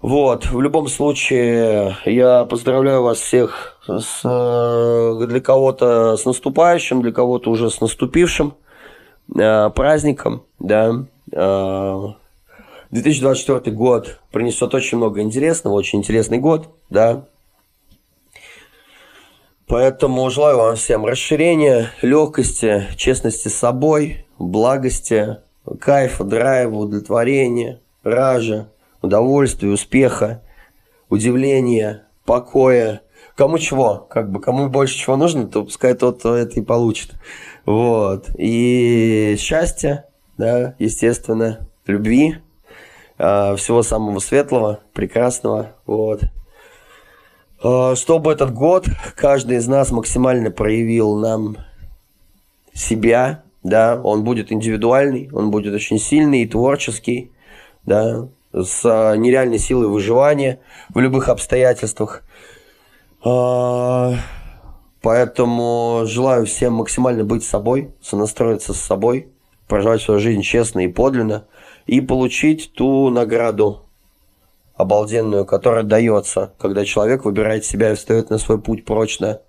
Вот, 0.00 0.46
в 0.46 0.60
любом 0.60 0.88
случае, 0.88 1.96
я 2.04 2.44
поздравляю 2.44 3.02
вас 3.02 3.18
всех 3.18 3.78
с, 3.86 4.22
для 4.22 5.40
кого-то 5.40 6.16
с 6.16 6.24
наступающим, 6.24 7.02
для 7.02 7.12
кого-то 7.12 7.50
уже 7.50 7.70
с 7.70 7.80
наступившим 7.80 8.54
э, 9.38 9.70
праздником, 9.70 10.44
да, 10.58 11.06
э, 11.32 12.02
2024 12.90 13.74
год 13.74 14.20
принесет 14.30 14.74
очень 14.74 14.98
много 14.98 15.20
интересного, 15.20 15.74
очень 15.74 15.98
интересный 15.98 16.38
год, 16.38 16.68
да. 16.90 17.26
Поэтому 19.66 20.30
желаю 20.30 20.58
вам 20.58 20.76
всем 20.76 21.04
расширения, 21.04 21.90
легкости, 22.00 22.86
честности 22.96 23.48
с 23.48 23.54
собой, 23.54 24.26
благости, 24.38 25.38
кайфа, 25.80 26.22
драйва, 26.22 26.76
удовлетворения, 26.76 27.80
ража, 28.04 28.68
удовольствия, 29.02 29.70
успеха. 29.70 30.42
удивления, 31.08 32.06
покоя. 32.24 33.02
Кому 33.36 33.58
чего, 33.58 34.06
как 34.10 34.30
бы, 34.30 34.40
кому 34.40 34.68
больше 34.68 34.96
чего 34.96 35.16
нужно, 35.16 35.46
то 35.46 35.64
пускай 35.64 35.94
тот 35.94 36.24
это 36.24 36.58
и 36.58 36.62
получит. 36.62 37.14
Вот. 37.64 38.30
И 38.38 39.36
счастье, 39.38 40.06
да, 40.38 40.74
естественно, 40.78 41.68
любви, 41.86 42.38
всего 43.16 43.82
самого 43.82 44.18
светлого, 44.18 44.80
прекрасного, 44.92 45.72
вот. 45.86 46.20
А, 47.62 47.96
чтобы 47.96 48.32
этот 48.32 48.52
год 48.52 48.86
каждый 49.14 49.56
из 49.56 49.66
нас 49.66 49.90
максимально 49.90 50.50
проявил 50.50 51.16
нам 51.16 51.56
себя, 52.72 53.42
да, 53.62 54.00
он 54.02 54.24
будет 54.24 54.52
индивидуальный, 54.52 55.30
он 55.32 55.50
будет 55.50 55.74
очень 55.74 55.98
сильный 55.98 56.42
и 56.42 56.48
творческий, 56.48 57.32
да, 57.84 58.28
с 58.52 58.84
нереальной 59.16 59.58
силой 59.58 59.88
выживания 59.88 60.60
в 60.92 60.98
любых 60.98 61.28
обстоятельствах. 61.28 62.22
Поэтому 65.02 66.02
желаю 66.04 66.46
всем 66.46 66.74
максимально 66.74 67.24
быть 67.24 67.44
собой, 67.44 67.92
сонастроиться 68.00 68.72
с 68.72 68.80
собой, 68.80 69.28
проживать 69.68 70.02
свою 70.02 70.20
жизнь 70.20 70.42
честно 70.42 70.80
и 70.80 70.88
подлинно 70.88 71.46
и 71.86 72.00
получить 72.00 72.72
ту 72.74 73.10
награду 73.10 73.82
обалденную, 74.74 75.44
которая 75.44 75.84
дается, 75.84 76.52
когда 76.58 76.84
человек 76.84 77.24
выбирает 77.24 77.64
себя 77.64 77.92
и 77.92 77.94
встает 77.94 78.30
на 78.30 78.38
свой 78.38 78.60
путь 78.60 78.84
прочно. 78.84 79.40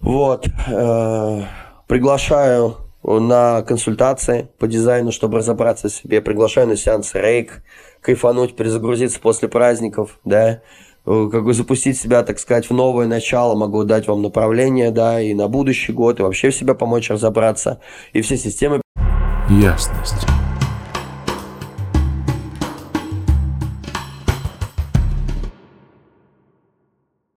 Вот. 0.00 0.46
Э, 0.68 1.42
приглашаю 1.88 2.76
на 3.02 3.62
консультации 3.62 4.48
по 4.58 4.68
дизайну, 4.68 5.12
чтобы 5.12 5.38
разобраться 5.38 5.88
в 5.88 5.92
себе. 5.92 6.20
Приглашаю 6.20 6.68
на 6.68 6.76
сеанс 6.76 7.14
рейк, 7.14 7.62
кайфануть, 8.00 8.54
перезагрузиться 8.54 9.18
после 9.20 9.48
праздников, 9.48 10.20
да, 10.24 10.60
э, 11.06 11.28
как 11.32 11.44
бы 11.44 11.54
запустить 11.54 11.98
себя, 11.98 12.22
так 12.22 12.38
сказать, 12.38 12.68
в 12.68 12.74
новое 12.74 13.06
начало, 13.06 13.56
могу 13.56 13.82
дать 13.84 14.06
вам 14.06 14.22
направление, 14.22 14.90
да, 14.92 15.20
и 15.20 15.34
на 15.34 15.48
будущий 15.48 15.92
год, 15.92 16.20
и 16.20 16.22
вообще 16.22 16.50
в 16.50 16.54
себя 16.54 16.74
помочь 16.74 17.10
разобраться, 17.10 17.80
и 18.12 18.20
все 18.20 18.36
системы. 18.36 18.80
Ясность. 19.48 20.37